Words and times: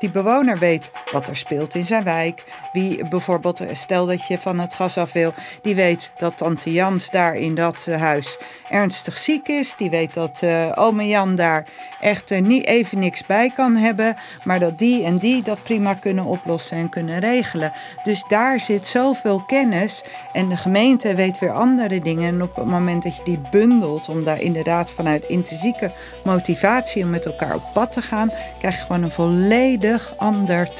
Die 0.00 0.10
bewoner 0.10 0.58
weet 0.58 0.90
wat 1.12 1.28
er 1.28 1.36
speelt 1.36 1.74
in 1.74 1.84
zijn 1.84 2.04
wijk. 2.04 2.44
Wie 2.72 3.08
bijvoorbeeld, 3.08 3.62
stel 3.72 4.06
dat 4.06 4.26
je 4.26 4.38
van 4.38 4.58
het 4.58 4.74
gas 4.74 4.98
af 4.98 5.12
wil, 5.12 5.32
die 5.62 5.74
weet 5.74 6.12
dat 6.16 6.36
tante 6.36 6.72
Jans 6.72 7.10
daar 7.10 7.36
in 7.36 7.54
dat 7.54 7.86
eh, 7.88 8.00
huis 8.00 8.38
ernstig 8.68 9.18
ziek 9.18 9.48
is. 9.48 9.74
Die 9.76 9.90
weet 9.90 10.14
dat 10.14 10.40
uh, 10.44 10.72
ome 10.74 11.06
Jan 11.06 11.36
daar 11.36 11.66
echt 12.00 12.30
uh, 12.30 12.40
niet 12.40 12.66
even 12.66 12.98
niks 12.98 13.26
bij 13.26 13.50
kan 13.50 13.76
hebben. 13.76 14.16
Maar 14.44 14.58
dat 14.58 14.78
die 14.78 15.04
en 15.04 15.18
die 15.18 15.42
dat 15.42 15.62
prima 15.62 15.94
kunnen 15.94 16.24
oplossen 16.24 16.76
en 16.76 16.88
kunnen 16.88 17.18
regelen. 17.18 17.72
Dus 18.04 18.24
daar 18.28 18.60
zit 18.60 18.86
zoveel 18.86 19.40
kennis. 19.40 20.04
En 20.32 20.48
de 20.48 20.56
gemeente 20.56 21.14
weet 21.14 21.38
weer 21.38 21.52
andere 21.52 22.00
dingen. 22.00 22.28
En 22.28 22.42
op 22.42 22.56
het 22.56 22.66
moment 22.66 23.02
dat 23.02 23.16
je 23.16 23.24
die 23.24 23.40
bundelt, 23.50 24.08
om 24.08 24.24
daar 24.24 24.40
inderdaad 24.40 24.92
vanuit 24.92 25.24
intrinsieke 25.24 25.90
motivatie 26.24 27.02
om 27.02 27.10
met 27.10 27.26
elkaar 27.26 27.54
op 27.54 27.62
pad 27.72 27.92
te 27.92 28.02
gaan, 28.02 28.30
krijg 28.58 28.76
je 28.76 28.82
gewoon 28.82 29.02
een 29.02 29.10
volledig 29.10 30.14
ander 30.16 30.70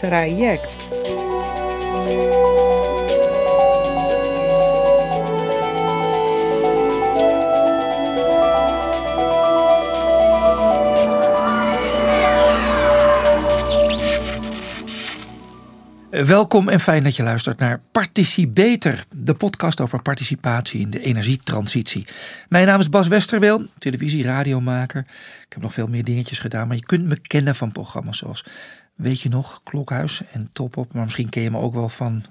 Welkom 16.24 16.68
en 16.68 16.80
fijn 16.80 17.02
dat 17.02 17.16
je 17.16 17.22
luistert 17.22 17.58
naar 17.58 17.80
Participeter, 17.92 19.04
de 19.16 19.34
podcast 19.34 19.80
over 19.80 20.02
participatie 20.02 20.80
in 20.80 20.90
de 20.90 21.00
energietransitie. 21.00 22.06
Mijn 22.48 22.66
naam 22.66 22.80
is 22.80 22.88
Bas 22.88 23.08
Westerweel, 23.08 23.66
televisie, 23.78 24.24
radiomaker. 24.24 25.00
Ik 25.40 25.52
heb 25.52 25.62
nog 25.62 25.72
veel 25.72 25.86
meer 25.86 26.04
dingetjes 26.04 26.38
gedaan, 26.38 26.66
maar 26.66 26.76
je 26.76 26.86
kunt 26.86 27.04
me 27.04 27.18
kennen 27.18 27.54
van 27.54 27.72
programma's 27.72 28.18
zoals 28.18 28.44
Weet 28.98 29.20
je 29.20 29.28
nog, 29.28 29.60
Klokhuis 29.62 30.22
en 30.32 30.52
Top 30.52 30.76
Op. 30.76 30.92
Maar 30.92 31.04
misschien 31.04 31.28
ken 31.28 31.42
je 31.42 31.50
me 31.50 31.58
ook 31.58 31.74
wel 31.74 31.88
van 31.88 32.24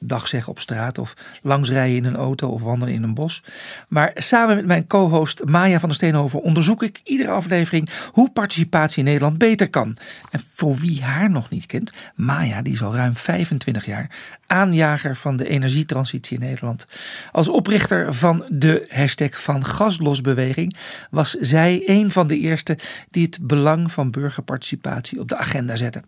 dag 0.00 0.28
zeggen 0.28 0.52
op 0.52 0.60
straat 0.60 0.98
of 0.98 1.14
langsrijden 1.40 1.96
in 1.96 2.04
een 2.04 2.16
auto 2.16 2.48
of 2.48 2.62
wandelen 2.62 2.94
in 2.94 3.02
een 3.02 3.14
bos. 3.14 3.42
Maar 3.88 4.10
samen 4.14 4.56
met 4.56 4.66
mijn 4.66 4.86
co-host 4.86 5.44
Maya 5.44 5.78
van 5.78 5.88
der 5.88 5.98
Steenhoven 5.98 6.42
onderzoek 6.42 6.82
ik 6.82 7.00
iedere 7.04 7.30
aflevering 7.30 7.90
hoe 8.12 8.30
participatie 8.30 8.98
in 8.98 9.04
Nederland 9.04 9.38
beter 9.38 9.70
kan. 9.70 9.96
En 10.30 10.40
voor 10.54 10.76
wie 10.76 11.02
haar 11.02 11.30
nog 11.30 11.50
niet 11.50 11.66
kent, 11.66 11.92
Maya 12.14 12.62
die 12.62 12.72
is 12.72 12.82
al 12.82 12.94
ruim 12.94 13.16
25 13.16 13.86
jaar 13.86 14.10
aanjager 14.46 15.16
van 15.16 15.36
de 15.36 15.48
energietransitie 15.48 16.38
in 16.38 16.44
Nederland. 16.44 16.86
Als 17.32 17.48
oprichter 17.48 18.14
van 18.14 18.44
de 18.48 18.86
hashtag 18.88 19.42
van 19.42 19.64
gaslosbeweging 19.64 20.76
was 21.10 21.30
zij 21.30 21.82
een 21.86 22.10
van 22.10 22.26
de 22.26 22.38
eerste 22.38 22.78
die 23.10 23.24
het 23.24 23.38
belang 23.42 23.92
van 23.92 24.10
burgerparticipatie 24.10 25.20
op 25.20 25.28
de 25.28 25.36
agenda 25.36 25.76
zette. 25.76 26.02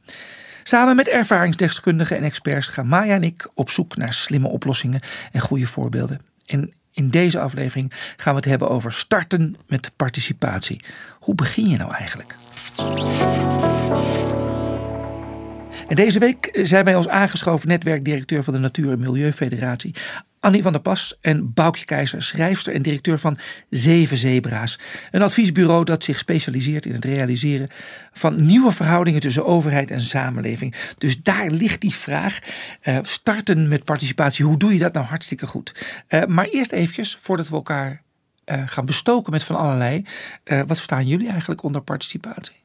Samen 0.63 0.97
met 0.97 1.09
ervaringsdeskundigen 1.09 2.17
en 2.17 2.23
experts 2.23 2.67
gaan 2.67 2.89
Maya 2.89 3.15
en 3.15 3.23
ik 3.23 3.51
op 3.55 3.71
zoek 3.71 3.97
naar 3.97 4.13
slimme 4.13 4.49
oplossingen 4.49 5.01
en 5.33 5.41
goede 5.41 5.67
voorbeelden. 5.67 6.21
En 6.47 6.73
in 6.93 7.09
deze 7.09 7.41
aflevering 7.41 7.93
gaan 8.17 8.33
we 8.33 8.41
het 8.41 8.49
hebben 8.49 8.71
over 8.71 8.93
starten 8.93 9.57
met 9.67 9.91
participatie. 9.97 10.81
Hoe 11.19 11.35
begin 11.35 11.69
je 11.69 11.77
nou 11.77 11.95
eigenlijk? 11.95 12.37
En 15.89 15.97
deze 15.97 16.19
week 16.19 16.59
zijn 16.63 16.85
bij 16.85 16.97
ons 16.97 17.09
aangeschoven 17.09 17.69
netwerkdirecteur 17.69 18.43
van 18.43 18.55
de 18.55 18.61
Natuur- 18.61 18.93
en 18.93 19.01
Milieufederatie, 19.01 19.95
Annie 20.43 20.63
van 20.63 20.73
der 20.73 20.81
Pas 20.81 21.19
en 21.21 21.53
Boukje 21.53 21.85
Keizer, 21.85 22.23
schrijfster 22.23 22.75
en 22.75 22.83
directeur 22.83 23.19
van 23.19 23.39
Zeven 23.71 24.17
Zebra's. 24.17 24.79
Een 25.11 25.23
adviesbureau 25.23 25.85
dat 25.85 26.05
zich 26.05 26.19
specialiseert 26.19 26.87
in 26.87 26.93
het 26.93 27.05
realiseren 27.05 27.69
van 28.13 28.47
nieuwe 28.47 28.73
verhoudingen 28.73 29.21
tussen 29.21 29.45
overheid 29.45 29.91
en 29.91 30.01
samenleving. 30.01 30.75
Dus 30.99 31.23
daar 31.23 31.51
ligt 31.51 31.81
die 31.81 31.95
vraag. 31.95 32.39
Uh, 32.83 32.99
starten 33.03 33.69
met 33.69 33.85
participatie, 33.85 34.45
hoe 34.45 34.57
doe 34.57 34.73
je 34.73 34.79
dat 34.79 34.93
nou 34.93 35.07
hartstikke 35.07 35.47
goed? 35.47 35.99
Uh, 36.09 36.25
maar 36.25 36.47
eerst 36.47 36.73
eventjes, 36.73 37.17
voordat 37.21 37.49
we 37.49 37.55
elkaar 37.55 38.03
uh, 38.47 38.63
gaan 38.67 38.85
bestoken 38.85 39.33
met 39.33 39.45
van 39.45 39.57
allerlei. 39.57 40.05
wat 40.45 40.67
verstaan 40.67 41.07
jullie 41.07 41.29
eigenlijk 41.29 41.63
onder 41.63 41.81
participatie? 41.81 42.57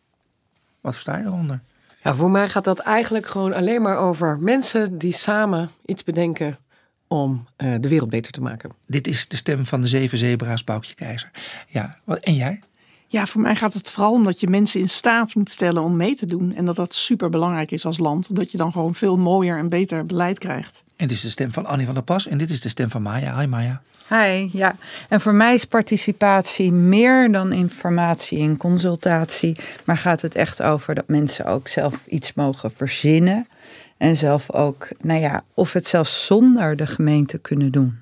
Wat 0.82 0.94
versta 0.94 1.18
je 1.18 1.26
eronder? 1.26 1.62
Ja, 2.04 2.16
voor 2.16 2.32
mij 2.32 2.50
gaat 2.50 2.64
dat 2.64 2.80
eigenlijk 2.80 3.26
gewoon 3.26 3.54
alleen 3.54 3.82
maar 3.82 3.98
over 3.98 4.40
mensen 4.40 4.98
die 4.98 5.14
samen 5.14 5.70
iets 5.86 6.04
bedenken 6.04 6.58
om 7.08 7.48
uh, 7.58 7.76
de 7.80 7.90
wereld 7.90 8.10
beter 8.10 8.32
te 8.32 8.42
maken. 8.42 8.72
Dit 8.88 9.08
is 9.08 9.28
de 9.28 9.36
stem 9.36 9.66
van 9.66 9.82
de 9.82 9.88
zeven 9.88 10.18
zebra's, 10.18 10.64
Boukje 10.64 10.94
Keizer. 10.94 11.32
Ja, 11.68 11.98
en 12.22 12.36
jij? 12.36 12.60
Ja, 13.10 13.26
voor 13.26 13.42
mij 13.42 13.56
gaat 13.56 13.74
het 13.74 13.92
vooral 13.92 14.12
om 14.12 14.24
dat 14.24 14.40
je 14.40 14.48
mensen 14.48 14.80
in 14.80 14.90
staat 14.90 15.36
moet 15.36 15.52
stellen 15.52 15.84
om 15.84 15.96
mee 15.96 16.16
te 16.16 16.26
doen. 16.26 16.56
En 16.56 16.66
dat 16.66 16.76
dat 16.76 16.96
super 16.96 17.30
belangrijk 17.30 17.72
is 17.72 17.86
als 17.86 17.98
land. 17.98 18.36
Dat 18.36 18.52
je 18.52 18.58
dan 18.58 18.72
gewoon 18.72 18.96
veel 18.96 19.18
mooier 19.18 19.58
en 19.58 19.70
beter 19.70 20.06
beleid 20.06 20.40
krijgt. 20.40 20.84
En 20.96 21.08
dit 21.08 21.18
is 21.18 21.24
de 21.24 21.30
stem 21.30 21.52
van 21.52 21.66
Annie 21.66 21.86
van 21.86 21.96
der 21.96 22.04
Pas. 22.04 22.28
En 22.28 22.38
dit 22.38 22.50
is 22.50 22.62
de 22.62 22.70
stem 22.70 22.90
van 22.90 23.02
Maya. 23.02 23.40
Hi 23.40 23.48
Maya. 23.48 23.82
Hi, 24.10 24.50
ja. 24.52 24.76
En 25.10 25.22
voor 25.22 25.34
mij 25.34 25.54
is 25.54 25.66
participatie 25.66 26.72
meer 26.72 27.32
dan 27.32 27.54
informatie 27.54 28.40
en 28.40 28.58
consultatie. 28.58 29.56
Maar 29.84 29.98
gaat 29.98 30.22
het 30.22 30.36
echt 30.36 30.62
over 30.62 30.96
dat 30.96 31.08
mensen 31.08 31.46
ook 31.46 31.68
zelf 31.68 32.04
iets 32.08 32.34
mogen 32.34 32.72
verzinnen. 32.72 33.48
En 33.98 34.18
zelf 34.18 34.52
ook, 34.52 34.88
nou 35.02 35.20
ja, 35.20 35.42
of 35.54 35.74
het 35.74 35.88
zelfs 35.88 36.26
zonder 36.26 36.76
de 36.76 36.88
gemeente 36.88 37.38
kunnen 37.38 37.72
doen. 37.72 38.02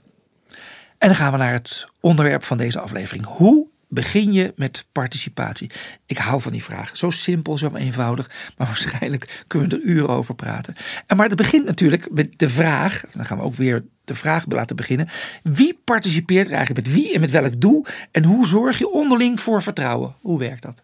En 0.97 1.07
dan 1.07 1.16
gaan 1.16 1.31
we 1.31 1.38
naar 1.38 1.53
het 1.53 1.88
onderwerp 2.00 2.44
van 2.44 2.57
deze 2.57 2.79
aflevering. 2.79 3.25
Hoe 3.25 3.67
begin 3.88 4.34
je 4.34 4.53
met 4.55 4.85
participatie? 4.91 5.72
Ik 6.05 6.17
hou 6.17 6.41
van 6.41 6.51
die 6.51 6.63
vraag. 6.63 6.97
Zo 6.97 7.09
simpel, 7.09 7.57
zo 7.57 7.75
eenvoudig. 7.75 8.53
Maar 8.57 8.67
waarschijnlijk 8.73 9.44
kunnen 9.47 9.69
we 9.69 9.75
er 9.75 9.81
uren 9.81 10.09
over 10.09 10.35
praten. 10.35 10.75
En 11.07 11.17
maar 11.17 11.28
het 11.28 11.38
begint 11.38 11.66
natuurlijk 11.66 12.11
met 12.11 12.34
de 12.38 12.50
vraag. 12.50 13.03
Dan 13.11 13.25
gaan 13.25 13.38
we 13.38 13.44
ook 13.44 13.55
weer 13.55 13.84
de 14.03 14.16
vraag 14.16 14.45
laten 14.47 14.75
beginnen. 14.75 15.07
Wie 15.44 15.79
participeert 15.84 16.47
er 16.47 16.53
eigenlijk 16.53 16.88
met 16.88 16.95
wie 16.95 17.13
en 17.13 17.22
met 17.22 17.31
welk 17.31 17.61
doel? 17.61 17.85
En 18.11 18.23
hoe 18.23 18.45
zorg 18.45 18.78
je 18.78 18.89
onderling 18.89 19.39
voor 19.39 19.63
vertrouwen? 19.63 20.16
Hoe 20.22 20.39
werkt 20.39 20.61
dat? 20.61 20.84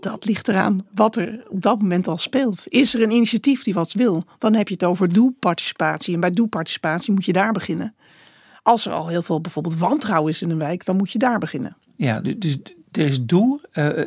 Dat 0.00 0.24
ligt 0.24 0.48
eraan 0.48 0.86
wat 0.94 1.16
er 1.16 1.44
op 1.48 1.62
dat 1.62 1.80
moment 1.80 2.08
al 2.08 2.16
speelt. 2.16 2.64
Is 2.68 2.94
er 2.94 3.02
een 3.02 3.10
initiatief 3.10 3.62
die 3.62 3.74
wat 3.74 3.92
wil, 3.92 4.22
dan 4.38 4.54
heb 4.54 4.68
je 4.68 4.74
het 4.74 4.84
over 4.84 5.12
doelparticipatie. 5.12 6.14
En 6.14 6.20
bij 6.20 6.30
doelparticipatie 6.30 7.12
moet 7.12 7.24
je 7.24 7.32
daar 7.32 7.52
beginnen. 7.52 7.94
Als 8.62 8.86
er 8.86 8.92
al 8.92 9.08
heel 9.08 9.22
veel 9.22 9.40
bijvoorbeeld 9.40 9.76
wantrouwen 9.76 10.32
is 10.32 10.42
in 10.42 10.50
een 10.50 10.58
wijk, 10.58 10.84
dan 10.84 10.96
moet 10.96 11.12
je 11.12 11.18
daar 11.18 11.38
beginnen. 11.38 11.76
Ja, 11.96 12.20
dus 12.20 12.58
er 12.90 13.06
is 13.06 13.24
doel 13.24 13.60
uh, 13.72 13.98
uh, 13.98 14.04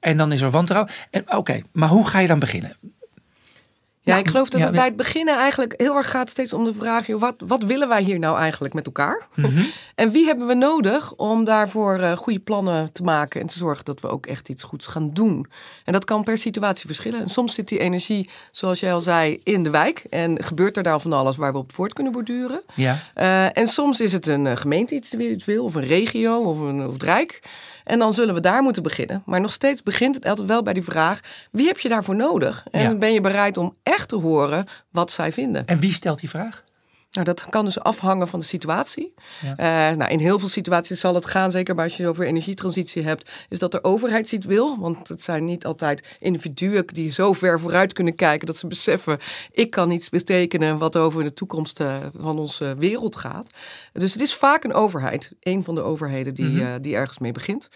en 0.00 0.16
dan 0.16 0.32
is 0.32 0.40
er 0.40 0.50
wantrouwen. 0.50 0.92
Oké, 1.26 1.62
maar 1.72 1.88
hoe 1.88 2.06
ga 2.06 2.18
je 2.18 2.26
dan 2.26 2.38
beginnen? 2.38 2.76
Ja, 4.04 4.16
ik 4.16 4.28
geloof 4.28 4.48
dat 4.48 4.60
het 4.60 4.72
bij 4.72 4.84
het 4.84 4.96
beginnen 4.96 5.36
eigenlijk 5.36 5.74
heel 5.76 5.96
erg 5.96 6.10
gaat 6.10 6.30
steeds 6.30 6.52
om 6.52 6.64
de 6.64 6.74
vraag: 6.74 7.06
joh, 7.06 7.20
wat, 7.20 7.34
wat 7.38 7.62
willen 7.62 7.88
wij 7.88 8.02
hier 8.02 8.18
nou 8.18 8.38
eigenlijk 8.38 8.74
met 8.74 8.86
elkaar? 8.86 9.26
Mhm. 9.34 9.64
en 9.94 10.10
wie 10.10 10.26
hebben 10.26 10.46
we 10.46 10.54
nodig 10.54 11.14
om 11.14 11.44
daarvoor 11.44 12.00
uh, 12.00 12.12
goede 12.12 12.38
plannen 12.38 12.92
te 12.92 13.02
maken 13.02 13.40
en 13.40 13.46
te 13.46 13.58
zorgen 13.58 13.84
dat 13.84 14.00
we 14.00 14.08
ook 14.08 14.26
echt 14.26 14.48
iets 14.48 14.62
goeds 14.62 14.86
gaan 14.86 15.08
doen? 15.08 15.46
En 15.84 15.92
dat 15.92 16.04
kan 16.04 16.24
per 16.24 16.38
situatie 16.38 16.86
verschillen. 16.86 17.20
En 17.20 17.28
soms 17.28 17.54
zit 17.54 17.68
die 17.68 17.78
energie, 17.78 18.28
zoals 18.50 18.80
jij 18.80 18.92
al 18.92 19.00
zei, 19.00 19.40
in 19.42 19.62
de 19.62 19.70
wijk 19.70 20.04
en 20.10 20.42
gebeurt 20.42 20.76
er 20.76 20.82
daar 20.82 21.00
van 21.00 21.12
alles 21.12 21.36
waar 21.36 21.52
we 21.52 21.58
op 21.58 21.72
voort 21.72 21.92
kunnen 21.92 22.12
borduren. 22.12 22.62
Ja. 22.74 23.02
Uh, 23.16 23.56
en 23.56 23.68
soms 23.68 24.00
is 24.00 24.12
het 24.12 24.26
een 24.26 24.44
uh, 24.44 24.56
gemeente 24.56 24.94
iets, 24.94 25.14
iets 25.14 25.44
wil, 25.44 25.64
of 25.64 25.74
een 25.74 25.84
regio 25.84 26.38
of, 26.38 26.60
een, 26.60 26.86
of 26.86 26.92
het 26.92 27.02
Rijk. 27.02 27.40
En 27.84 27.98
dan 27.98 28.14
zullen 28.14 28.34
we 28.34 28.40
daar 28.40 28.62
moeten 28.62 28.82
beginnen. 28.82 29.22
Maar 29.26 29.40
nog 29.40 29.52
steeds 29.52 29.82
begint 29.82 30.14
het 30.14 30.26
altijd 30.26 30.48
wel 30.48 30.62
bij 30.62 30.72
die 30.72 30.82
vraag: 30.82 31.20
wie 31.50 31.66
heb 31.66 31.78
je 31.78 31.88
daarvoor 31.88 32.16
nodig? 32.16 32.64
En 32.70 32.98
ben 32.98 33.12
je 33.12 33.20
bereid 33.20 33.56
om 33.56 33.76
echt 33.82 34.08
te 34.08 34.16
horen 34.16 34.66
wat 34.90 35.10
zij 35.10 35.32
vinden? 35.32 35.66
En 35.66 35.78
wie 35.78 35.92
stelt 35.92 36.20
die 36.20 36.28
vraag? 36.28 36.63
Nou, 37.14 37.26
dat 37.26 37.46
kan 37.48 37.64
dus 37.64 37.80
afhangen 37.80 38.28
van 38.28 38.38
de 38.38 38.44
situatie. 38.44 39.14
Ja. 39.56 39.90
Uh, 39.90 39.96
nou, 39.96 40.10
in 40.10 40.18
heel 40.18 40.38
veel 40.38 40.48
situaties 40.48 41.00
zal 41.00 41.14
het 41.14 41.26
gaan, 41.26 41.50
zeker 41.50 41.74
als 41.74 41.96
je 41.96 42.02
het 42.02 42.10
over 42.10 42.26
energietransitie 42.26 43.02
hebt, 43.02 43.30
is 43.48 43.58
dat 43.58 43.72
de 43.72 43.84
overheid 43.84 44.32
iets 44.32 44.46
wil. 44.46 44.78
Want 44.78 45.08
het 45.08 45.22
zijn 45.22 45.44
niet 45.44 45.66
altijd 45.66 46.16
individuen 46.20 46.86
die 46.86 47.12
zo 47.12 47.32
ver 47.32 47.60
vooruit 47.60 47.92
kunnen 47.92 48.14
kijken 48.14 48.46
dat 48.46 48.56
ze 48.56 48.66
beseffen, 48.66 49.18
ik 49.52 49.70
kan 49.70 49.90
iets 49.90 50.08
betekenen 50.08 50.78
wat 50.78 50.96
over 50.96 51.22
de 51.22 51.32
toekomst 51.32 51.80
uh, 51.80 51.96
van 52.16 52.38
onze 52.38 52.74
wereld 52.78 53.16
gaat. 53.16 53.50
Dus 53.92 54.12
het 54.12 54.22
is 54.22 54.34
vaak 54.34 54.64
een 54.64 54.74
overheid, 54.74 55.32
een 55.40 55.64
van 55.64 55.74
de 55.74 55.82
overheden 55.82 56.34
die, 56.34 56.44
mm 56.44 56.56
-hmm. 56.56 56.66
uh, 56.66 56.74
die 56.80 56.94
ergens 56.94 57.18
mee 57.18 57.32
begint. 57.32 57.68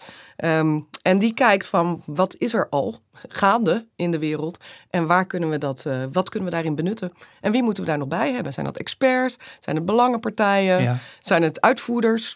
Um, 0.43 0.87
en 1.01 1.19
die 1.19 1.33
kijkt 1.33 1.65
van 1.65 2.01
wat 2.05 2.35
is 2.37 2.53
er 2.53 2.67
al 2.69 2.99
gaande 3.27 3.87
in 3.95 4.11
de 4.11 4.19
wereld 4.19 4.57
en 4.89 5.07
waar 5.07 5.25
kunnen 5.25 5.49
we 5.49 5.57
dat, 5.57 5.83
uh, 5.87 6.03
wat 6.11 6.29
kunnen 6.29 6.49
we 6.49 6.55
daarin 6.55 6.75
benutten? 6.75 7.11
En 7.41 7.51
wie 7.51 7.63
moeten 7.63 7.83
we 7.83 7.89
daar 7.89 7.97
nog 7.97 8.07
bij 8.07 8.31
hebben? 8.31 8.53
Zijn 8.53 8.65
dat 8.65 8.77
experts? 8.77 9.37
Zijn 9.59 9.75
het 9.75 9.85
belangenpartijen? 9.85 10.81
Ja. 10.81 10.97
Zijn 11.21 11.43
het 11.43 11.61
uitvoerders? 11.61 12.33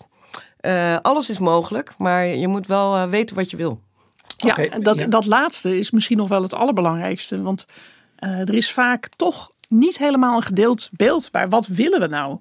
Uh, 0.61 0.97
alles 1.01 1.29
is 1.29 1.39
mogelijk, 1.39 1.93
maar 1.97 2.25
je 2.25 2.47
moet 2.47 2.67
wel 2.67 2.95
uh, 2.95 3.05
weten 3.05 3.35
wat 3.35 3.49
je 3.49 3.57
wil. 3.57 3.81
Ja, 4.37 4.51
okay. 4.51 4.79
dat, 4.79 4.99
ja. 4.99 5.07
dat 5.07 5.25
laatste 5.25 5.77
is 5.79 5.91
misschien 5.91 6.17
nog 6.17 6.27
wel 6.27 6.41
het 6.41 6.53
allerbelangrijkste. 6.53 7.41
Want 7.41 7.65
er 8.15 8.53
is 8.53 8.71
vaak 8.71 9.07
toch 9.07 9.51
niet 9.67 9.97
helemaal 9.97 10.35
een 10.35 10.43
gedeeld 10.43 10.89
beeld 10.91 11.31
bij 11.31 11.49
wat 11.49 11.67
willen 11.67 11.99
we 11.99 12.07
nou. 12.07 12.39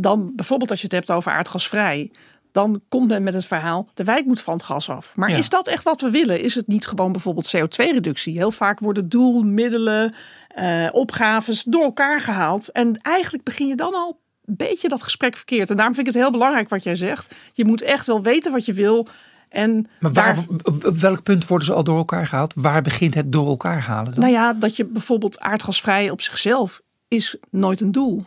dan 0.00 0.32
bijvoorbeeld 0.36 0.70
als 0.70 0.80
je 0.80 0.84
het 0.84 0.94
hebt 0.94 1.10
over 1.10 1.32
aardgasvrij 1.32 2.10
dan 2.52 2.82
komt 2.88 3.08
men 3.08 3.22
met 3.22 3.34
het 3.34 3.44
verhaal: 3.44 3.88
de 3.94 4.04
wijk 4.04 4.24
moet 4.24 4.40
van 4.40 4.54
het 4.54 4.62
gas 4.62 4.88
af. 4.90 5.12
Maar 5.16 5.30
Ja. 5.30 5.36
is 5.36 5.48
dat 5.48 5.68
echt 5.68 5.82
wat 5.84 6.00
we 6.00 6.10
willen? 6.10 6.40
Is 6.40 6.54
het 6.54 6.66
niet 6.66 6.86
gewoon 6.86 7.12
bijvoorbeeld 7.12 7.52
CO2-reductie? 7.56 8.36
Heel 8.36 8.50
vaak 8.50 8.80
worden 8.80 9.08
doel, 9.08 9.42
middelen, 9.42 10.14
eh, 10.48 10.88
opgaves 10.92 11.62
door 11.62 11.82
elkaar 11.82 12.20
gehaald. 12.20 12.68
En 12.72 12.96
eigenlijk 13.02 13.44
begin 13.44 13.66
je 13.66 13.74
dan 13.76 13.94
al 13.94 14.20
een 14.44 14.56
beetje 14.56 14.88
dat 14.88 15.02
gesprek 15.02 15.36
verkeerd. 15.36 15.70
En 15.70 15.76
daarom 15.76 15.94
vind 15.94 16.06
ik 16.06 16.12
het 16.12 16.22
heel 16.22 16.32
belangrijk 16.32 16.68
wat 16.68 16.82
jij 16.82 16.96
zegt. 16.96 17.34
Je 17.52 17.64
moet 17.64 17.82
echt 17.82 18.06
wel 18.06 18.22
weten 18.22 18.52
wat 18.52 18.64
je 18.66 18.72
wil. 18.72 19.06
En 19.48 19.86
Maar 20.00 20.12
waar, 20.12 20.34
daar- 20.34 20.44
op 20.84 20.96
welk 20.96 21.22
punt 21.22 21.46
worden 21.46 21.66
ze 21.66 21.72
al 21.72 21.84
door 21.84 21.96
elkaar 21.96 22.26
gehaald? 22.26 22.52
Waar 22.56 22.82
begint 22.82 23.14
het 23.14 23.32
door 23.32 23.46
elkaar 23.48 23.80
halen 23.80 24.10
dan? 24.12 24.20
Nou 24.20 24.32
ja, 24.32 24.52
dat 24.52 24.76
je 24.76 24.84
bijvoorbeeld 24.84 25.40
aardgasvrij 25.40 26.10
op 26.10 26.20
zichzelf 26.20 26.80
is 27.08 27.36
nooit 27.50 27.80
een 27.80 27.92
doel. 27.92 28.22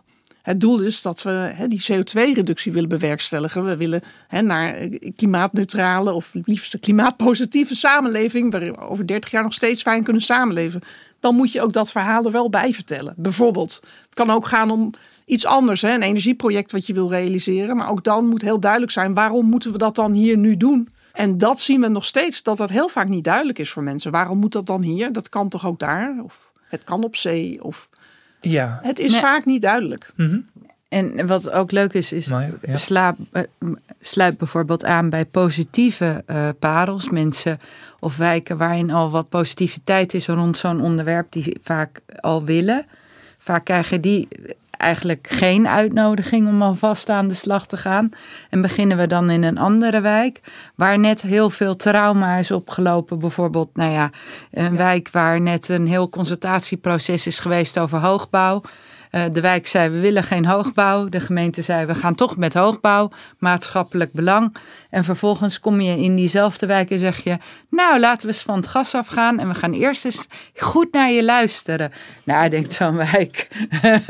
Het 0.45 0.62
doel 0.62 0.80
is 0.80 1.01
dat 1.01 1.21
we 1.21 1.53
die 1.68 1.86
CO2-reductie 1.92 2.71
willen 2.71 2.89
bewerkstelligen. 2.89 3.65
We 3.65 3.77
willen 3.77 4.01
hè, 4.27 4.42
naar 4.42 4.81
een 4.81 5.13
klimaatneutrale 5.15 6.13
of 6.13 6.33
liefst 6.33 6.80
klimaatpositieve 6.80 7.75
samenleving. 7.75 8.51
Waar 8.51 8.62
we 8.62 8.77
over 8.77 9.07
30 9.07 9.31
jaar 9.31 9.44
nog 9.44 9.53
steeds 9.53 9.81
fijn 9.81 10.03
kunnen 10.03 10.21
samenleven. 10.21 10.81
Dan 11.19 11.36
moet 11.36 11.51
je 11.51 11.62
ook 11.62 11.74
dat 11.74 11.92
verhaal 11.92 12.25
er 12.25 12.31
wel 12.31 12.50
bij 12.50 12.74
vertellen. 12.74 13.13
Bijvoorbeeld, 13.18 13.80
het 14.06 14.13
kan 14.13 14.31
ook 14.31 14.47
gaan 14.47 14.71
om 14.71 14.94
iets 15.25 15.45
anders. 15.45 15.81
Hè, 15.81 15.94
een 15.94 16.01
energieproject 16.01 16.71
wat 16.71 16.88
je 16.88 16.94
wil 16.94 17.09
realiseren. 17.09 17.75
Maar 17.75 17.89
ook 17.89 18.03
dan 18.03 18.27
moet 18.27 18.41
heel 18.41 18.59
duidelijk 18.59 18.91
zijn 18.91 19.13
waarom 19.13 19.45
moeten 19.45 19.71
we 19.71 19.77
dat 19.77 19.95
dan 19.95 20.13
hier 20.13 20.38
nu 20.38 20.57
doen. 20.57 20.89
En 21.13 21.38
dat 21.38 21.59
zien 21.59 21.81
we 21.81 21.88
nog 21.88 22.06
steeds, 22.06 22.44
dat 22.44 22.57
dat 22.57 22.69
heel 22.69 22.89
vaak 22.89 23.07
niet 23.07 23.24
duidelijk 23.24 23.59
is 23.59 23.69
voor 23.69 23.83
mensen. 23.83 24.12
Waarom 24.12 24.38
moet 24.38 24.51
dat 24.51 24.65
dan 24.65 24.81
hier? 24.81 25.12
Dat 25.12 25.30
kan 25.30 25.50
toch 25.50 25.65
ook 25.65 25.80
daar? 25.80 26.15
Of 26.24 26.51
het 26.68 26.83
kan 26.83 27.03
op 27.03 27.15
zee? 27.15 27.63
Of... 27.63 27.89
Ja, 28.50 28.80
Het 28.83 29.00
is 29.00 29.12
Nee. 29.12 29.21
vaak 29.21 29.45
niet 29.45 29.62
duidelijk. 29.62 30.13
En 30.89 31.27
wat 31.27 31.51
ook 31.51 31.71
leuk 31.71 31.94
is, 31.94 32.12
is 32.12 32.27
maar, 32.27 32.51
ja. 32.62 32.75
sla, 32.75 33.15
eh, 33.31 33.42
sluit 34.00 34.38
bijvoorbeeld 34.38 34.83
aan 34.86 35.09
bij 35.09 35.25
positieve 35.25 36.24
eh, 36.25 36.50
parels. 36.59 37.09
Mensen 37.09 37.59
of 38.00 38.18
wijken 38.18 38.57
waarin 38.57 38.92
al 38.92 39.12
wat 39.12 39.30
positiviteit 39.30 40.13
is 40.13 40.27
rond 40.27 40.57
zo'n 40.57 40.81
onderwerp 40.81 41.31
die 41.31 41.57
vaak 41.63 42.00
al 42.19 42.44
willen. 42.44 42.86
Vaak 43.39 43.65
krijgen 43.65 44.01
die 44.01 44.27
eigenlijk 44.77 45.27
geen 45.30 45.68
uitnodiging 45.68 46.48
om 46.48 46.62
alvast 46.62 47.10
aan 47.10 47.27
de 47.27 47.33
slag 47.33 47.68
te 47.68 47.77
gaan. 47.77 48.10
En 48.50 48.62
beginnen 48.62 48.98
we 48.98 49.07
dan 49.07 49.30
in 49.30 49.44
een 49.44 49.57
andere 49.57 50.01
wijk 50.01 50.39
waar 50.75 51.00
net 51.00 51.22
heel 51.22 51.50
veel 51.50 51.75
trauma 51.75 52.38
is 52.38 52.51
opgelopen. 52.51 53.19
Bijvoorbeeld, 53.19 53.69
nou 53.74 53.92
ja, 53.92 54.10
een 54.51 54.77
wijk 54.77 55.10
waar 55.12 55.42
net 55.42 55.69
een 55.69 55.88
heel 55.88 56.10
consultatieproces 56.10 57.27
is 57.27 57.39
geweest 57.39 57.80
over 57.80 58.00
hoogbouw. 58.00 58.62
Eh, 59.15 59.23
de 59.31 59.41
wijk 59.41 59.67
zei 59.67 59.89
we 59.89 60.00
willen 60.00 60.23
geen 60.23 60.45
hoogbouw. 60.45 61.09
De 61.09 61.19
gemeente 61.19 61.62
zei 61.62 61.85
we 61.85 61.95
gaan 61.95 62.15
toch 62.15 62.38
met 62.38 62.53
hoogbouw, 62.53 63.12
maatschappelijk 63.39 64.12
belang. 64.12 64.56
En 64.89 65.03
vervolgens 65.03 65.59
kom 65.59 65.81
je 65.81 65.97
in 65.97 66.15
diezelfde 66.15 66.65
wijk 66.65 66.91
en 66.91 67.00
zeg 67.00 67.23
je, 67.23 67.38
nou 67.69 68.00
laten 68.00 68.27
we 68.27 68.33
eens 68.33 68.44
van 68.44 68.56
het 68.56 68.67
gas 68.67 68.95
afgaan 68.95 69.39
en 69.39 69.47
we 69.47 69.56
gaan 69.56 69.73
eerst 69.73 70.06
eens 70.06 70.27
goed 70.56 70.91
naar 70.91 71.12
je 71.12 71.23
luisteren. 71.23 71.91
Nou, 72.23 72.50
denkt 72.50 72.73
zo'n 72.73 72.95
wijk, 72.95 73.47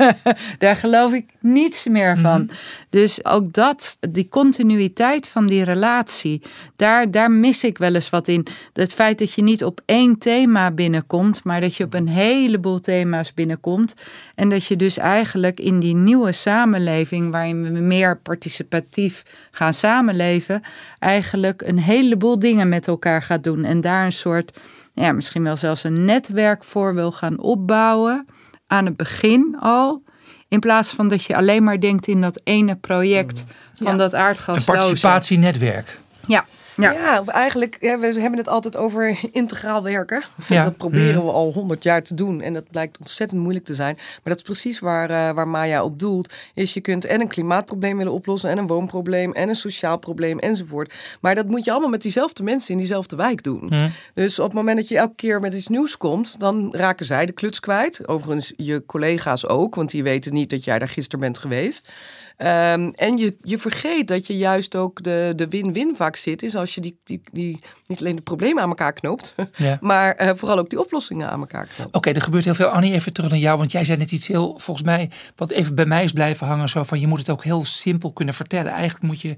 daar 0.58 0.76
geloof 0.76 1.12
ik 1.12 1.26
niets 1.40 1.86
meer 1.86 2.18
van. 2.18 2.50
Dus 2.90 3.24
ook 3.24 3.52
dat, 3.52 3.98
die 4.10 4.28
continuïteit 4.28 5.28
van 5.28 5.46
die 5.46 5.64
relatie, 5.64 6.42
daar, 6.76 7.10
daar 7.10 7.30
mis 7.30 7.64
ik 7.64 7.78
wel 7.78 7.94
eens 7.94 8.10
wat 8.10 8.28
in. 8.28 8.46
Het 8.72 8.94
feit 8.94 9.18
dat 9.18 9.32
je 9.32 9.42
niet 9.42 9.64
op 9.64 9.80
één 9.84 10.18
thema 10.18 10.70
binnenkomt, 10.70 11.44
maar 11.44 11.60
dat 11.60 11.74
je 11.74 11.84
op 11.84 11.94
een 11.94 12.08
heleboel 12.08 12.80
thema's 12.80 13.34
binnenkomt. 13.34 13.94
En 14.34 14.48
dat 14.48 14.66
je 14.66 14.76
dus 14.76 14.95
eigenlijk 14.98 15.60
in 15.60 15.80
die 15.80 15.94
nieuwe 15.94 16.32
samenleving, 16.32 17.30
waarin 17.30 17.62
we 17.72 17.80
meer 17.80 18.18
participatief 18.18 19.22
gaan 19.50 19.74
samenleven, 19.74 20.62
eigenlijk 20.98 21.62
een 21.62 21.78
heleboel 21.78 22.38
dingen 22.38 22.68
met 22.68 22.86
elkaar 22.88 23.22
gaat 23.22 23.44
doen. 23.44 23.64
En 23.64 23.80
daar 23.80 24.04
een 24.04 24.12
soort, 24.12 24.58
ja, 24.94 25.12
misschien 25.12 25.42
wel 25.42 25.56
zelfs 25.56 25.84
een 25.84 26.04
netwerk 26.04 26.64
voor 26.64 26.94
wil 26.94 27.12
gaan 27.12 27.38
opbouwen. 27.38 28.26
Aan 28.66 28.84
het 28.84 28.96
begin 28.96 29.56
al. 29.60 30.02
In 30.48 30.60
plaats 30.60 30.90
van 30.90 31.08
dat 31.08 31.24
je 31.24 31.36
alleen 31.36 31.64
maar 31.64 31.80
denkt 31.80 32.06
in 32.06 32.20
dat 32.20 32.40
ene 32.44 32.76
project 32.76 33.44
van 33.74 33.86
Ja. 33.92 33.96
dat 33.96 34.12
Een 34.12 34.18
aardgas. 34.18 34.64
participatienetwerk. 34.64 35.98
Ja, 36.26 36.44
Ja, 36.76 36.92
ja. 36.92 37.20
of 37.20 37.28
eigenlijk, 37.28 37.76
ja, 37.80 37.98
we 37.98 38.06
hebben 38.20 38.38
het 38.38 38.48
altijd 38.48 38.76
over 38.76 39.18
integraal 39.32 39.82
werken. 39.82 40.22
Ja. 40.48 40.64
Dat 40.64 40.76
proberen 40.76 41.14
Mhm. 41.16 41.24
we 41.24 41.30
al 41.32 41.52
honderd 41.52 41.82
jaar 41.82 42.02
te 42.02 42.14
doen. 42.14 42.40
En 42.40 42.52
dat 42.54 42.70
blijkt 42.70 42.98
ontzettend 42.98 43.40
moeilijk 43.40 43.64
te 43.64 43.74
zijn. 43.74 43.94
Maar 43.94 44.20
dat 44.24 44.36
is 44.36 44.42
precies 44.42 44.78
waar, 44.78 45.10
eh, 45.10 45.34
waar 45.34 45.48
Maya 45.48 45.82
op 45.84 45.98
doelt. 45.98 46.32
Is 46.54 46.74
je 46.74 46.80
kunt 46.80 47.04
en 47.04 47.20
een 47.20 47.28
klimaatprobleem 47.28 47.96
willen 47.96 48.12
oplossen... 48.12 48.50
en 48.50 48.58
een 48.58 48.66
woonprobleem 48.66 49.32
en 49.32 49.48
een 49.48 49.54
sociaal 49.54 49.98
probleem 49.98 50.38
enzovoort. 50.38 50.94
Maar 51.20 51.34
dat 51.34 51.46
moet 51.48 51.64
je 51.64 51.70
allemaal 51.70 51.88
met 51.90 52.02
diezelfde 52.02 52.42
mensen 52.42 52.70
in 52.72 52.78
diezelfde 52.78 53.16
wijk 53.16 53.42
doen. 53.42 53.64
Mhm. 53.66 53.88
Dus 54.14 54.38
op 54.38 54.44
het 54.44 54.54
moment 54.54 54.76
dat 54.76 54.88
je 54.88 54.96
elke 54.98 55.14
keer 55.14 55.40
met 55.40 55.52
iets 55.52 55.68
nieuws 55.68 55.96
komt... 55.96 56.40
dan 56.40 56.74
raken 56.74 57.06
zij 57.06 57.26
de 57.26 57.32
kluts 57.32 57.60
kwijt. 57.60 58.08
Overigens 58.08 58.52
je 58.56 58.82
collega's 58.86 59.46
ook, 59.46 59.74
want 59.74 59.90
die 59.90 60.02
weten 60.02 60.32
niet 60.32 60.50
dat 60.50 60.64
jij 60.64 60.78
daar 60.78 60.88
gisteren 60.88 61.20
bent 61.20 61.38
geweest. 61.38 61.88
Ehm, 62.36 62.88
en 62.94 63.16
je, 63.16 63.36
je 63.40 63.58
vergeet 63.58 64.08
dat 64.08 64.26
je 64.26 64.36
juist 64.36 64.74
ook 64.74 65.02
de, 65.02 65.32
de 65.36 65.48
win-win 65.48 65.96
vaak 65.96 66.16
zit, 66.16 66.42
is 66.42 66.56
als 66.56 66.74
je 66.74 66.80
die, 66.80 66.98
die, 67.04 67.20
die 67.32 67.58
niet 67.86 68.00
alleen 68.00 68.16
de 68.16 68.22
problemen 68.22 68.62
aan 68.62 68.68
elkaar 68.68 68.92
knoopt, 68.92 69.34
Ja. 69.56 69.78
maar 69.80 70.14
eh, 70.14 70.30
vooral 70.34 70.58
ook 70.58 70.70
die 70.70 70.80
oplossingen 70.80 71.30
aan 71.30 71.40
elkaar 71.40 71.66
knoopt. 71.76 71.94
Oké, 71.94 72.10
er 72.10 72.22
gebeurt 72.22 72.44
heel 72.44 72.54
veel. 72.54 72.66
Annie, 72.66 72.92
even 72.92 73.12
terug 73.12 73.30
naar 73.30 73.38
jou. 73.38 73.58
Want 73.58 73.72
jij 73.72 73.84
zei 73.84 73.98
net 73.98 74.12
iets 74.12 74.26
heel, 74.26 74.58
volgens 74.58 74.86
mij, 74.86 75.10
wat 75.36 75.50
even 75.50 75.74
bij 75.74 75.86
mij 75.86 76.04
is 76.04 76.12
blijven 76.12 76.46
hangen. 76.46 76.68
Zo 76.68 76.82
van, 76.82 77.00
je 77.00 77.06
moet 77.06 77.18
het 77.18 77.30
ook 77.30 77.44
heel 77.44 77.64
simpel 77.64 78.12
kunnen 78.12 78.34
vertellen. 78.34 78.72
Eigenlijk 78.72 79.04
moet 79.04 79.20
je 79.20 79.34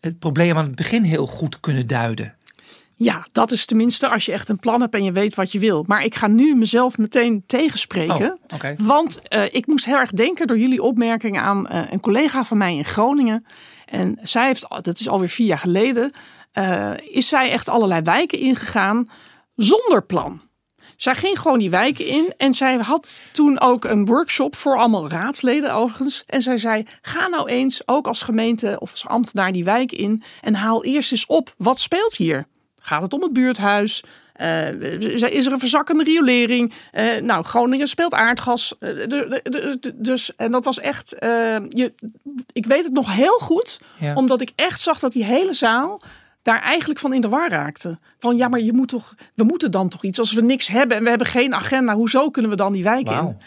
het 0.00 0.18
probleem 0.18 0.56
aan 0.56 0.64
het 0.66 0.74
begin 0.74 1.02
heel 1.02 1.26
goed 1.26 1.60
kunnen 1.60 1.86
duiden. 1.86 2.34
Ja, 2.98 3.26
dat 3.32 3.50
is 3.50 3.66
tenminste 3.66 4.08
als 4.08 4.26
je 4.26 4.32
echt 4.32 4.48
een 4.48 4.58
plan 4.58 4.80
hebt 4.80 4.94
en 4.94 5.04
je 5.04 5.12
weet 5.12 5.34
wat 5.34 5.52
je 5.52 5.58
wil. 5.58 5.84
Maar 5.86 6.04
ik 6.04 6.14
ga 6.14 6.26
nu 6.26 6.54
mezelf 6.54 6.98
meteen 6.98 7.44
tegenspreken. 7.46 8.38
Oh. 8.54 8.70
Want 8.78 9.18
eh, 9.28 9.54
ik 9.54 9.66
moest 9.66 9.84
heel 9.84 9.96
erg 9.96 10.10
denken 10.10 10.46
door 10.46 10.58
jullie 10.58 10.82
opmerkingen 10.82 11.42
aan 11.42 11.68
eh, 11.68 11.82
een 11.90 12.00
collega 12.00 12.44
van 12.44 12.58
mij 12.58 12.76
in 12.76 12.84
Groningen. 12.84 13.46
En 13.86 14.18
zij 14.22 14.46
heeft, 14.46 14.66
dat 14.82 15.00
is 15.00 15.08
alweer 15.08 15.28
vier 15.28 15.46
jaar 15.46 15.58
geleden, 15.58 16.10
eh, 16.52 16.90
is 17.10 17.28
zij 17.28 17.50
echt 17.50 17.68
allerlei 17.68 18.02
wijken 18.02 18.38
ingegaan 18.38 19.10
zonder 19.56 20.04
plan. 20.04 20.40
Zij 20.96 21.14
ging 21.14 21.38
gewoon 21.38 21.58
die 21.58 21.70
wijken 21.70 22.06
in 22.06 22.32
en 22.36 22.54
zij 22.54 22.76
had 22.76 23.20
toen 23.32 23.60
ook 23.60 23.84
een 23.84 24.06
workshop 24.06 24.56
voor 24.56 24.78
allemaal 24.78 25.08
raadsleden 25.08 25.74
overigens. 25.74 26.24
En 26.26 26.42
zij 26.42 26.58
zei, 26.58 26.86
ga 27.02 27.28
nou 27.28 27.48
eens 27.48 27.88
ook 27.88 28.06
als 28.06 28.22
gemeente 28.22 28.76
of 28.78 28.90
als 28.90 29.06
ambtenaar 29.06 29.52
die 29.52 29.64
wijk 29.64 29.92
in 29.92 30.22
en 30.40 30.54
haal 30.54 30.84
eerst 30.84 31.12
eens 31.12 31.26
op, 31.26 31.54
wat 31.56 31.78
speelt 31.78 32.16
hier? 32.16 32.46
Gaat 32.86 33.02
het 33.02 33.12
om 33.12 33.22
het 33.22 33.32
buurthuis? 33.32 34.02
Eh, 34.32 35.00
is 35.00 35.46
er 35.46 35.52
een 35.52 35.58
verzakkende 35.58 36.04
riolering? 36.04 36.72
Eh, 36.92 37.20
nou, 37.22 37.44
Groningen 37.44 37.88
speelt 37.88 38.14
aardgas. 38.14 38.74
Eh, 38.78 38.90
dus, 39.94 40.36
en 40.36 40.50
dat 40.50 40.64
was 40.64 40.80
echt. 40.80 41.16
je, 41.68 41.92
ik 42.52 42.66
weet 42.66 42.84
het 42.84 42.92
nog 42.92 43.14
heel 43.14 43.38
goed, 43.38 43.80
Ja. 43.98 44.14
omdat 44.14 44.40
ik 44.40 44.50
echt 44.54 44.80
zag 44.80 44.98
dat 44.98 45.12
die 45.12 45.24
hele 45.24 45.52
zaal 45.52 46.00
daar 46.42 46.60
eigenlijk 46.60 47.00
van 47.00 47.12
in 47.12 47.20
de 47.20 47.28
war 47.28 47.48
raakte. 47.48 47.98
Van 48.18 48.36
ja, 48.36 48.48
maar 48.48 48.60
je 48.60 48.72
moet 48.72 48.88
toch, 48.88 49.14
we 49.34 49.44
moeten 49.44 49.70
dan 49.70 49.88
toch 49.88 50.02
iets. 50.04 50.18
Als 50.18 50.32
we 50.32 50.40
niks 50.42 50.68
hebben 50.68 50.96
en 50.96 51.02
we 51.02 51.08
hebben 51.08 51.26
geen 51.26 51.54
agenda, 51.54 51.94
hoezo 51.94 52.30
kunnen 52.30 52.50
we 52.50 52.56
dan 52.56 52.72
die 52.72 52.82
wijk 52.84 53.10
in? 53.10 53.38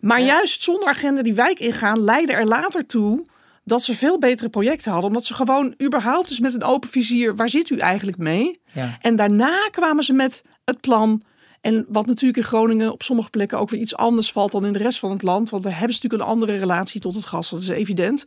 Maar 0.00 0.20
juist 0.20 0.62
zonder 0.62 0.88
agenda 0.88 1.22
die 1.22 1.34
wijk 1.34 1.58
ingaan, 1.58 2.04
leidde 2.04 2.32
er 2.32 2.46
later 2.46 2.86
toe 2.86 3.22
dat 3.64 3.82
ze 3.82 3.94
veel 3.94 4.18
betere 4.18 4.48
projecten 4.48 4.92
hadden. 4.92 5.10
Omdat 5.10 5.24
ze 5.24 5.34
gewoon 5.34 5.74
überhaupt 5.82 6.28
dus 6.28 6.40
met 6.40 6.54
een 6.54 6.62
open 6.64 6.88
vizier, 6.88 7.36
waar 7.36 7.48
zit 7.48 7.70
u 7.70 7.76
eigenlijk 7.76 8.18
mee? 8.18 8.60
Ja. 8.72 8.98
En 9.00 9.16
daarna 9.16 9.68
kwamen 9.70 10.04
ze 10.04 10.12
met 10.12 10.42
het 10.64 10.80
plan. 10.80 11.22
En 11.60 11.86
wat 11.88 12.06
natuurlijk 12.06 12.36
in 12.36 12.44
Groningen 12.44 12.92
op 12.92 13.02
sommige 13.02 13.30
plekken 13.30 13.58
ook 13.58 13.70
weer 13.70 13.80
iets 13.80 13.96
anders 13.96 14.32
valt 14.32 14.52
dan 14.52 14.64
in 14.64 14.72
de 14.72 14.78
rest 14.78 14.98
van 14.98 15.10
het 15.10 15.22
land. 15.22 15.50
Want 15.50 15.62
daar 15.62 15.78
hebben 15.78 15.96
ze 15.96 16.02
natuurlijk 16.02 16.30
een 16.30 16.36
andere 16.36 16.58
relatie 16.58 17.00
tot 17.00 17.14
het 17.14 17.24
gas. 17.24 17.50
Dat 17.50 17.60
is 17.60 17.68
evident. 17.68 18.24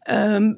Ehm, 0.00 0.52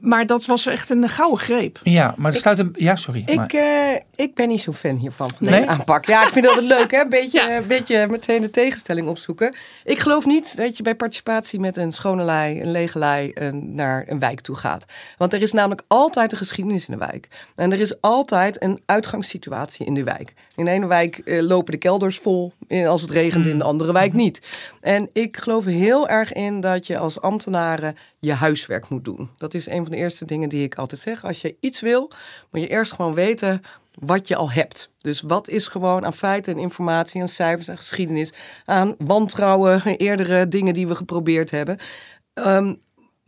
maar 0.00 0.26
dat 0.26 0.46
was 0.46 0.66
echt 0.66 0.90
een 0.90 1.08
gouden 1.08 1.38
greep. 1.38 1.80
Ja, 1.82 2.14
maar 2.16 2.32
het 2.32 2.40
sluit 2.40 2.58
een... 2.58 2.74
Ja, 2.76 2.96
sorry. 2.96 3.24
maar- 3.34 3.44
Ik, 3.44 3.52
eh, 3.52 4.00
ik 4.24 4.34
ben 4.34 4.48
niet 4.48 4.60
zo 4.60 4.72
fan 4.72 4.96
hiervan, 4.96 5.28
van 5.30 5.46
Nee? 5.48 5.58
deze 5.60 5.66
aanpak. 5.72 6.06
Ja, 6.06 6.22
ik 6.22 6.28
vind 6.28 6.44
dat 6.44 6.54
het 6.56 6.64
leuk, 6.64 6.90
hè? 6.90 7.00
Een 7.00 7.08
beetje, 7.18 7.54
een 7.56 7.66
beetje 7.66 8.06
meteen 8.06 8.40
de 8.40 8.50
tegenstelling 8.50 9.08
opzoeken. 9.08 9.54
Ik 9.84 9.98
geloof 9.98 10.26
niet 10.26 10.56
dat 10.56 10.76
je 10.76 10.82
bij 10.82 10.94
participatie 10.94 11.60
met 11.60 11.76
een 11.76 11.92
schone 11.92 12.24
lei, 12.24 12.60
een 12.60 12.70
lege 12.70 12.98
lei, 12.98 13.30
een- 13.34 13.74
naar 13.74 14.04
een 14.08 14.18
wijk 14.18 14.40
toe 14.40 14.56
gaat. 14.56 14.84
Want 15.16 15.32
er 15.32 15.42
is 15.42 15.52
namelijk 15.52 15.82
altijd 15.86 16.32
een 16.32 16.38
geschiedenis 16.38 16.86
in 16.88 16.92
de 16.98 17.06
wijk. 17.06 17.28
En 17.56 17.72
er 17.72 17.80
is 17.80 18.00
altijd 18.00 18.62
een 18.62 18.80
uitgangssituatie 18.86 19.86
in 19.86 19.94
de 19.94 20.04
wijk. 20.04 20.32
In 20.58 20.64
de 20.64 20.70
ene 20.70 20.86
wijk 20.86 21.18
eh, 21.18 21.42
lopen 21.42 21.72
de 21.72 21.78
kelders 21.78 22.18
vol 22.18 22.52
als 22.86 23.02
het 23.02 23.10
regent, 23.10 23.46
in 23.46 23.58
de 23.58 23.64
andere 23.64 23.92
wijk 23.92 24.12
niet. 24.12 24.40
En 24.80 25.10
ik 25.12 25.36
geloof 25.36 25.64
heel 25.64 26.08
erg 26.08 26.32
in 26.32 26.60
dat 26.60 26.86
je 26.86 26.98
als 26.98 27.20
ambtenaren 27.20 27.96
je 28.18 28.32
huiswerk 28.32 28.88
moet 28.88 29.04
doen. 29.04 29.30
Dat 29.36 29.54
is 29.54 29.66
een 29.66 29.82
van 29.82 29.90
de 29.90 29.96
eerste 29.96 30.24
dingen 30.24 30.48
die 30.48 30.62
ik 30.62 30.74
altijd 30.74 31.00
zeg. 31.00 31.24
Als 31.24 31.40
je 31.40 31.56
iets 31.60 31.80
wil, 31.80 32.10
moet 32.50 32.60
je 32.60 32.68
eerst 32.68 32.92
gewoon 32.92 33.14
weten 33.14 33.62
wat 33.94 34.28
je 34.28 34.36
al 34.36 34.50
hebt. 34.50 34.90
Dus 34.98 35.20
wat 35.20 35.48
is 35.48 35.66
gewoon 35.66 36.04
aan 36.04 36.14
feiten 36.14 36.52
en 36.52 36.60
informatie, 36.60 37.20
aan 37.20 37.28
cijfers 37.28 37.68
en 37.68 37.76
geschiedenis, 37.76 38.32
aan 38.64 38.94
wantrouwen, 38.98 39.82
eerdere 39.96 40.48
dingen 40.48 40.74
die 40.74 40.86
we 40.86 40.94
geprobeerd 40.94 41.50
hebben. 41.50 41.78
Ehm, 42.34 42.74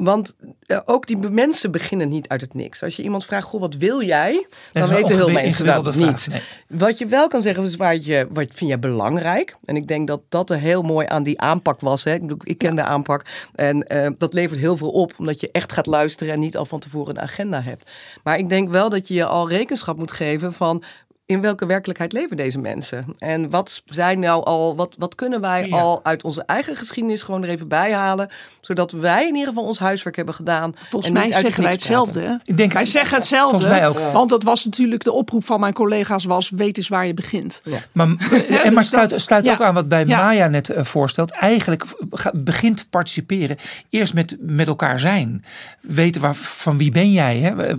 Want 0.00 0.35
uh, 0.66 0.78
ook 0.85 1.07
die 1.07 1.16
mensen 1.16 1.71
beginnen 1.71 2.09
niet 2.09 2.28
uit 2.28 2.40
het 2.40 2.54
niks. 2.54 2.83
Als 2.83 2.97
je 2.97 3.02
iemand 3.02 3.25
vraagt, 3.25 3.47
goh, 3.47 3.61
wat 3.61 3.75
wil 3.75 4.02
jij? 4.02 4.47
Dan 4.73 4.88
weten 4.88 5.14
heel 5.14 5.30
mensen 5.30 5.66
dat 5.66 5.95
niet. 5.95 6.28
Wat 6.69 6.99
je 6.99 7.07
wel 7.07 7.28
kan 7.28 7.42
zeggen, 7.42 7.64
is 7.64 7.76
waar 7.76 7.97
je, 7.97 8.26
wat 8.30 8.47
vind 8.50 8.71
jij 8.71 8.78
belangrijk? 8.78 9.57
En 9.64 9.76
ik 9.76 9.87
denk 9.87 10.07
dat 10.07 10.21
dat 10.28 10.50
er 10.50 10.59
heel 10.59 10.83
mooi 10.83 11.07
aan 11.07 11.23
die 11.23 11.40
aanpak 11.40 11.80
was. 11.80 12.04
Hè? 12.04 12.14
Ik, 12.14 12.21
bedoel, 12.21 12.38
ik 12.42 12.59
ken 12.59 12.76
de 12.76 12.85
aanpak. 12.85 13.25
En 13.54 13.87
eh, 13.87 14.11
dat 14.19 14.33
levert 14.33 14.61
heel 14.61 14.76
veel 14.76 14.90
op, 14.90 15.12
omdat 15.19 15.40
je 15.40 15.49
echt 15.52 15.73
gaat 15.73 15.87
luisteren 15.87 16.35
en 16.35 16.40
niet 16.40 16.57
al 16.57 16.66
van 16.66 16.80
tevoren 16.80 17.16
een 17.16 17.23
agenda 17.23 17.62
hebt. 17.62 17.90
Maar 18.23 18.38
ik 18.38 18.49
denk 18.49 18.69
wel 18.69 18.90
dat 18.90 19.09
je 19.09 19.14
je 19.14 19.25
al 19.25 19.49
rekenschap 19.49 19.97
moet 19.97 20.12
geven 20.12 20.52
van 20.52 20.83
in 21.31 21.41
welke 21.41 21.67
werkelijkheid 21.67 22.13
leven 22.13 22.37
deze 22.37 22.59
mensen? 22.59 23.05
En 23.19 23.51
wat 23.51 23.83
zijn 23.85 24.19
nou 24.19 24.45
al, 24.45 24.77
wat, 24.77 24.95
wat 24.99 25.15
kunnen 25.15 25.41
wij 25.41 25.67
Ja. 25.69 25.77
al 25.79 26.01
uit 26.05 26.25
onze 26.25 26.43
eigen 26.47 26.77
geschiedenis 26.77 27.23
gewoon 27.23 27.43
er 27.43 27.49
even 27.49 27.69
bij 27.69 27.93
halen, 27.93 28.31
zodat 28.61 28.93
wij 28.93 29.27
in 29.27 29.35
ieder 29.35 29.49
geval 29.49 29.65
ons 29.65 29.79
huiswerk 29.79 30.17
hebben 30.17 30.35
gedaan. 30.35 30.75
Volgens 30.89 31.13
en 31.13 31.19
mij 31.19 31.33
zeggen 31.33 31.63
wij 31.63 31.73
hetzelfde. 31.73 32.21
Hè? 32.21 32.35
Ik 32.45 32.57
denk- 32.57 32.73
wij 32.73 32.85
zeggen 32.85 33.17
hetzelfde. 33.17 33.59
Volgens 33.61 33.79
mij 33.81 33.89
ook. 33.89 34.13
Want 34.13 34.31
dat 34.31 34.43
was 34.43 34.65
natuurlijk 34.65 35.05
de 35.05 35.13
oproep 35.13 35.45
van 35.45 35.61
mijn 35.61 35.73
collega's 35.73 36.25
was 36.25 36.51
weet 36.51 36.77
eens 36.77 36.89
waar 36.89 37.07
je 37.07 37.15
begint. 37.15 37.63
Maar, 37.93 38.07
eh, 38.19 38.65
en 38.65 38.73
maar 38.73 38.83
dus 38.83 38.89
sluit, 38.89 39.11
dat- 39.11 39.21
sluit 39.21 39.45
ja. 39.45 39.53
ook 39.53 39.61
aan 39.61 39.75
wat 39.75 39.89
bij 39.89 40.07
Ja. 40.07 40.25
Maya 40.25 40.49
net 40.49 40.69
eh, 40.71 40.85
voorstelt. 40.85 41.31
Eigenlijk 41.31 41.85
begint 42.33 42.87
participeren 42.91 43.57
eerst 43.91 44.15
met, 44.15 44.37
met 44.41 44.67
elkaar 44.67 45.01
zijn. 45.01 45.45
Weten 45.81 46.21
waar, 46.21 46.35
van 46.35 46.79
wie 46.79 46.91
ben 46.91 47.13
jij. 47.13 47.39
Hè? 47.39 47.75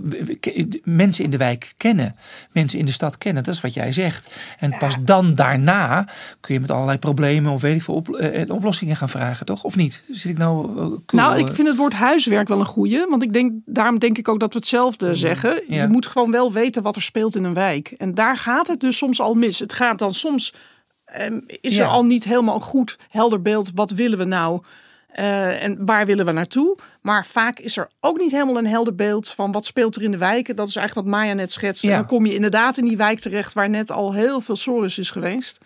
Mensen 0.84 1.24
in 1.24 1.30
de 1.30 1.36
wijk 1.36 1.72
kennen. 1.76 2.16
Mensen 2.52 2.78
in 2.78 2.84
de 2.84 2.92
stad 2.92 3.18
kennen. 3.18 3.41
Dat 3.44 3.54
is 3.54 3.60
wat 3.60 3.74
jij 3.74 3.92
zegt. 3.92 4.34
En 4.58 4.76
pas 4.78 4.94
dan 5.00 5.34
daarna 5.34 6.08
kun 6.40 6.54
je 6.54 6.60
met 6.60 6.70
allerlei 6.70 6.98
problemen 6.98 7.52
of 7.52 7.60
weet 7.60 7.76
ik 7.76 7.82
veel 7.82 7.94
op, 7.94 8.08
eh, 8.16 8.50
oplossingen 8.54 8.96
gaan 8.96 9.08
vragen. 9.08 9.46
Toch? 9.46 9.62
Of 9.64 9.76
niet? 9.76 10.02
Zit 10.10 10.30
ik 10.30 10.38
nou... 10.38 10.68
eh, 10.68 10.74
cool, 10.76 11.00
Nou, 11.22 11.38
ik 11.38 11.48
eh? 11.48 11.54
vind 11.54 11.68
het 11.68 11.76
woord 11.76 11.92
huiswerk 11.92 12.48
wel 12.48 12.60
een 12.60 12.66
goeie. 12.66 13.06
Want 13.08 13.22
ik 13.22 13.32
denk, 13.32 13.52
daarom 13.64 13.98
denk 13.98 14.18
ik 14.18 14.28
ook 14.28 14.40
dat 14.40 14.52
we 14.52 14.58
hetzelfde 14.58 15.14
zeggen. 15.14 15.62
Ja. 15.68 15.82
Je 15.82 15.88
moet 15.88 16.06
gewoon 16.06 16.30
wel 16.30 16.52
weten 16.52 16.82
wat 16.82 16.96
er 16.96 17.02
speelt 17.02 17.36
in 17.36 17.44
een 17.44 17.54
wijk. 17.54 17.94
En 17.98 18.14
daar 18.14 18.36
gaat 18.36 18.66
het 18.66 18.80
dus 18.80 18.96
soms 18.96 19.20
al 19.20 19.34
mis. 19.34 19.58
Het 19.58 19.72
gaat 19.72 19.98
dan 19.98 20.14
soms, 20.14 20.54
ehm, 21.04 21.38
is 21.46 21.74
Ja. 21.76 21.82
er 21.82 21.88
al 21.90 22.04
niet 22.04 22.24
helemaal 22.24 22.54
een 22.54 22.60
goed 22.60 22.98
helder 23.08 23.42
beeld. 23.42 23.70
Wat 23.74 23.90
willen 23.90 24.18
we 24.18 24.24
nou? 24.24 24.60
Eh, 25.12 25.62
en 25.62 25.86
waar 25.86 26.06
willen 26.06 26.24
we 26.24 26.32
naartoe? 26.32 26.76
Maar 27.00 27.26
vaak 27.26 27.58
is 27.58 27.76
er 27.76 27.88
ook 28.00 28.18
niet 28.18 28.30
helemaal 28.30 28.58
een 28.58 28.66
helder 28.66 28.94
beeld 28.94 29.28
van 29.28 29.52
wat 29.52 29.64
speelt 29.64 29.96
er 29.96 30.02
in 30.02 30.10
de 30.10 30.18
wijken. 30.18 30.56
Dat 30.56 30.68
is 30.68 30.76
eigenlijk 30.76 31.06
wat 31.06 31.16
Maya 31.16 31.32
net 31.32 31.52
schetste. 31.52 31.86
Ja. 31.86 31.96
Dan 31.96 32.06
kom 32.06 32.26
je 32.26 32.34
inderdaad 32.34 32.76
in 32.76 32.84
die 32.84 32.96
wijk 32.96 33.18
terecht 33.18 33.52
waar 33.52 33.68
net 33.68 33.90
al 33.90 34.14
heel 34.14 34.40
veel 34.40 34.56
sores 34.56 34.98
is 34.98 35.10
geweest. 35.10 35.60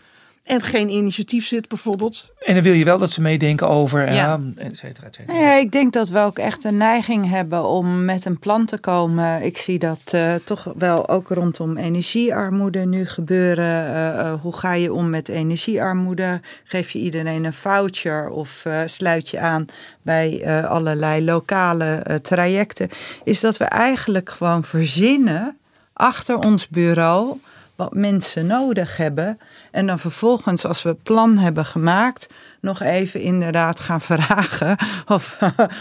En 0.47 0.61
geen 0.63 0.89
initiatief 0.89 1.47
zit 1.47 1.69
bijvoorbeeld. 1.69 2.33
En 2.45 2.55
dan 2.55 2.63
wil 2.63 2.73
je 2.73 2.85
wel 2.85 2.99
dat 2.99 3.11
ze 3.11 3.21
meedenken 3.21 3.69
over... 3.69 4.07
Ja. 4.07 4.13
Ja. 4.13 4.41
et 4.57 4.77
cetera, 4.77 5.07
et 5.07 5.15
cetera. 5.15 5.39
Ja, 5.39 5.55
ik 5.55 5.73
denk 5.73 5.93
dat 5.93 6.09
we 6.09 6.19
ook 6.19 6.39
echt 6.39 6.65
een 6.65 6.77
neiging 6.77 7.31
hebben 7.31 7.65
om 7.65 8.05
met 8.05 8.25
een 8.25 8.39
plan 8.39 8.65
te 8.65 8.79
komen. 8.79 9.43
Ik 9.43 9.59
zie 9.59 9.79
dat 9.79 10.01
eh, 10.05 10.35
toch 10.45 10.73
wel 10.79 11.09
ook 11.09 11.29
rondom 11.29 11.77
energiearmoede 11.77 12.79
nu 12.87 13.07
gebeuren. 13.07 13.95
Eh, 13.95 14.19
eh, 14.19 14.41
hoe 14.41 14.53
ga 14.57 14.73
je 14.73 14.93
om 14.93 15.11
met 15.11 15.29
energiearmoede? 15.29 16.41
Geef 16.65 16.91
je 16.91 16.99
iedereen 16.99 17.45
een 17.45 17.53
voucher 17.53 18.29
of 18.29 18.65
eh, 18.65 18.81
sluit 18.87 19.29
je 19.29 19.39
aan 19.39 19.67
bij 20.03 20.43
eh, 20.43 20.65
allerlei 20.65 21.25
lokale 21.25 21.95
eh, 21.95 22.17
trajecten? 22.17 22.89
Is 23.25 23.41
dat 23.41 23.57
we 23.57 23.65
eigenlijk 23.65 24.31
gewoon 24.31 24.65
verzinnen 24.65 25.57
achter 25.93 26.39
ons 26.39 26.69
bureau 26.69 27.39
wat 27.77 27.95
mensen 27.95 28.47
nodig 28.47 28.97
hebben. 28.97 29.39
En 29.71 29.87
dan 29.87 29.99
vervolgens, 29.99 30.65
als 30.65 30.83
we 30.83 30.95
plan 30.95 31.39
hebben 31.39 31.67
gemaakt, 31.67 32.27
nog 32.61 32.83
even 32.83 33.21
inderdaad 33.21 33.81
gaan 33.81 34.01
vragen 34.11 34.77
of, 35.07 35.39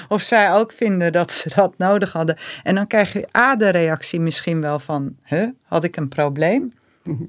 of 0.08 0.22
zij 0.22 0.54
ook 0.54 0.72
vinden 0.72 1.12
dat 1.12 1.32
ze 1.32 1.52
dat 1.56 1.78
nodig 1.78 2.12
hadden. 2.12 2.38
En 2.64 2.76
dan 2.76 2.88
krijg 2.88 3.14
je 3.14 3.28
A, 3.38 3.56
de 3.56 3.70
reactie 3.70 4.20
misschien 4.20 4.62
wel 4.62 4.80
van, 4.80 5.16
huh, 5.24 5.48
had 5.64 5.84
ik 5.84 5.96
een 5.98 6.10
probleem? 6.10 6.74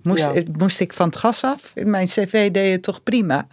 Moest, 0.02 0.28
Ja. 0.35 0.42
moest 0.52 0.80
ik 0.80 0.92
van 0.92 1.06
het 1.06 1.16
gas 1.16 1.42
af? 1.44 1.73
Mijn 1.75 2.06
cv 2.06 2.50
deed 2.50 2.73
het 2.73 2.82
toch 2.82 3.02
prima? 3.02 3.46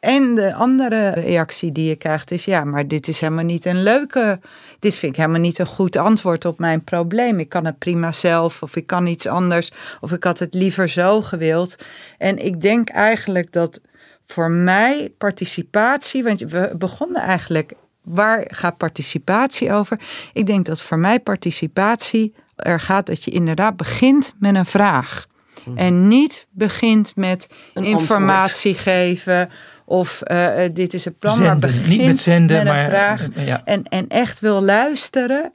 En 0.00 0.34
de 0.34 0.54
andere 0.54 1.10
reactie 1.10 1.72
die 1.72 1.88
je 1.88 1.96
krijgt 1.96 2.30
is: 2.30 2.44
ja, 2.44 2.64
maar 2.64 2.88
dit 2.88 3.08
is 3.08 3.20
helemaal 3.20 3.44
niet 3.44 3.64
een 3.64 3.82
leuke. 3.82 4.40
Dit 4.78 4.96
vind 4.96 5.12
ik 5.12 5.18
helemaal 5.18 5.40
niet 5.40 5.58
een 5.58 5.66
goed 5.66 5.96
antwoord 5.96 6.44
op 6.44 6.58
mijn 6.58 6.84
probleem. 6.84 7.38
Ik 7.38 7.48
kan 7.48 7.64
het 7.64 7.78
prima 7.78 8.12
zelf, 8.12 8.62
of 8.62 8.76
ik 8.76 8.86
kan 8.86 9.06
iets 9.06 9.26
anders, 9.26 9.70
of 10.00 10.12
ik 10.12 10.24
had 10.24 10.38
het 10.38 10.54
liever 10.54 10.88
zo 10.88 11.22
gewild. 11.22 11.76
En 12.18 12.44
ik 12.44 12.60
denk 12.60 12.88
eigenlijk 12.88 13.52
dat 13.52 13.80
voor 14.26 14.50
mij 14.50 15.14
participatie, 15.18 16.22
want 16.22 16.40
we 16.40 16.74
begonnen 16.78 17.22
eigenlijk. 17.22 17.72
Waar 18.02 18.44
gaat 18.46 18.76
participatie 18.76 19.72
over? 19.72 20.00
Ik 20.32 20.46
denk 20.46 20.66
dat 20.66 20.82
voor 20.82 20.98
mij 20.98 21.20
participatie 21.20 22.34
er 22.56 22.80
gaat 22.80 23.06
dat 23.06 23.24
je 23.24 23.30
inderdaad 23.30 23.76
begint 23.76 24.34
met 24.38 24.54
een 24.54 24.66
vraag. 24.66 25.26
En 25.74 26.08
niet 26.08 26.46
begint 26.50 27.16
met 27.16 27.46
Een 27.74 27.84
informatie 27.84 28.74
geven 28.74 29.50
of 29.88 30.22
eh, 30.22 30.64
eh, 30.64 30.74
dit 30.74 30.94
is 30.94 31.04
het 31.04 31.18
plan. 31.18 31.42
maar. 31.42 31.58
Niet 31.86 32.04
met 32.04 32.20
zenden, 32.20 32.56
met 32.56 32.66
een 32.66 32.72
maar- 32.72 32.88
vraag. 32.90 33.28
eh, 33.34 33.46
ja. 33.46 33.62
En, 33.64 33.82
en 33.82 34.08
echt 34.08 34.40
wil 34.40 34.62
luisteren 34.62 35.52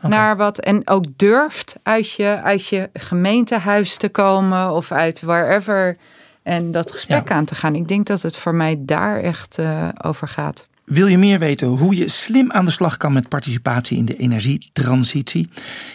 naar 0.00 0.36
wat. 0.36 0.58
En 0.58 0.88
ook 0.88 1.04
durft 1.16 1.76
uit 1.82 2.12
je, 2.12 2.40
uit 2.42 2.66
je 2.66 2.90
gemeentehuis 2.92 3.96
te 3.96 4.08
komen 4.08 4.70
of 4.72 4.92
uit 4.92 5.20
wherever. 5.20 5.96
En 6.42 6.70
dat 6.70 6.92
gesprek 6.92 7.28
Ja. 7.28 7.34
aan 7.34 7.44
te 7.44 7.54
gaan. 7.54 7.74
Ik 7.74 7.88
denk 7.88 8.06
dat 8.06 8.22
het 8.22 8.36
voor 8.36 8.54
mij 8.54 8.76
daar 8.78 9.20
echt 9.20 9.58
over 10.04 10.28
gaat. 10.28 10.66
Wil 10.84 11.06
je 11.06 11.18
meer 11.18 11.38
weten 11.38 11.68
hoe 11.68 11.96
je 11.96 12.08
slim 12.08 12.52
aan 12.52 12.64
de 12.64 12.70
slag 12.70 12.96
kan 12.96 13.12
met 13.12 13.28
participatie 13.28 13.96
in 13.96 14.04
de 14.04 14.16
energietransitie? 14.16 15.48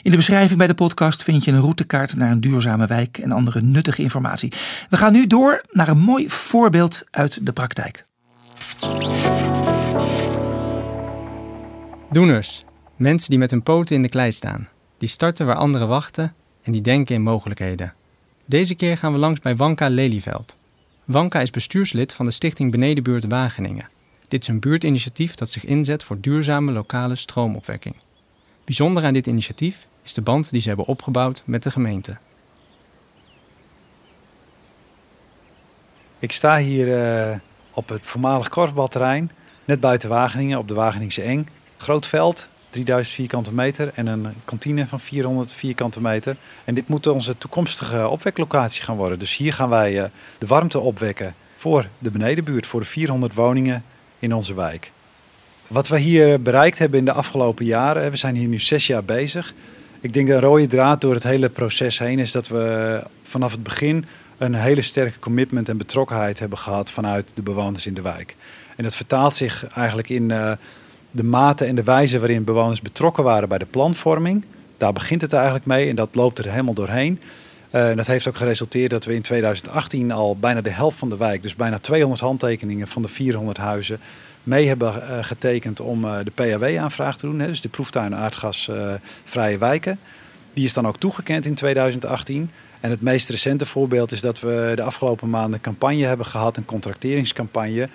In 0.04 0.12
de 0.12 0.18
beschrijving 0.18 0.58
bij 0.58 0.68
de 0.68 0.74
podcast 0.74 1.24
vind 1.24 1.44
je 1.44 1.52
een 1.52 1.60
routekaart 1.60 2.16
naar 2.16 2.32
een 2.32 2.42
duurzame 2.42 2.88
wijk 2.88 3.18
en 3.18 3.32
andere 3.32 3.62
nuttige 3.62 4.02
informatie. 4.02 4.52
We 4.90 4.98
gaan 4.98 5.14
nu 5.14 5.28
door 5.28 5.62
naar 5.72 5.88
een 5.88 6.00
mooi 6.00 6.30
voorbeeld 6.30 7.04
uit 7.12 7.46
de 7.46 7.54
praktijk. 7.54 8.06
Doeners. 12.12 12.66
Mensen 12.96 13.30
die 13.30 13.40
met 13.40 13.52
hun 13.52 13.64
poten 13.64 13.96
in 13.96 14.02
de 14.02 14.10
klei 14.10 14.32
staan. 14.32 14.68
Die 14.98 15.10
starten 15.10 15.46
waar 15.46 15.56
anderen 15.56 15.88
wachten 15.88 16.34
en 16.64 16.72
die 16.72 16.82
denken 16.82 17.16
in 17.16 17.22
mogelijkheden. 17.22 17.94
Deze 18.46 18.76
keer 18.76 18.98
gaan 18.98 19.14
we 19.14 19.20
langs 19.20 19.40
bij 19.40 19.56
Wanka 19.56 19.90
Lelyveld. 19.90 20.58
Wanka 21.06 21.40
is 21.40 21.50
bestuurslid 21.50 22.14
van 22.14 22.26
de 22.26 22.32
stichting 22.32 22.72
Benedenbuurt 22.72 23.26
Wageningen. 23.28 23.90
Dit 24.28 24.42
is 24.42 24.48
een 24.48 24.60
buurtinitiatief 24.60 25.36
dat 25.36 25.50
zich 25.50 25.66
inzet 25.66 26.04
voor 26.04 26.20
duurzame 26.20 26.72
lokale 26.72 27.16
stroomopwekking. 27.16 27.96
Bijzonder 28.64 29.04
aan 29.04 29.14
dit 29.14 29.28
initiatief 29.28 29.88
is 30.04 30.14
de 30.14 30.22
band 30.22 30.52
die 30.52 30.62
ze 30.62 30.68
hebben 30.68 30.86
opgebouwd 30.86 31.44
met 31.46 31.64
de 31.64 31.72
gemeente. 31.72 32.18
Ik 36.20 36.32
sta 36.32 36.58
hier 36.58 37.04
eh, 37.04 37.38
op 37.72 37.90
het 37.90 38.06
voormalig 38.06 38.50
korfbalterrein, 38.50 39.32
net 39.66 39.80
buiten 39.80 40.10
Wageningen, 40.10 40.58
op 40.58 40.68
de 40.68 40.74
Wageningse 40.74 41.22
Eng. 41.22 41.50
Groot 41.78 42.06
veld, 42.06 42.50
3000 42.70 43.16
vierkante 43.16 43.54
meter 43.54 43.92
en 43.94 44.08
een 44.08 44.34
kantine 44.46 44.88
van 44.88 45.00
400 45.00 45.52
vierkante 45.52 46.02
meter. 46.02 46.38
En 46.64 46.76
dit 46.76 46.88
moet 46.88 47.08
onze 47.08 47.38
toekomstige 47.38 48.08
opweklocatie 48.08 48.84
gaan 48.84 48.98
worden. 48.98 49.20
Dus 49.20 49.38
hier 49.38 49.54
gaan 49.54 49.70
wij 49.70 50.04
eh, 50.04 50.10
de 50.38 50.48
warmte 50.48 50.80
opwekken 50.80 51.36
voor 51.56 51.88
de 51.98 52.12
benedenbuurt, 52.12 52.68
voor 52.68 52.80
de 52.80 52.86
400 52.86 53.34
woningen 53.34 53.84
in 54.20 54.34
onze 54.34 54.54
wijk. 54.54 54.92
Wat 55.68 55.88
we 55.88 56.00
hier 56.00 56.42
bereikt 56.42 56.80
hebben 56.80 57.00
in 57.00 57.06
de 57.06 57.12
afgelopen 57.12 57.66
jaren, 57.66 58.12
we 58.12 58.18
zijn 58.18 58.36
hier 58.36 58.48
nu 58.48 58.60
zes 58.60 58.88
jaar 58.88 59.04
bezig. 59.04 59.54
Ik 60.02 60.14
denk 60.14 60.28
dat 60.28 60.38
een 60.38 60.50
rode 60.50 60.68
draad 60.68 61.02
door 61.02 61.14
het 61.14 61.24
hele 61.24 61.50
proces 61.50 62.00
heen 62.00 62.20
is 62.20 62.32
dat 62.32 62.48
we 62.48 63.04
vanaf 63.24 63.52
het 63.52 63.64
begin 63.64 64.06
een 64.38 64.54
hele 64.54 64.82
sterke 64.82 65.20
commitment 65.20 65.70
en 65.70 65.78
betrokkenheid 65.78 66.40
hebben 66.40 66.58
gehad 66.58 66.92
vanuit 66.92 67.32
de 67.36 67.42
bewoners 67.42 67.86
in 67.86 67.94
de 67.94 68.02
wijk. 68.02 68.36
En 68.76 68.84
dat 68.84 68.96
vertaalt 68.96 69.36
zich 69.36 69.68
eigenlijk 69.68 70.10
in 70.10 70.32
eh, 70.32 70.52
de 71.12 71.24
mate 71.24 71.66
en 71.66 71.76
de 71.76 71.84
wijze 71.84 72.20
waarin 72.20 72.44
bewoners 72.44 72.82
betrokken 72.82 73.24
waren 73.24 73.50
bij 73.50 73.58
de 73.58 73.66
planvorming. 73.66 74.46
Daar 74.78 74.94
begint 74.94 75.22
het 75.22 75.34
eigenlijk 75.34 75.66
mee 75.66 75.90
en 75.90 75.96
dat 75.96 76.16
loopt 76.16 76.40
er 76.40 76.50
helemaal 76.50 76.74
doorheen. 76.74 77.20
Eh, 77.70 77.96
dat 77.96 78.08
heeft 78.08 78.28
ook 78.28 78.36
geresulteerd 78.36 78.90
dat 78.90 79.06
we 79.06 79.14
in 79.14 79.22
2018 79.22 80.12
al 80.12 80.38
bijna 80.38 80.62
de 80.62 80.70
helft 80.70 80.98
van 80.98 81.10
de 81.10 81.18
wijk, 81.18 81.42
dus 81.42 81.56
bijna 81.56 81.80
200 81.80 82.22
handtekeningen 82.22 82.88
van 82.88 83.02
de 83.02 83.08
400 83.08 83.58
huizen, 83.58 84.00
mee 84.44 84.68
hebben 84.68 85.02
eh, 85.02 85.24
getekend 85.24 85.80
om 85.80 86.06
eh, 86.06 86.18
de 86.24 86.32
PHW-aanvraag 86.32 87.18
te 87.18 87.26
doen. 87.26 87.40
Hè, 87.40 87.48
dus 87.48 87.62
de 87.62 87.70
proeftuin 87.70 88.16
aardgasvrije 88.16 89.58
wijken. 89.58 90.00
Die 90.54 90.66
is 90.66 90.74
dan 90.74 90.88
ook 90.88 90.98
toegekend 90.98 91.46
in 91.46 91.54
2018. 91.56 92.52
En 92.80 92.90
het 92.90 93.02
meest 93.02 93.30
recente 93.30 93.66
voorbeeld 93.66 94.12
is 94.12 94.22
dat 94.22 94.40
we 94.40 94.72
de 94.76 94.82
afgelopen 94.82 95.30
maanden 95.30 95.54
een 95.54 95.62
campagne 95.62 96.06
hebben 96.06 96.26
gehad, 96.26 96.58
een 96.58 96.66
contracteringscampagne, 96.66 97.90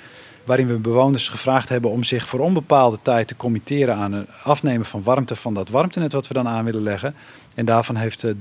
waarin 0.45 0.67
we 0.67 0.75
bewoners 0.75 1.29
gevraagd 1.29 1.69
hebben 1.69 1.91
om 1.91 2.05
zich 2.05 2.26
voor 2.26 2.41
onbepaalde 2.41 2.99
tijd 3.02 3.29
te 3.29 3.37
committeren 3.37 3.95
aan 3.95 4.12
het 4.12 4.29
afnemen 4.43 4.87
van 4.87 5.02
warmte 5.02 5.37
van 5.37 5.55
dat 5.55 5.69
warmtenet 5.69 6.12
wat 6.12 6.29
we 6.29 6.35
dan 6.35 6.49
aan 6.49 6.64
willen 6.64 6.83
leggen. 6.83 7.14
En 7.54 7.64
daarvan 7.64 7.97
heeft 7.97 8.25
eh, 8.25 8.32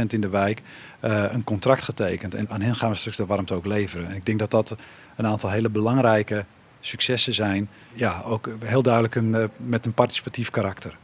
83% 0.00 0.06
in 0.08 0.20
de 0.20 0.28
wijk 0.28 0.62
eh, 1.00 1.24
een 1.30 1.44
contract 1.44 1.82
getekend. 1.82 2.34
En 2.34 2.50
aan 2.50 2.60
hen 2.60 2.76
gaan 2.76 2.90
we 2.90 2.96
straks 2.96 3.16
de 3.16 3.26
warmte 3.26 3.54
ook 3.54 3.66
leveren. 3.66 4.08
En 4.08 4.14
ik 4.16 4.26
denk 4.26 4.38
dat 4.38 4.50
dat 4.50 4.76
een 5.16 5.26
aantal 5.26 5.50
hele 5.50 5.70
belangrijke 5.70 6.44
successen 6.80 7.34
zijn 7.34 7.68
ja, 7.92 8.22
ook 8.24 8.48
heel 8.64 8.82
duidelijk 8.82 9.14
een, 9.14 9.34
eh, 9.34 9.44
met 9.56 9.86
een 9.86 9.92
participatief 9.94 10.50
karakter. 10.50 10.96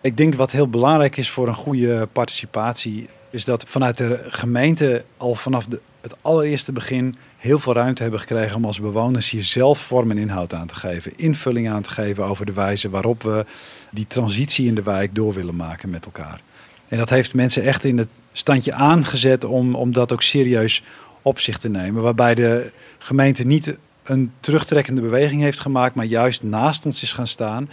Ik 0.00 0.16
denk 0.16 0.34
wat 0.34 0.50
heel 0.50 0.68
belangrijk 0.68 1.16
is 1.16 1.30
voor 1.30 1.48
een 1.48 1.54
goede 1.54 2.08
participatie, 2.12 3.08
is 3.30 3.44
dat 3.44 3.64
vanuit 3.68 3.96
de 3.96 4.24
gemeente 4.28 5.04
al 5.16 5.34
vanaf 5.34 5.66
de, 5.66 5.80
het 6.04 6.16
allereerste 6.22 6.72
begin 6.72 7.14
heel 7.36 7.58
veel 7.58 7.74
ruimte 7.74 8.02
hebben 8.02 8.20
gekregen 8.20 8.56
om 8.56 8.64
als 8.64 8.80
bewoners 8.80 9.30
hier 9.30 9.44
zelf 9.44 9.78
vorm 9.78 10.10
en 10.10 10.18
inhoud 10.18 10.54
aan 10.54 10.66
te 10.66 10.74
geven. 10.74 11.16
Invulling 11.16 11.70
aan 11.70 11.82
te 11.82 11.90
geven 11.90 12.24
over 12.24 12.46
de 12.46 12.52
wijze 12.52 12.90
waarop 12.90 13.22
we 13.22 13.46
die 13.90 14.06
transitie 14.06 14.66
in 14.66 14.74
de 14.74 14.82
wijk 14.82 15.14
door 15.14 15.32
willen 15.32 15.56
maken 15.56 15.90
met 15.90 16.04
elkaar. 16.04 16.40
En 16.88 16.98
dat 16.98 17.10
heeft 17.10 17.34
mensen 17.34 17.62
echt 17.62 17.84
in 17.84 17.98
het 17.98 18.08
standje 18.32 18.72
aangezet 18.72 19.44
om, 19.44 19.74
om 19.74 19.92
dat 19.92 20.12
ook 20.12 20.22
serieus 20.22 20.82
op 21.22 21.40
zich 21.40 21.58
te 21.58 21.68
nemen. 21.68 22.02
Waarbij 22.02 22.34
de 22.34 22.72
gemeente 22.98 23.46
niet 23.46 23.76
een 24.02 24.32
terugtrekkende 24.40 25.00
beweging 25.00 25.42
heeft 25.42 25.60
gemaakt, 25.60 25.94
maar 25.94 26.04
juist 26.04 26.42
naast 26.42 26.86
ons 26.86 27.02
is 27.02 27.12
gaan 27.12 27.26
staan 27.26 27.70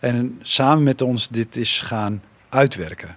en 0.00 0.38
samen 0.42 0.82
met 0.82 1.00
ons 1.00 1.28
dit 1.28 1.56
is 1.56 1.80
gaan 1.80 2.22
uitwerken. 2.48 3.16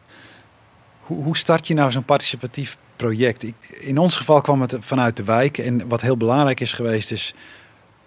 Hoe, 1.00 1.24
hoe 1.24 1.38
start 1.38 1.67
je 1.67 1.74
nou 1.74 1.91
zo'n 1.91 2.05
participatief 2.05 2.77
project? 2.95 3.45
in 3.79 3.97
ons 3.97 4.15
geval 4.15 4.41
kwam 4.41 4.61
het 4.61 4.75
vanuit 4.79 5.17
de 5.17 5.23
wijk 5.23 5.57
en 5.57 5.87
wat 5.87 6.01
heel 6.01 6.17
belangrijk 6.17 6.59
is 6.59 6.73
geweest 6.73 7.11
is 7.11 7.33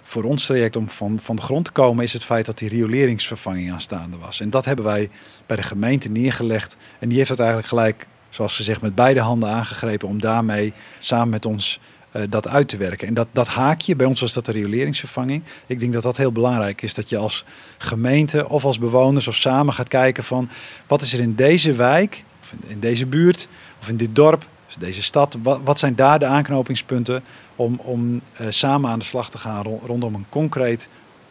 voor 0.08 0.24
ons 0.24 0.46
traject 0.46 0.76
om 0.76 0.88
van, 0.88 1.18
van 1.22 1.36
de 1.36 1.42
grond 1.42 1.64
te 1.64 1.70
komen, 1.70 2.04
is 2.04 2.12
het 2.12 2.24
feit 2.24 2.46
dat 2.46 2.58
die 2.58 2.68
rioleringsvervanging 2.68 3.72
aanstaande 3.72 4.16
was. 4.16 4.40
En 4.40 4.50
dat 4.50 4.64
hebben 4.64 4.84
wij 4.84 5.10
bij 5.46 5.56
de 5.56 5.62
gemeente 5.62 6.08
neergelegd. 6.08 6.76
En 6.98 7.08
die 7.08 7.18
heeft 7.18 7.30
het 7.30 7.38
eigenlijk 7.38 7.68
gelijk, 7.68 8.06
zoals 8.28 8.56
gezegd, 8.56 8.80
met 8.80 8.94
beide 8.94 9.20
handen 9.20 9.48
aangegrepen 9.48 10.08
om 10.08 10.20
daarmee 10.20 10.72
samen 10.98 11.28
met 11.28 11.46
ons 11.46 11.80
uh, 12.12 12.22
dat 12.28 12.48
uit 12.48 12.68
te 12.68 12.76
werken. 12.76 13.08
En 13.08 13.14
dat, 13.14 13.28
dat 13.32 13.48
haakje, 13.48 13.96
bij 13.96 14.06
ons 14.06 14.20
was 14.20 14.32
dat 14.32 14.44
de 14.44 14.52
rioleringsvervanging. 14.52 15.42
Ik 15.66 15.80
denk 15.80 15.92
dat 15.92 16.02
dat 16.02 16.16
heel 16.16 16.32
belangrijk 16.32 16.82
is, 16.82 16.94
dat 16.94 17.08
je 17.08 17.16
als 17.16 17.44
gemeente 17.78 18.48
of 18.48 18.64
als 18.64 18.78
bewoners 18.78 19.28
of 19.28 19.34
samen 19.34 19.74
gaat 19.74 19.88
kijken 19.88 20.24
van 20.24 20.48
wat 20.86 21.02
is 21.02 21.12
er 21.12 21.20
in 21.20 21.34
deze 21.34 21.72
wijk, 21.72 22.24
of 22.42 22.52
in 22.66 22.80
deze 22.80 23.06
buurt 23.06 23.48
of 23.80 23.88
in 23.88 23.96
dit 23.96 24.14
dorp, 24.14 24.46
dus 24.68 24.76
deze 24.76 25.02
stad, 25.02 25.36
wat, 25.42 25.60
wat 25.64 25.78
zijn 25.78 25.94
daar 25.94 26.18
de 26.18 26.26
aanknopingspunten 26.26 27.24
om, 27.56 27.80
om 27.82 28.14
uh, 28.40 28.46
samen 28.48 28.90
aan 28.90 28.98
de 28.98 29.04
slag 29.04 29.30
te 29.30 29.38
gaan 29.38 29.62
rondom 29.62 30.14
een 30.14 30.26
concreet 30.28 30.88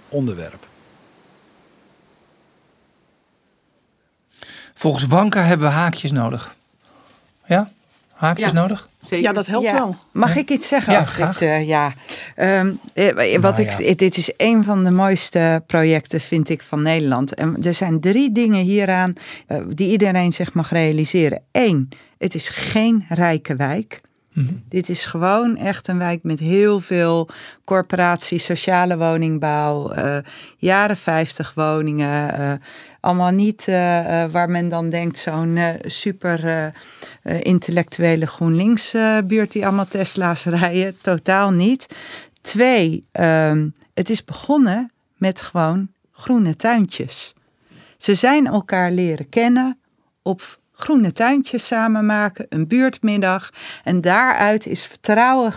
onderwerp. 0.10 0.67
Volgens 4.74 5.06
Wanka 5.06 5.41
hebben 5.41 5.67
we 5.67 5.74
haakjes 5.74 6.12
nodig. 6.12 6.56
Ja? 7.46 7.72
Haakjes 8.12 8.48
ja. 8.48 8.53
nodig? 8.53 8.89
Zeker. 9.07 9.25
Ja, 9.25 9.33
dat 9.33 9.47
helpt 9.47 9.65
ja. 9.65 9.73
wel. 9.73 9.95
Mag 10.11 10.35
ik 10.35 10.49
iets 10.49 10.67
zeggen? 10.67 10.93
Ja, 10.93 11.05
graag. 11.05 11.37
Dit, 11.37 11.49
uh, 11.49 11.67
ja. 11.67 11.93
Um, 12.35 12.79
wat 13.41 13.57
Nou, 13.57 13.61
ik, 13.61 13.71
ja. 13.71 13.93
Dit 13.95 14.17
is 14.17 14.31
een 14.37 14.63
van 14.63 14.83
de 14.83 14.91
mooiste 14.91 15.63
projecten, 15.67 16.21
vind 16.21 16.49
ik, 16.49 16.61
van 16.61 16.81
Nederland. 16.81 17.33
En 17.33 17.57
er 17.63 17.73
zijn 17.73 17.99
drie 17.99 18.31
dingen 18.31 18.63
hieraan 18.63 19.13
uh, 19.47 19.57
die 19.67 19.91
iedereen 19.91 20.33
zich 20.33 20.53
mag 20.53 20.71
realiseren. 20.71 21.41
Eén, 21.51 21.89
het 22.17 22.35
is 22.35 22.49
geen 22.49 23.05
rijke 23.09 23.55
wijk. 23.55 24.01
Mhm. 24.33 24.53
Dit 24.69 24.89
is 24.89 25.05
gewoon 25.05 25.57
echt 25.57 25.87
een 25.87 25.97
wijk 25.97 26.23
met 26.23 26.39
heel 26.39 26.79
veel 26.79 27.29
corporaties, 27.63 28.43
sociale 28.43 28.97
woningbouw, 28.97 29.95
uh, 29.95 30.17
jaren 30.57 30.97
50 30.97 31.53
woningen. 31.55 32.61
Allemaal 33.07 33.31
niet 33.31 33.65
uh, 33.69 33.75
waar 34.25 34.49
men 34.49 34.69
dan 34.69 34.89
denkt 34.89 35.19
zo'n 35.19 35.59
super 35.81 36.73
intellectuele 37.23 38.27
GroenLinks 38.27 38.95
buurt 39.25 39.51
die 39.51 39.65
allemaal 39.65 39.87
Tesla's 39.87 40.45
rijden. 40.59 40.97
Totaal 41.01 41.51
niet. 41.51 41.87
Twee, 42.41 43.07
um, 43.11 43.75
het 43.93 44.09
is 44.09 44.23
begonnen 44.23 44.91
met 45.15 45.41
gewoon 45.41 45.89
groene 46.11 46.55
tuintjes. 46.55 47.33
Ze 47.97 48.15
zijn 48.15 48.47
elkaar 48.47 48.91
leren 48.91 49.29
kennen 49.29 49.79
op 50.21 50.59
groene 50.71 51.11
tuintjes 51.11 51.67
samen 51.67 52.05
maken, 52.05 52.45
een 52.49 52.67
buurtmiddag. 52.67 53.49
En 53.83 54.01
daaruit 54.01 54.65
is 54.65 54.85
vertrouwen 54.85 55.53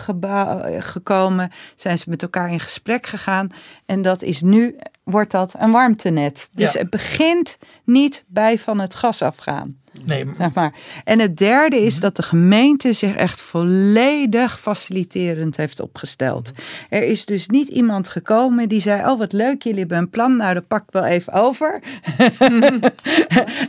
gekomen, 0.79 1.51
zijn 1.75 1.97
ze 1.97 2.09
met 2.09 2.21
elkaar 2.21 2.51
in 2.51 2.59
gesprek 2.59 3.05
gegaan. 3.05 3.49
En 3.85 4.01
dat 4.01 4.21
is 4.21 4.41
nu, 4.41 4.75
wordt 5.03 5.31
dat 5.31 5.53
een 5.59 5.71
warmtenet. 5.71 6.49
Dus 6.53 6.71
Ja. 6.73 6.79
het 6.79 6.89
begint 6.89 7.57
niet 7.83 8.23
bij 8.27 8.59
van 8.59 8.79
het 8.79 8.95
gas 8.95 9.21
afgaan. 9.21 9.79
Nee, 10.05 10.25
Zeg 10.37 10.53
maar. 10.53 10.73
En 11.03 11.19
het 11.19 11.37
derde 11.37 11.79
is 11.85 11.99
dat 11.99 12.15
de 12.15 12.23
gemeente 12.23 12.93
zich 12.93 13.15
echt 13.15 13.41
volledig 13.41 14.59
faciliterend 14.59 15.57
heeft 15.57 15.79
opgesteld. 15.79 16.51
Er 16.89 17.03
is 17.03 17.25
dus 17.25 17.47
niet 17.47 17.67
iemand 17.67 18.07
gekomen 18.09 18.69
die 18.69 18.81
zei: 18.81 19.09
Oh, 19.11 19.17
wat 19.19 19.33
leuk, 19.33 19.63
jullie 19.63 19.79
hebben 19.79 19.97
een 19.97 20.09
plan. 20.09 20.35
Nou, 20.35 20.53
dat 20.53 20.67
pak 20.67 20.81
ik 20.83 20.91
wel 20.91 21.05
even 21.05 21.33
over. 21.33 21.79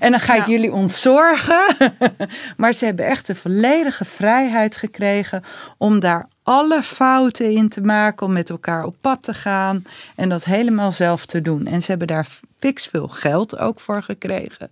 en 0.01 0.11
dan 0.11 0.21
ga 0.21 0.35
ik 0.35 0.47
Ja. 0.47 0.51
jullie 0.53 0.73
ontzorgen. 0.73 1.63
maar 2.57 2.73
ze 2.73 2.85
hebben 2.85 3.07
echt 3.07 3.27
de 3.27 3.35
volledige 3.35 4.05
vrijheid 4.05 4.77
gekregen 4.77 5.43
om 5.79 6.01
daar 6.01 6.29
alle 6.43 6.83
fouten 6.83 7.51
in 7.51 7.69
te 7.69 7.81
maken, 7.81 8.27
om 8.27 8.33
met 8.33 8.51
elkaar 8.51 8.85
op 8.85 8.97
pad 9.01 9.23
te 9.23 9.35
gaan 9.35 9.85
en 10.17 10.29
dat 10.29 10.45
helemaal 10.45 10.93
zelf 10.93 11.27
te 11.27 11.41
doen. 11.41 11.67
En 11.67 11.81
ze 11.83 11.91
hebben 11.91 12.07
daar 12.07 12.27
fix 12.59 12.87
veel 12.87 13.09
geld 13.09 13.59
ook 13.59 13.81
voor 13.81 14.03
gekregen. 14.03 14.71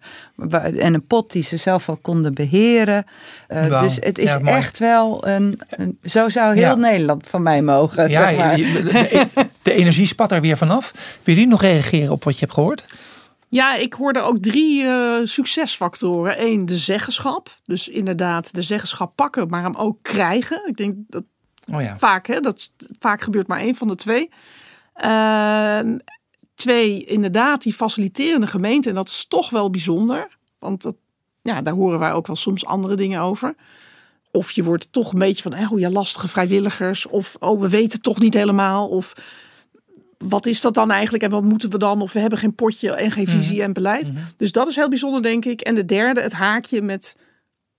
En 0.78 0.94
een 0.94 1.06
pot 1.06 1.32
die 1.32 1.42
ze 1.42 1.56
zelf 1.56 1.88
al 1.88 1.96
konden 1.96 2.34
beheren. 2.34 3.06
Uh, 3.48 3.66
Wauw. 3.66 3.82
Dus 3.82 3.96
het 4.00 4.18
is 4.18 4.32
Ja, 4.32 4.40
echt 4.40 4.78
wel 4.78 5.26
een, 5.26 5.60
een- 5.68 5.98
Zo 6.04 6.28
zou 6.28 6.54
heel 6.54 6.62
Ja. 6.62 6.74
Nederland 6.74 7.26
van 7.26 7.42
mij 7.42 7.62
mogen. 7.62 8.10
ja, 8.10 8.28
zeg 8.28 8.36
maar. 8.36 8.56
de 9.62 9.72
energie 9.72 10.06
spat 10.06 10.32
er 10.32 10.40
weer 10.40 10.56
vanaf. 10.56 11.18
Wil 11.22 11.34
je 11.34 11.46
nog 11.46 11.60
reageren 11.62 12.12
op 12.12 12.24
wat 12.24 12.34
je 12.34 12.40
hebt 12.40 12.52
gehoord? 12.52 12.84
Ja, 13.48 13.74
ik 13.74 13.92
hoorde 13.94 14.20
ook 14.20 14.38
drie 14.42 14.84
eh, 14.84 15.14
succesfactoren. 15.24 16.42
Eén, 16.46 16.66
de 16.66 16.76
zeggenschap. 16.76 17.58
Dus 17.64 17.88
inderdaad, 17.88 18.54
de 18.54 18.62
zeggenschap 18.62 19.12
pakken, 19.16 19.48
maar 19.48 19.62
hem 19.62 19.74
ook 19.74 19.98
krijgen. 20.02 20.62
Ik 20.66 20.76
denk 20.76 20.94
dat 21.08 21.22
Oh 21.72 21.82
ja. 21.82 21.96
vaak, 21.96 22.26
hè, 22.26 22.40
dat 22.40 22.70
vaak 22.98 23.22
gebeurt 23.22 23.46
maar 23.46 23.60
één 23.60 23.74
van 23.74 23.88
de 23.88 23.94
twee. 23.94 24.28
Ehm, 24.94 25.98
twee, 26.54 27.04
inderdaad, 27.04 27.62
die 27.62 27.74
faciliterende 27.74 28.46
gemeente. 28.46 28.88
En 28.88 28.94
dat 28.94 29.08
is 29.08 29.26
toch 29.28 29.50
wel 29.50 29.70
bijzonder. 29.70 30.28
Want 30.58 30.82
dat, 30.82 30.94
ja, 31.42 31.62
daar 31.62 31.74
horen 31.74 31.98
wij 31.98 32.12
ook 32.12 32.26
wel 32.26 32.36
soms 32.36 32.66
andere 32.66 32.94
dingen 32.94 33.20
over. 33.20 33.54
Of 34.30 34.50
je 34.50 34.64
wordt 34.64 34.92
toch 34.92 35.12
een 35.12 35.18
beetje 35.18 35.42
van, 35.42 35.70
oh 35.70 35.78
ja, 35.78 35.90
lastige 35.90 36.28
vrijwilligers. 36.28 37.06
Of, 37.06 37.36
oh, 37.38 37.60
we 37.60 37.68
weten 37.68 38.00
toch 38.00 38.18
niet 38.18 38.34
helemaal. 38.34 38.88
Of 38.88 39.12
wat 40.18 40.46
is 40.46 40.60
dat 40.60 40.74
dan 40.74 40.90
eigenlijk 40.90 41.22
en 41.22 41.30
wat 41.30 41.42
moeten 41.42 41.70
we 41.70 41.78
dan? 41.78 42.02
Of 42.02 42.12
we 42.12 42.20
hebben 42.20 42.38
geen 42.38 42.54
potje 42.54 42.90
en 42.90 43.10
geen 43.10 43.26
visie 43.26 43.62
en 43.62 43.72
beleid. 43.72 44.10
Dus 44.36 44.52
dat 44.52 44.68
is 44.68 44.76
heel 44.76 44.88
bijzonder, 44.88 45.22
denk 45.22 45.44
ik. 45.44 45.60
En 45.60 45.74
de 45.74 45.84
derde, 45.84 46.20
het 46.20 46.32
haakje 46.32 46.82
met 46.82 47.16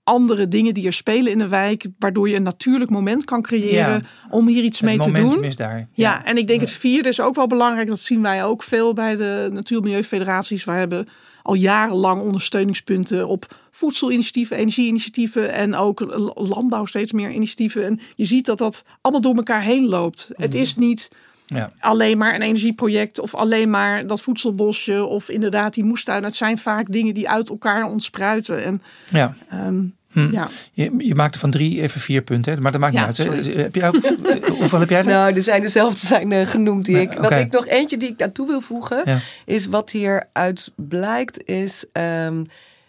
andere 0.04 0.48
dingen 0.48 0.74
die 0.74 0.86
er 0.86 0.92
spelen 0.92 1.32
in 1.32 1.38
de 1.38 1.48
wijk. 1.48 1.86
Waardoor 1.98 2.28
je 2.28 2.36
een 2.36 2.42
natuurlijk 2.42 2.90
moment 2.90 3.24
kan 3.24 3.42
creëren 3.42 3.92
Ja. 3.94 4.00
om 4.30 4.46
hier 4.46 4.62
iets 4.62 4.80
mee 4.80 4.98
te 4.98 5.12
doen. 5.12 5.44
is 5.44 5.56
daar. 5.56 5.88
Ja, 5.92 6.24
en 6.24 6.36
ik 6.36 6.46
denk 6.46 6.60
het 6.60 6.70
vierde 6.70 7.08
is 7.08 7.20
ook 7.20 7.34
wel 7.34 7.46
belangrijk. 7.46 7.88
Dat 7.88 8.00
zien 8.00 8.22
wij 8.22 8.44
ook 8.44 8.62
veel 8.62 8.92
bij 8.92 9.16
de 9.16 9.48
Natuur- 9.52 9.76
en 9.76 9.82
Milieufederaties. 9.82 10.64
We 10.64 10.72
hebben 10.72 11.06
al 11.42 11.54
jarenlang 11.54 12.22
ondersteuningspunten 12.22 13.28
op 13.28 13.54
voedselinitiatieven, 13.70 14.56
energieinitiatieven 14.56 15.52
en 15.52 15.74
ook 15.74 16.00
landbouw 16.34 16.84
steeds 16.84 17.12
meer 17.12 17.30
initiatieven. 17.32 17.84
En 17.84 18.00
je 18.14 18.24
ziet 18.24 18.46
dat 18.46 18.58
dat 18.58 18.84
allemaal 19.00 19.22
door 19.22 19.34
elkaar 19.36 19.62
heen 19.62 19.88
loopt. 19.88 20.30
Het 20.36 20.54
is 20.54 20.76
niet 20.76 21.08
Ja. 21.46 21.72
alleen 21.78 22.18
maar 22.18 22.34
een 22.34 22.42
energieproject 22.42 23.18
of 23.18 23.34
alleen 23.34 23.70
maar 23.70 24.06
dat 24.06 24.20
voedselbosje 24.20 25.04
of 25.04 25.28
inderdaad 25.28 25.74
die 25.74 25.84
moestuin. 25.84 26.24
Het 26.24 26.36
zijn 26.36 26.58
vaak 26.58 26.92
dingen 26.92 27.14
die 27.14 27.28
uit 27.28 27.48
elkaar 27.48 27.84
ontspruiten. 27.84 28.64
En 28.64 28.82
Ja. 29.10 29.34
ehm, 29.48 29.84
Hm. 30.12 30.32
ja, 30.32 30.48
Je, 30.72 30.94
je 30.98 31.14
maakte 31.14 31.38
van 31.38 31.50
drie 31.50 31.80
even 31.80 32.00
vier 32.00 32.22
punten, 32.22 32.52
hè? 32.54 32.60
maar 32.60 32.72
dat 32.72 32.80
maakt 32.80 32.94
Ja, 32.94 33.06
niet 33.06 33.18
uit. 33.20 33.28
hè? 33.28 33.42
sorry. 33.42 33.60
Heb 33.60 33.74
jij 33.74 33.88
ook, 33.88 33.94
eh, 33.94 34.50
hoeveel 34.50 34.80
heb 34.80 34.88
jij 34.90 34.98
er? 34.98 35.04
Nou, 35.06 35.34
er 35.34 35.42
zijn 35.42 35.60
dezelfde 35.60 36.06
zijn 36.06 36.32
eh, 36.32 36.46
genoemd 36.46 36.84
die 36.84 36.94
Nee, 36.94 37.04
ik. 37.04 37.12
Wat 37.12 37.30
ik 37.32 37.52
nog 37.52 37.66
eentje 37.66 37.96
die 37.96 38.08
ik 38.08 38.18
daartoe 38.18 38.46
wil 38.46 38.60
voegen, 38.60 39.02
Ja. 39.04 39.18
is 39.44 39.66
wat 39.66 39.90
hieruit 39.90 40.72
blijkt, 40.76 41.44
is 41.44 41.84
ehm, 41.92 42.44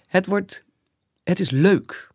het 0.07 0.25
wordt, 0.25 0.63
het 1.23 1.39
is 1.39 1.49
leuk. 1.51 2.09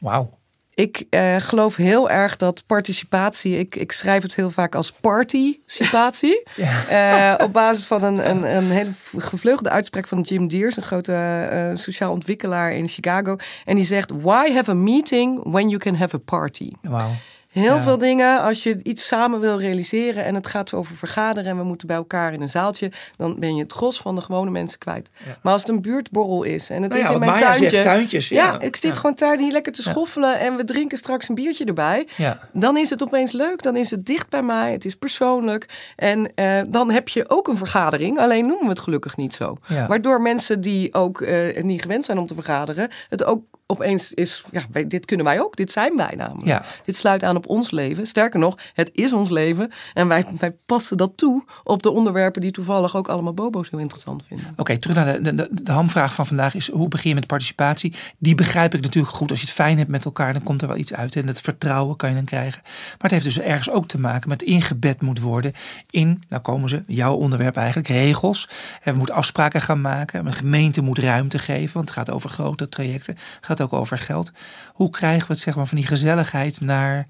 Wauw. 0.00 0.38
Ik 0.74 1.06
eh, 1.10 1.36
geloof 1.36 1.76
heel 1.76 2.10
erg 2.10 2.36
dat 2.36 2.62
participatie, 2.66 3.58
ik, 3.58 3.76
ik 3.76 3.92
schrijf 3.92 4.22
het 4.22 4.34
heel 4.34 4.50
vaak 4.50 4.74
als 4.74 4.92
participatie. 4.92 6.42
Ja. 6.56 7.34
Eh, 7.38 7.44
op 7.44 7.52
basis 7.52 7.84
van 7.84 8.02
een, 8.02 8.30
een, 8.30 8.56
een 8.56 8.70
hele 8.70 8.90
gevleugelde 9.16 9.70
uitspraak 9.70 10.06
van 10.06 10.20
Jim 10.20 10.48
Deers, 10.48 10.76
een 10.76 10.82
grote 10.82 11.12
eh, 11.12 11.76
sociaal 11.76 12.12
ontwikkelaar 12.12 12.72
in 12.72 12.88
Chicago. 12.88 13.36
En 13.64 13.76
die 13.76 13.84
zegt: 13.84 14.10
Why 14.10 14.52
have 14.52 14.70
a 14.70 14.74
meeting 14.74 15.40
when 15.44 15.68
you 15.68 15.78
can 15.78 15.94
have 15.94 16.16
a 16.16 16.18
party? 16.24 16.70
Wauw. 16.82 17.10
Heel 17.52 17.74
Ja. 17.74 17.82
veel 17.82 17.98
dingen, 17.98 18.40
als 18.40 18.62
je 18.62 18.80
iets 18.82 19.06
samen 19.06 19.40
wil 19.40 19.58
realiseren 19.58 20.24
en 20.24 20.34
het 20.34 20.46
gaat 20.46 20.72
over 20.72 20.96
vergaderen 20.96 21.50
en 21.50 21.56
we 21.56 21.62
moeten 21.64 21.86
bij 21.86 21.96
elkaar 21.96 22.32
in 22.32 22.40
een 22.42 22.48
zaaltje, 22.48 22.90
dan 23.16 23.36
ben 23.38 23.56
je 23.56 23.62
het 23.62 23.72
gros 23.72 24.00
van 24.00 24.14
de 24.14 24.20
gewone 24.20 24.50
mensen 24.50 24.78
kwijt. 24.78 25.10
Ja. 25.26 25.38
Maar 25.42 25.52
als 25.52 25.62
het 25.62 25.70
een 25.70 25.82
buurtborrel 25.82 26.42
is 26.42 26.70
en 26.70 26.82
het 26.82 26.90
Nou 26.92 27.04
is 27.04 27.10
in 27.10 27.18
mijn 27.18 27.30
Maya 27.30 27.52
tuintje. 27.52 27.82
tuintjes. 27.82 28.28
ja, 28.28 28.60
ik 28.60 28.76
zit 28.76 28.96
gewoon 28.98 29.14
thuis 29.14 29.38
hier 29.40 29.52
lekker 29.52 29.72
te 29.72 29.82
schoffelen 29.82 30.38
en 30.38 30.56
we 30.56 30.64
drinken 30.64 30.98
straks 30.98 31.28
een 31.28 31.34
biertje 31.34 31.64
erbij. 31.64 32.06
Dan 32.52 32.76
is 32.76 32.90
het 32.90 33.02
opeens 33.02 33.32
leuk, 33.32 33.62
dan 33.62 33.76
is 33.76 33.90
het 33.90 34.06
dicht 34.06 34.28
bij 34.28 34.42
mij, 34.42 34.72
het 34.72 34.84
is 34.84 34.94
persoonlijk. 34.94 35.66
En 35.96 36.34
eh, 36.34 36.60
dan 36.66 36.90
heb 36.90 37.08
je 37.08 37.28
ook 37.30 37.48
een 37.48 37.56
vergadering, 37.56 38.18
alleen 38.18 38.46
noemen 38.46 38.64
we 38.64 38.70
het 38.70 38.80
gelukkig 38.80 39.16
niet 39.16 39.34
zo. 39.34 39.56
Waardoor 39.88 40.20
mensen 40.20 40.60
die 40.60 40.94
ook 40.94 41.20
eh, 41.20 41.62
niet 41.62 41.82
gewend 41.82 42.04
zijn 42.04 42.18
om 42.18 42.26
te 42.26 42.34
vergaderen, 42.34 42.90
het 43.08 43.24
ook 43.24 43.44
opeens 43.72 44.12
is, 44.12 44.44
ja, 44.52 44.62
wij- 44.70 44.86
dit 44.86 45.04
kunnen 45.04 45.26
wij 45.26 45.40
ook, 45.40 45.56
dit 45.56 45.70
zijn 45.72 45.96
wij 45.96 46.14
namelijk. 46.16 46.46
Ja. 46.46 46.64
Dit 46.84 46.96
sluit 46.96 47.22
aan 47.22 47.36
op 47.36 47.46
ons 47.48 47.70
leven. 47.70 48.06
Sterker 48.06 48.40
nog, 48.40 48.56
het 48.74 48.90
is 48.92 49.12
ons 49.12 49.30
leven. 49.30 49.70
En 49.94 50.08
wij, 50.08 50.24
wij 50.38 50.52
passen 50.66 50.96
dat 50.96 51.12
toe 51.16 51.44
op 51.64 51.82
de 51.82 51.90
onderwerpen 51.90 52.40
die 52.40 52.50
toevallig 52.50 52.96
ook 52.96 53.08
allemaal 53.08 53.34
bobo's 53.34 53.70
heel 53.70 53.78
interessant 53.80 54.22
vinden. 54.26 54.54
Oké, 54.56 54.78
terug 54.78 54.96
naar 54.96 55.22
de, 55.22 55.34
de, 55.34 55.48
de 55.62 55.72
hamvraag 55.72 56.14
van 56.14 56.26
vandaag 56.26 56.54
is 56.54 56.70
hoe 56.70 56.88
begin 56.88 57.08
je 57.08 57.14
met 57.14 57.26
participatie? 57.26 57.94
Die 58.18 58.34
begrijp 58.34 58.74
ik 58.74 58.80
natuurlijk 58.80 59.14
goed. 59.14 59.30
Als 59.30 59.40
je 59.40 59.46
het 59.46 59.54
fijn 59.54 59.78
hebt 59.78 59.90
met 59.90 60.04
elkaar, 60.04 60.32
dan 60.32 60.42
komt 60.42 60.62
er 60.62 60.68
wel 60.68 60.76
iets 60.76 60.94
uit. 60.94 61.16
En 61.16 61.26
het 61.26 61.40
vertrouwen 61.40 61.96
kan 61.96 62.08
je 62.08 62.14
dan 62.14 62.24
krijgen. 62.24 62.60
Maar 62.62 62.96
het 62.98 63.10
heeft 63.10 63.24
dus 63.24 63.38
ergens 63.38 63.70
ook 63.70 63.86
te 63.88 64.00
maken 64.00 64.28
met 64.28 64.42
ingebed 64.42 65.00
moet 65.00 65.20
worden 65.20 65.52
in, 65.90 66.22
nou 66.28 66.42
komen 66.42 66.68
ze, 66.68 66.82
jouw 66.86 67.14
onderwerp 67.14 67.56
eigenlijk, 67.56 67.88
regels. 67.88 68.48
En 68.82 68.92
we 68.92 68.98
moeten 68.98 69.14
afspraken 69.14 69.60
gaan 69.60 69.80
maken. 69.80 70.26
Een 70.26 70.32
gemeente 70.32 70.82
moet 70.82 70.98
ruimte 70.98 71.38
geven, 71.38 71.74
want 71.74 71.88
het 71.88 71.98
gaat 71.98 72.10
over 72.10 72.30
grote 72.30 72.68
trajecten. 72.68 73.14
Het 73.14 73.46
gaat 73.46 73.60
ook 73.62 73.72
over 73.72 73.98
geld. 73.98 74.32
Hoe 74.72 74.90
krijgen 74.90 75.26
we 75.26 75.32
het 75.32 75.42
zeg 75.42 75.56
maar 75.56 75.66
van 75.66 75.78
die 75.78 75.86
gezelligheid 75.86 76.60
naar... 76.60 77.06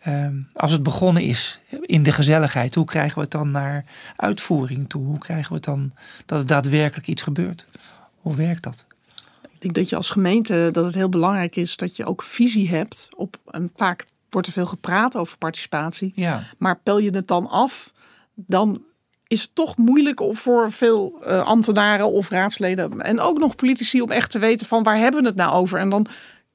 ehm, 0.00 0.34
als 0.52 0.72
het 0.72 0.82
begonnen 0.82 1.22
is 1.22 1.60
in 1.80 2.02
de 2.02 2.12
gezelligheid, 2.12 2.74
hoe 2.74 2.84
krijgen 2.84 3.14
we 3.14 3.20
het 3.20 3.30
dan 3.30 3.50
naar 3.50 3.84
uitvoering 4.16 4.88
toe? 4.88 5.04
Hoe 5.04 5.18
krijgen 5.18 5.48
we 5.48 5.54
het 5.54 5.64
dan 5.64 5.92
dat 6.26 6.40
er 6.40 6.46
daadwerkelijk 6.46 7.06
iets 7.06 7.22
gebeurt? 7.22 7.66
Hoe 8.20 8.34
werkt 8.34 8.62
dat? 8.62 8.86
Ik 9.52 9.60
denk 9.60 9.74
dat 9.74 9.88
je 9.88 9.96
als 9.96 10.10
gemeente 10.10 10.68
dat 10.72 10.84
het 10.84 10.94
heel 10.94 11.08
belangrijk 11.08 11.56
is 11.56 11.76
dat 11.76 11.96
je 11.96 12.04
ook 12.04 12.22
visie 12.22 12.68
hebt. 12.68 13.08
Op, 13.16 13.36
en 13.50 13.70
vaak 13.76 14.04
wordt 14.30 14.46
er 14.46 14.52
veel 14.52 14.66
gepraat 14.66 15.16
over 15.16 15.38
participatie. 15.38 16.12
Ja, 16.14 16.42
Maar 16.58 16.78
pel 16.82 16.98
je 16.98 17.10
het 17.10 17.28
dan 17.28 17.48
af, 17.48 17.92
dan 18.34 18.82
is 19.30 19.42
het 19.42 19.54
toch 19.54 19.76
moeilijk 19.76 20.22
voor 20.30 20.72
veel 20.72 21.18
eh, 21.24 21.46
ambtenaren 21.46 22.12
of 22.12 22.28
raadsleden 22.28 23.00
en 23.00 23.20
ook 23.20 23.38
nog 23.38 23.54
politici 23.54 24.02
om 24.02 24.10
echt 24.10 24.30
te 24.30 24.38
weten 24.38 24.66
van 24.66 24.82
waar 24.82 24.96
hebben 24.96 25.20
we 25.20 25.26
het 25.26 25.36
nou 25.36 25.52
over. 25.52 25.78
En 25.78 25.88
dan 25.88 26.06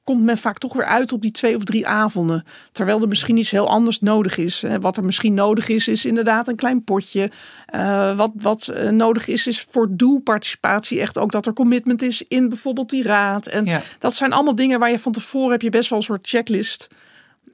komt 0.04 0.22
men 0.22 0.38
vaak 0.38 0.58
toch 0.58 0.72
weer 0.72 0.84
uit 0.84 1.12
op 1.12 1.22
die 1.22 1.30
twee 1.30 1.56
of 1.56 1.64
drie 1.64 1.86
avonden. 1.86 2.44
Terwijl 2.72 3.00
er 3.00 3.08
misschien 3.08 3.36
iets 3.36 3.50
heel 3.50 3.68
anders 3.68 4.00
nodig 4.00 4.38
is. 4.38 4.64
Wat 4.80 4.96
er 4.96 5.04
misschien 5.04 5.34
nodig 5.34 5.68
is, 5.68 5.88
is 5.88 6.04
inderdaad 6.04 6.48
een 6.48 6.56
klein 6.56 6.84
potje. 6.84 7.30
Eh, 7.66 8.16
wat 8.16 8.32
wat 8.34 8.68
eh, 8.68 8.90
nodig 8.90 9.28
is, 9.28 9.46
is 9.46 9.66
voor 9.70 9.88
doelparticipatie 9.90 11.00
echt 11.00 11.18
ook 11.18 11.32
dat 11.32 11.46
er 11.46 11.52
commitment 11.52 12.02
is 12.02 12.22
in 12.28 12.48
bijvoorbeeld 12.48 12.90
die 12.90 13.02
raad. 13.02 13.46
En 13.46 13.64
ja. 13.64 13.80
dat 13.98 14.14
zijn 14.14 14.32
allemaal 14.32 14.54
dingen 14.54 14.78
waar 14.78 14.90
je 14.90 14.98
van 14.98 15.12
tevoren 15.12 15.50
heb 15.50 15.62
je 15.62 15.70
best 15.70 15.90
wel 15.90 15.98
een 15.98 16.04
soort 16.04 16.28
checklist. 16.28 16.88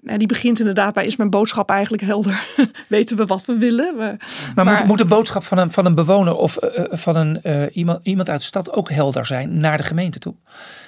En 0.03 0.19
die 0.19 0.27
begint 0.27 0.59
inderdaad 0.59 0.95
bij 0.95 1.07
is 1.07 1.17
mijn 1.17 1.31
boodschap 1.31 1.71
eigenlijk 1.71 2.03
helder? 2.03 2.43
Weten 2.89 3.17
we 3.17 3.27
wat 3.27 3.45
we 3.45 3.57
willen? 3.59 3.97
We- 3.97 4.17
Maar, 4.55 4.65
Maar- 4.65 4.79
moet, 4.79 4.87
moet 4.87 4.99
de 4.99 5.05
boodschap 5.05 5.45
van 5.45 5.59
een, 5.59 5.73
van 5.73 5.87
een 5.87 5.95
bewoner 5.95 6.35
of 6.37 6.57
eh, 6.57 6.79
eh, 6.85 6.85
van 6.91 7.17
een, 7.17 7.43
eh, 7.43 7.63
iemand, 7.77 8.01
iemand 8.03 8.31
uit 8.31 8.41
de 8.41 8.47
stad 8.47 8.73
ook 8.73 8.91
helder 8.91 9.27
zijn 9.27 9.59
naar 9.59 9.77
de 9.77 9.83
gemeente 9.83 10.19
toe? 10.19 10.35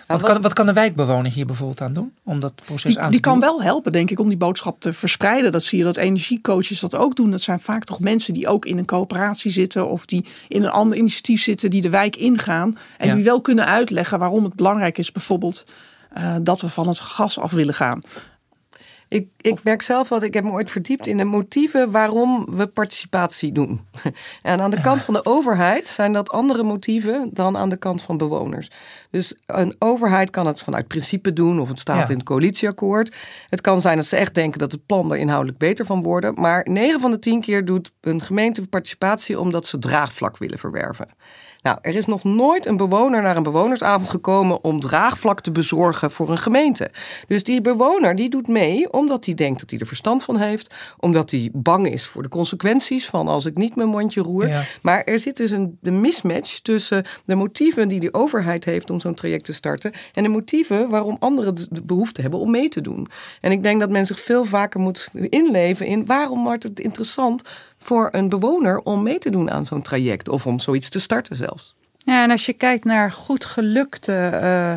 Wat, 0.07 0.21
wat- 0.21 0.31
kan, 0.31 0.43
wat 0.43 0.53
kan 0.53 0.67
de 0.67 0.73
wijkbewoner 0.73 1.33
hier 1.33 1.47
bijvoorbeeld 1.47 1.81
aan 1.81 1.93
doen 1.93 2.13
om 2.25 2.41
dat 2.41 2.53
proces 2.65 2.91
die 2.95 3.01
aan 3.01 3.11
die 3.11 3.21
te 3.21 3.29
kan 3.29 3.41
doen? 3.41 3.49
wel 3.49 3.63
helpen, 3.63 3.93
denk 3.93 4.11
ik, 4.11 4.21
om 4.21 4.29
die 4.29 4.37
boodschap 4.37 4.81
te 4.81 4.93
verspreiden. 4.93 5.53
Dat 5.53 5.63
zie 5.63 5.79
je 5.79 5.85
dat 5.85 5.97
energiecoaches 5.97 6.81
dat 6.81 6.97
ook 6.97 7.17
doen. 7.17 7.31
Dat 7.31 7.41
zijn 7.41 7.61
vaak 7.61 7.85
toch 7.85 8.01
mensen 8.01 8.35
die 8.35 8.49
ook 8.49 8.65
in 8.67 8.79
een 8.79 8.85
coöperatie 8.85 9.51
zitten 9.51 9.89
of 9.89 10.07
die 10.07 10.27
in 10.49 10.63
een 10.63 10.71
ander 10.71 10.97
initiatief 10.97 11.43
zitten 11.43 11.71
die 11.71 11.81
de 11.81 11.91
wijk 11.91 12.17
ingaan. 12.17 12.77
En 12.99 13.09
Ja. 13.09 13.15
die 13.15 13.25
wel 13.25 13.41
kunnen 13.41 13.67
uitleggen 13.67 14.19
waarom 14.19 14.45
het 14.45 14.55
belangrijk 14.55 14.99
is, 14.99 15.13
bijvoorbeeld 15.13 15.65
eh, 16.13 16.35
dat 16.43 16.61
we 16.61 16.69
van 16.69 16.89
het 16.89 17.01
gas 17.01 17.39
af 17.39 17.51
willen 17.53 17.75
gaan. 17.75 18.01
Ik, 19.09 19.29
ik 19.41 19.65
merk 19.65 19.83
zelf 19.83 20.09
wat, 20.09 20.23
ik 20.23 20.35
heb 20.35 20.45
me 20.45 20.51
ooit 20.51 20.71
verdiept 20.71 21.07
in 21.07 21.17
de 21.17 21.25
motieven 21.25 21.91
waarom 21.91 22.47
we 22.51 22.67
participatie 22.67 23.53
doen. 23.53 23.81
En 24.43 24.61
aan 24.61 24.71
de 24.71 24.81
kant 24.81 25.03
van 25.03 25.15
de 25.15 25.25
overheid 25.25 25.89
zijn 25.89 26.13
dat 26.13 26.31
andere 26.31 26.63
motieven 26.63 27.31
dan 27.33 27.57
aan 27.57 27.69
de 27.69 27.77
kant 27.77 28.03
van 28.03 28.17
bewoners. 28.17 28.71
Dus 29.11 29.35
een 29.47 29.75
overheid 29.79 30.31
kan 30.31 30.47
het 30.47 30.63
vanuit 30.63 30.89
principe 30.89 31.33
doen 31.33 31.61
of 31.61 31.69
het 31.69 31.81
staat 31.81 31.97
Ja. 31.97 32.09
in 32.09 32.17
het 32.19 32.27
coalitieakkoord. 32.27 33.17
Het 33.49 33.61
kan 33.61 33.81
zijn 33.81 33.97
dat 33.97 34.07
ze 34.07 34.17
echt 34.17 34.35
denken 34.35 34.59
dat 34.59 34.73
het 34.73 34.87
plan 34.87 35.13
er 35.13 35.19
inhoudelijk 35.19 35.59
beter 35.59 35.87
van 35.87 36.03
wordt. 36.03 36.37
Maar 36.39 36.67
9 36.71 37.01
van 37.01 37.11
de 37.11 37.19
10 37.19 37.41
keer 37.41 37.65
doet 37.65 37.93
een 38.01 38.21
gemeente 38.21 38.67
participatie 38.67 39.41
omdat 39.41 39.67
ze 39.67 39.79
draagvlak 39.79 40.37
willen 40.39 40.59
verwerven. 40.59 41.09
Nou, 41.65 41.79
er 41.83 41.95
is 41.95 42.07
nog 42.07 42.25
nooit 42.25 42.67
een 42.67 42.77
bewoner 42.77 43.23
naar 43.23 43.37
een 43.37 43.43
bewonersavond 43.43 44.09
gekomen 44.09 44.65
om 44.65 44.81
draagvlak 44.81 45.41
te 45.41 45.53
bezorgen 45.53 46.11
voor 46.11 46.31
een 46.31 46.39
gemeente. 46.39 46.91
Dus 47.27 47.45
die 47.45 47.61
bewoner 47.61 48.15
die 48.15 48.31
doet 48.31 48.49
mee 48.49 48.93
omdat 48.93 49.25
hij 49.25 49.35
denkt 49.35 49.61
dat 49.61 49.71
hij 49.71 49.79
er 49.79 49.87
verstand 49.87 50.25
van 50.25 50.37
heeft, 50.37 50.75
omdat 50.99 51.31
hij 51.31 51.51
bang 51.53 51.93
is 51.93 52.05
voor 52.05 52.23
de 52.23 52.29
consequenties 52.29 53.07
van 53.07 53.29
als 53.29 53.45
ik 53.45 53.57
niet 53.57 53.77
mijn 53.77 53.89
mondje 53.89 54.21
roer. 54.21 54.49
Ja. 54.49 54.65
Maar 54.83 55.05
er 55.05 55.19
zit 55.19 55.37
dus 55.37 55.51
een 55.51 55.79
de 55.81 55.91
mismatch 55.91 56.59
tussen 56.59 57.05
de 57.25 57.35
motieven 57.35 57.89
die 57.89 58.01
de 58.01 58.15
overheid 58.15 58.65
heeft 58.65 58.91
om 58.91 59.01
zo'n 59.01 59.15
traject 59.15 59.45
te 59.45 59.53
starten 59.53 59.93
en 60.13 60.23
de 60.23 60.29
motieven 60.29 60.89
waarom 60.89 61.17
anderen 61.19 61.55
de 61.55 61.83
behoefte 61.83 62.21
hebben 62.21 62.41
om 62.41 62.51
mee 62.51 62.69
te 62.69 62.81
doen. 62.81 63.09
En 63.41 63.53
ik 63.53 63.63
denk 63.63 63.81
dat 63.81 63.91
men 63.91 64.07
zich 64.07 64.21
veel 64.21 64.45
vaker 64.45 64.81
moet 64.81 65.09
inleven 65.13 65.87
in 65.87 66.07
waarom 66.07 66.45
wordt 66.45 66.63
het 66.63 66.81
interessant 66.81 67.43
voor 67.85 68.09
een 68.13 68.29
bewoner 68.29 68.79
om 68.79 69.03
mee 69.03 69.19
te 69.19 69.31
doen 69.31 69.51
aan 69.51 69.67
zo'n 69.67 69.83
traject 69.83 70.29
of 70.29 70.47
om 70.47 70.61
zoiets 70.61 70.89
te 70.89 70.99
starten 70.99 71.37
zelfs. 71.37 71.75
Ja, 71.99 72.23
en 72.23 72.31
als 72.31 72.47
je 72.47 72.53
kijkt 72.53 72.85
naar 72.85 73.13
goed 73.13 73.45
gelukte 73.45 74.13
eh, 74.13 74.75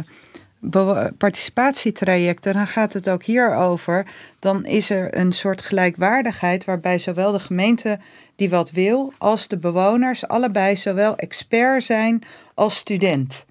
participatietrajecten, 1.17 2.53
dan 2.53 2.67
gaat 2.67 2.93
het 2.93 3.09
ook 3.09 3.23
hier 3.23 3.55
over. 3.55 4.05
Dan 4.39 4.65
is 4.65 4.89
er 4.89 5.17
een 5.17 5.31
soort 5.31 5.61
gelijkwaardigheid 5.61 6.65
waarbij 6.65 6.99
zowel 6.99 7.31
de 7.31 7.39
gemeente 7.39 7.99
die 8.35 8.49
wat 8.49 8.71
wil 8.71 9.13
als 9.17 9.47
de 9.47 9.57
bewoners 9.57 10.27
allebei 10.27 10.77
zowel 10.77 11.15
expert 11.15 11.83
zijn 11.83 12.23
als 12.53 12.75
student. 12.75 13.45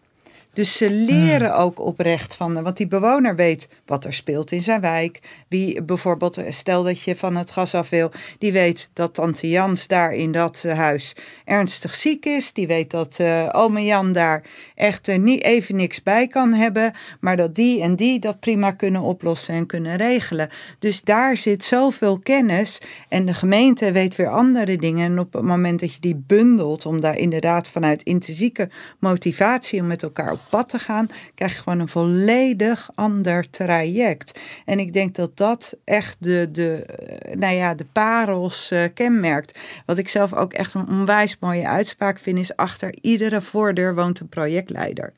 Dus 0.56 0.76
ze 0.76 0.90
leren 0.90 1.56
ook 1.56 1.80
oprecht 1.80 2.34
van, 2.34 2.62
want 2.62 2.76
die 2.76 2.86
bewoner 2.86 3.36
weet 3.36 3.68
wat 3.86 4.04
er 4.04 4.14
speelt 4.14 4.50
in 4.50 4.62
zijn 4.62 4.80
wijk. 4.80 5.18
Wie 5.48 5.82
bijvoorbeeld, 5.82 6.40
stel 6.48 6.82
dat 6.82 7.02
je 7.02 7.16
van 7.16 7.36
het 7.36 7.50
gas 7.50 7.74
af 7.74 7.88
wil, 7.88 8.10
die 8.38 8.52
weet 8.52 8.88
dat 8.92 9.14
tante 9.14 9.48
Jans 9.48 9.86
daar 9.86 10.12
in 10.12 10.32
dat 10.32 10.62
eh, 10.64 10.78
huis 10.78 11.16
ernstig 11.44 11.94
ziek 11.94 12.24
is. 12.24 12.52
Die 12.52 12.66
weet 12.66 12.90
dat 12.90 13.16
eh 13.18 13.48
ome 13.52 13.84
Jan 13.84 14.12
daar 14.12 14.42
echt 14.74 15.08
eh, 15.08 15.18
niet 15.18 15.42
even 15.42 15.76
niks 15.76 16.02
bij 16.02 16.26
kan 16.26 16.52
hebben, 16.52 16.92
maar 17.20 17.36
dat 17.36 17.54
die 17.54 17.82
en 17.82 17.96
die 17.96 18.18
dat 18.18 18.40
prima 18.40 18.70
kunnen 18.70 19.00
oplossen 19.00 19.54
en 19.54 19.66
kunnen 19.66 19.96
regelen. 19.96 20.48
Dus 20.78 21.02
daar 21.02 21.36
zit 21.36 21.64
zoveel 21.64 22.18
kennis 22.18 22.80
en 23.08 23.26
de 23.26 23.34
gemeente 23.34 23.92
weet 23.92 24.16
weer 24.16 24.30
andere 24.30 24.76
dingen. 24.76 25.04
En 25.06 25.18
op 25.18 25.32
het 25.32 25.42
moment 25.42 25.80
dat 25.80 25.94
je 25.94 26.00
die 26.00 26.22
bundelt, 26.26 26.86
om 26.86 27.00
daar 27.00 27.16
inderdaad 27.18 27.70
vanuit 27.70 28.02
intrinsieke 28.02 28.68
motivatie 28.98 29.80
om 29.80 29.86
met 29.86 30.02
elkaar 30.02 30.32
op 30.32 30.44
pad 30.50 30.68
te 30.68 30.78
gaan, 30.78 31.08
krijg 31.34 31.54
je 31.54 31.62
gewoon 31.62 31.78
een 31.80 31.88
volledig 31.88 32.90
ander 32.94 33.50
traject. 33.50 34.40
En 34.64 34.78
ik 34.78 34.92
denk 34.92 35.14
dat 35.14 35.36
dat 35.36 35.74
echt 35.84 36.16
de, 36.20 36.48
de, 36.52 36.72
eh, 36.84 37.36
nou 37.36 37.54
ja, 37.54 37.74
de 37.74 37.86
parels 37.92 38.70
eh, 38.70 38.82
kenmerkt. 38.94 39.58
Wat 39.86 39.98
ik 39.98 40.08
zelf 40.08 40.32
ook 40.34 40.52
echt 40.52 40.74
een 40.74 40.88
onwijs 40.88 41.36
mooie 41.40 41.68
uitspraak 41.68 42.18
vind, 42.18 42.38
is 42.38 42.56
achter 42.56 42.94
iedere 43.00 43.40
voordeur 43.42 43.94
woont 43.94 44.20
een 44.20 44.28
projectleider. 44.28 45.12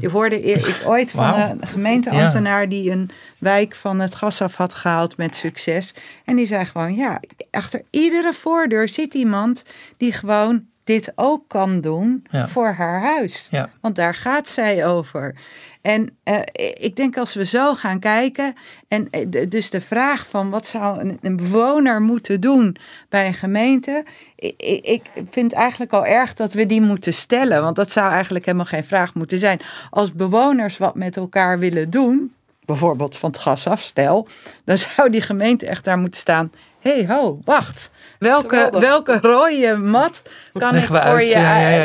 Je 0.00 0.08
hoorde 0.08 0.46
eer- 0.46 0.68
ik 0.68 0.80
ooit 0.86 1.10
van 1.10 1.24
een 1.50 1.66
gemeenteambtenaar 1.66 2.68
die 2.68 2.90
een 2.90 3.10
wijk 3.38 3.74
van 3.74 3.98
het 4.00 4.14
gas 4.14 4.42
af 4.42 4.54
had 4.56 4.74
gehaald 4.74 5.16
met 5.16 5.36
succes. 5.36 5.94
En 6.24 6.36
die 6.36 6.46
zei 6.46 6.64
gewoon, 6.64 6.94
ja, 6.94 7.20
achter 7.50 7.82
iedere 7.90 8.32
voordeur 8.32 8.88
zit 8.88 9.14
iemand 9.14 9.62
die 9.96 10.12
gewoon 10.12 10.64
dit 10.88 11.12
ook 11.14 11.48
kan 11.48 11.80
doen 11.80 12.26
Ja. 12.30 12.48
voor 12.48 12.72
haar 12.72 13.00
huis. 13.00 13.48
Ja. 13.50 13.70
Want 13.80 13.94
daar 13.96 14.14
gaat 14.14 14.48
zij 14.48 14.86
over. 14.86 15.34
En 15.82 16.16
eh, 16.22 16.38
ik 16.74 16.96
denk 16.96 17.16
als 17.16 17.34
we 17.34 17.44
zo 17.44 17.74
gaan 17.74 17.98
kijken, 17.98 18.54
en 18.88 19.10
eh, 19.10 19.46
dus 19.48 19.70
de 19.70 19.80
vraag 19.80 20.26
van 20.26 20.50
wat 20.50 20.66
zou 20.66 21.00
een, 21.00 21.18
een 21.20 21.36
bewoner 21.36 22.00
moeten 22.00 22.40
doen 22.40 22.76
bij 23.08 23.26
een 23.26 23.34
gemeente, 23.34 24.04
ik 24.36 24.80
ik 24.82 25.02
vind 25.30 25.52
eigenlijk 25.52 25.92
al 25.92 26.06
erg 26.06 26.34
dat 26.34 26.52
we 26.52 26.66
die 26.66 26.80
moeten 26.80 27.14
stellen, 27.14 27.62
want 27.62 27.76
dat 27.76 27.90
zou 27.90 28.10
eigenlijk 28.10 28.44
helemaal 28.44 28.66
geen 28.66 28.84
vraag 28.84 29.14
moeten 29.14 29.38
zijn. 29.38 29.60
Als 29.90 30.12
bewoners 30.12 30.78
wat 30.78 30.94
met 30.94 31.16
elkaar 31.16 31.58
willen 31.58 31.90
doen, 31.90 32.32
bijvoorbeeld 32.68 33.16
van 33.16 33.30
het 33.30 33.38
gas 33.38 33.66
af, 33.66 33.80
stel, 33.80 34.28
dan 34.64 34.78
zou 34.78 35.10
die 35.10 35.20
gemeente 35.20 35.66
echt 35.66 35.84
daar 35.84 35.98
moeten 35.98 36.20
staan 36.20 36.50
hey, 36.80 37.06
ho, 37.08 37.40
wacht. 37.44 37.90
Welke, 38.18 38.68
welke 38.80 39.18
rode 39.22 39.76
mat 39.76 40.22
kan 40.52 40.76
ik 40.76 40.84
voor 40.84 41.22
je 41.22 41.36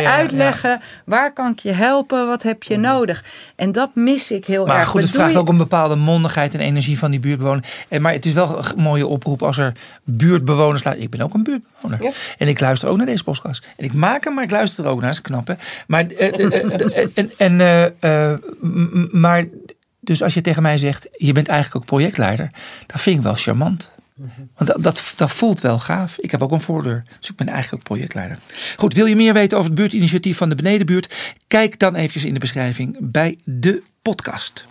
uitleggen? 0.08 0.82
Waar 1.06 1.34
kan 1.34 1.52
ik 1.52 1.60
je 1.60 1.72
helpen? 1.72 2.28
Wat 2.28 2.43
heb 2.43 2.63
je 2.63 2.78
nodig? 2.78 3.24
En 3.56 3.72
dat 3.72 3.89
mis 3.96 4.32
ik 4.32 4.46
heel 4.46 4.65
maar 4.65 4.80
erg. 4.80 4.88
goed, 4.88 5.02
het 5.02 5.12
vraagt 5.12 5.36
ook 5.36 5.50
een 5.50 5.58
bepaalde 5.58 5.96
mondigheid 5.96 6.54
en 6.54 6.60
energie 6.60 6.98
van 6.98 7.12
die 7.12 7.19
buurtbewoners. 7.19 7.86
En, 7.88 8.02
maar 8.02 8.13
het 8.13 8.26
is 8.26 8.34
wel 8.34 8.58
een 8.58 8.82
mooie 8.82 9.08
oproep 9.08 9.43
als 9.43 9.58
er 9.58 9.74
buurtbewoners 10.04 10.84
luisteren. 10.84 11.02
Ik 11.02 11.10
ben 11.10 11.22
ook 11.22 11.34
een 11.34 11.43
buurtbewoner. 11.43 12.15
En 12.38 12.48
ik 12.48 12.60
luister 12.60 12.89
ook 12.89 12.98
naar 12.98 13.06
deze 13.06 13.24
podcast. 13.24 13.72
En 13.78 13.86
ik 13.86 13.93
maak 13.93 14.24
hem, 14.24 14.34
maar 14.34 14.43
ik 14.43 14.52
luister 14.52 14.84
er 14.84 14.89
ook 14.89 15.02
naar. 15.02 15.13
Dat 15.13 15.19
is 15.19 15.22
knap, 15.22 15.48
hè? 15.48 15.54
Maar, 15.88 16.06
en, 17.17 17.32
en, 17.38 19.12
maar 19.12 19.46
dus 20.04 20.24
als 20.24 20.34
je 20.34 20.42
tegen 20.42 20.62
mij 20.62 20.78
zegt, 20.78 21.08
je 21.12 21.32
bent 21.32 21.48
eigenlijk 21.48 21.78
ook 21.82 21.86
projectleider. 21.86 22.52
Dat 22.86 23.02
vind 23.02 23.18
ik 23.18 23.24
wel 23.24 23.34
charmant. 23.34 23.92
Want 24.56 24.70
dat, 24.70 24.84
dat, 24.84 25.13
dat, 25.16 25.32
voelt 25.32 25.62
wel 25.62 25.80
gaaf. 25.80 26.18
Ik 26.18 26.32
heb 26.32 26.44
ook 26.44 26.52
een 26.52 26.62
voordeur. 26.62 27.04
Dus 27.20 27.30
ik 27.30 27.36
ben 27.36 27.48
eigenlijk 27.48 27.76
ook 27.82 27.89
projectleider. 27.89 28.38
Goed, 28.76 28.94
wil 28.94 29.06
je 29.06 29.16
meer 29.16 29.34
weten 29.34 29.58
over 29.58 29.70
het 29.70 29.80
buurtinitiatief 29.80 30.38
van 30.38 30.50
de 30.50 30.56
Benedenbuurt? 30.56 31.34
Kijk 31.48 31.80
dan 31.80 31.96
eventjes 31.96 32.26
in 32.26 32.34
de 32.34 32.39
beschrijving 32.39 32.98
bij 33.02 33.38
de 33.44 33.84
podcast. 34.02 34.66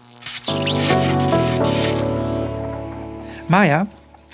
Maya, 3.46 3.86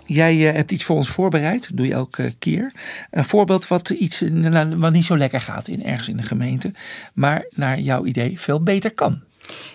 jij 0.06 0.48
eh, 0.48 0.54
hebt 0.54 0.70
iets 0.70 0.84
voor 0.84 0.96
ons 0.96 1.08
voorbereid. 1.08 1.70
Doe 1.72 1.86
je 1.86 1.92
elke 1.92 2.34
keer. 2.38 2.72
Een 3.10 3.24
voorbeeld 3.24 3.68
wat, 3.68 3.88
iets, 3.90 4.22
wat 4.76 4.92
niet 4.92 5.04
zo 5.04 5.16
lekker 5.16 5.40
gaat 5.40 5.68
in, 5.68 5.84
ergens 5.84 6.08
in 6.08 6.16
de 6.16 6.22
gemeente. 6.22 6.72
Maar 7.14 7.44
naar 7.54 7.80
jouw 7.80 8.04
idee 8.04 8.40
veel 8.40 8.62
beter 8.62 8.94
kan. 8.94 9.20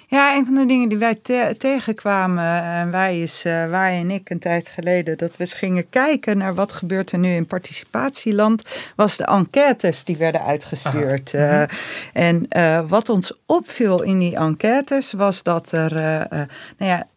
Ja, 0.08 0.36
een 0.36 0.46
van 0.46 0.56
de 0.56 0.66
dingen 0.66 0.90
die 0.90 0.98
wij 0.98 1.18
tegenkwamen, 1.58 2.64
en 2.64 2.92
wij 2.92 3.20
is 3.20 3.44
uh, 3.46 3.70
wij 3.70 4.00
en 4.00 4.12
ik 4.12 4.30
een 4.30 4.40
tijd 4.40 4.68
geleden, 4.68 5.18
dat 5.18 5.38
we 5.38 5.44
eens 5.44 5.54
gingen 5.54 5.90
kijken 5.90 6.38
naar 6.38 6.56
wat 6.56 6.74
gebeurt 6.74 7.12
er 7.12 7.20
nu 7.20 7.30
in 7.30 7.48
participatieland, 7.48 8.62
was 8.96 9.18
de 9.18 9.26
enquêtes 9.26 10.04
die 10.04 10.18
werden 10.18 10.44
uitgestuurd. 10.44 11.34
Uh, 11.34 11.64
en 12.14 12.46
uh, 12.58 12.82
wat 12.88 13.10
ons 13.10 13.34
opviel 13.46 14.02
in 14.02 14.20
die 14.20 14.36
enquêtes 14.36 15.12
was 15.12 15.44
dat 15.44 15.72
er, 15.72 15.94
nou 16.78 16.92
ja, 16.92 17.08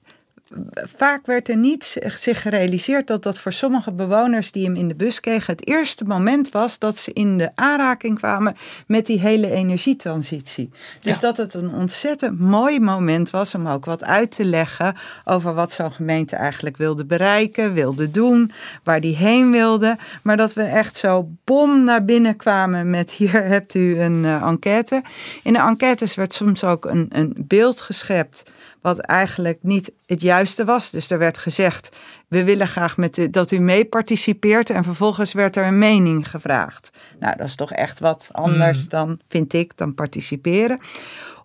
vaak 0.97 1.27
werd 1.27 1.49
er 1.49 1.57
niet 1.57 1.97
zich 2.15 2.43
gerealiseerd 2.43 3.07
dat 3.07 3.23
dat 3.23 3.41
voor 3.41 3.53
sommige 3.53 3.93
bewoners 3.93 4.53
die 4.53 4.65
hem 4.65 4.75
in 4.75 4.89
de 4.89 4.95
bus 4.95 5.21
kregen 5.21 5.53
het 5.53 5.69
eerste 5.69 6.05
moment 6.05 6.51
was 6.51 6.79
dat 6.79 6.99
ze 6.99 7.13
in 7.13 7.39
de 7.39 7.51
aanraking 7.55 8.19
kwamen 8.19 8.57
met 8.87 9.07
die 9.07 9.21
hele 9.21 9.51
energietransitie. 9.51 10.71
Dus 11.03 11.21
dat 11.21 11.37
het 11.37 11.55
een 11.55 11.75
ontzettend 11.75 12.41
mooi 12.41 12.81
moment 12.81 13.31
was 13.31 13.55
om 13.55 13.69
ook 13.69 13.85
wat 13.85 14.05
uit 14.05 14.31
te 14.31 14.45
leggen 14.45 14.95
over 15.25 15.55
wat 15.55 15.73
zo'n 15.73 15.93
gemeente 15.93 16.37
eigenlijk 16.37 16.77
wilde 16.77 17.05
bereiken, 17.05 17.73
wilde 17.73 18.11
doen, 18.11 18.53
waar 18.85 19.01
die 19.01 19.17
heen 19.17 19.51
wilde. 19.51 19.97
Maar 20.23 20.37
dat 20.37 20.55
we 20.55 20.63
echt 20.63 20.97
zo 20.97 21.29
bom 21.45 21.85
naar 21.85 22.05
binnen 22.05 22.37
kwamen 22.37 22.91
met 22.91 23.11
hier 23.19 23.45
hebt 23.45 23.75
u 23.75 24.01
een 24.01 24.25
uh, 24.25 24.43
enquête. 24.43 25.03
In 25.43 25.53
de 25.53 25.59
enquêtes 25.59 26.15
werd 26.15 26.33
soms 26.33 26.65
ook 26.65 26.85
een, 26.85 27.07
een 27.09 27.35
beeld 27.39 27.81
geschept 27.81 28.43
wat 28.87 28.99
eigenlijk 28.99 29.59
niet 29.63 29.93
het 30.07 30.21
juiste 30.21 30.65
was. 30.65 30.91
Dus 30.91 31.11
er 31.11 31.19
werd 31.19 31.39
gezegd, 31.39 31.97
we 32.29 32.45
willen 32.45 32.69
graag 32.69 32.97
met 32.97 33.29
dat 33.31 33.51
u 33.51 33.59
mee 33.59 33.85
participeert 33.85 34.71
en 34.71 34.85
vervolgens 34.85 35.33
werd 35.33 35.57
er 35.57 35.67
een 35.67 35.79
mening 35.79 36.31
gevraagd. 36.31 36.91
Nou, 37.19 37.37
dat 37.37 37.47
is 37.47 37.55
toch 37.55 37.73
echt 37.73 37.99
wat 37.99 38.29
anders 38.33 38.81
hmm. 38.81 38.89
dan, 38.89 39.21
vind 39.29 39.53
ik, 39.53 39.77
dan 39.77 39.95
participeren. 39.95 40.79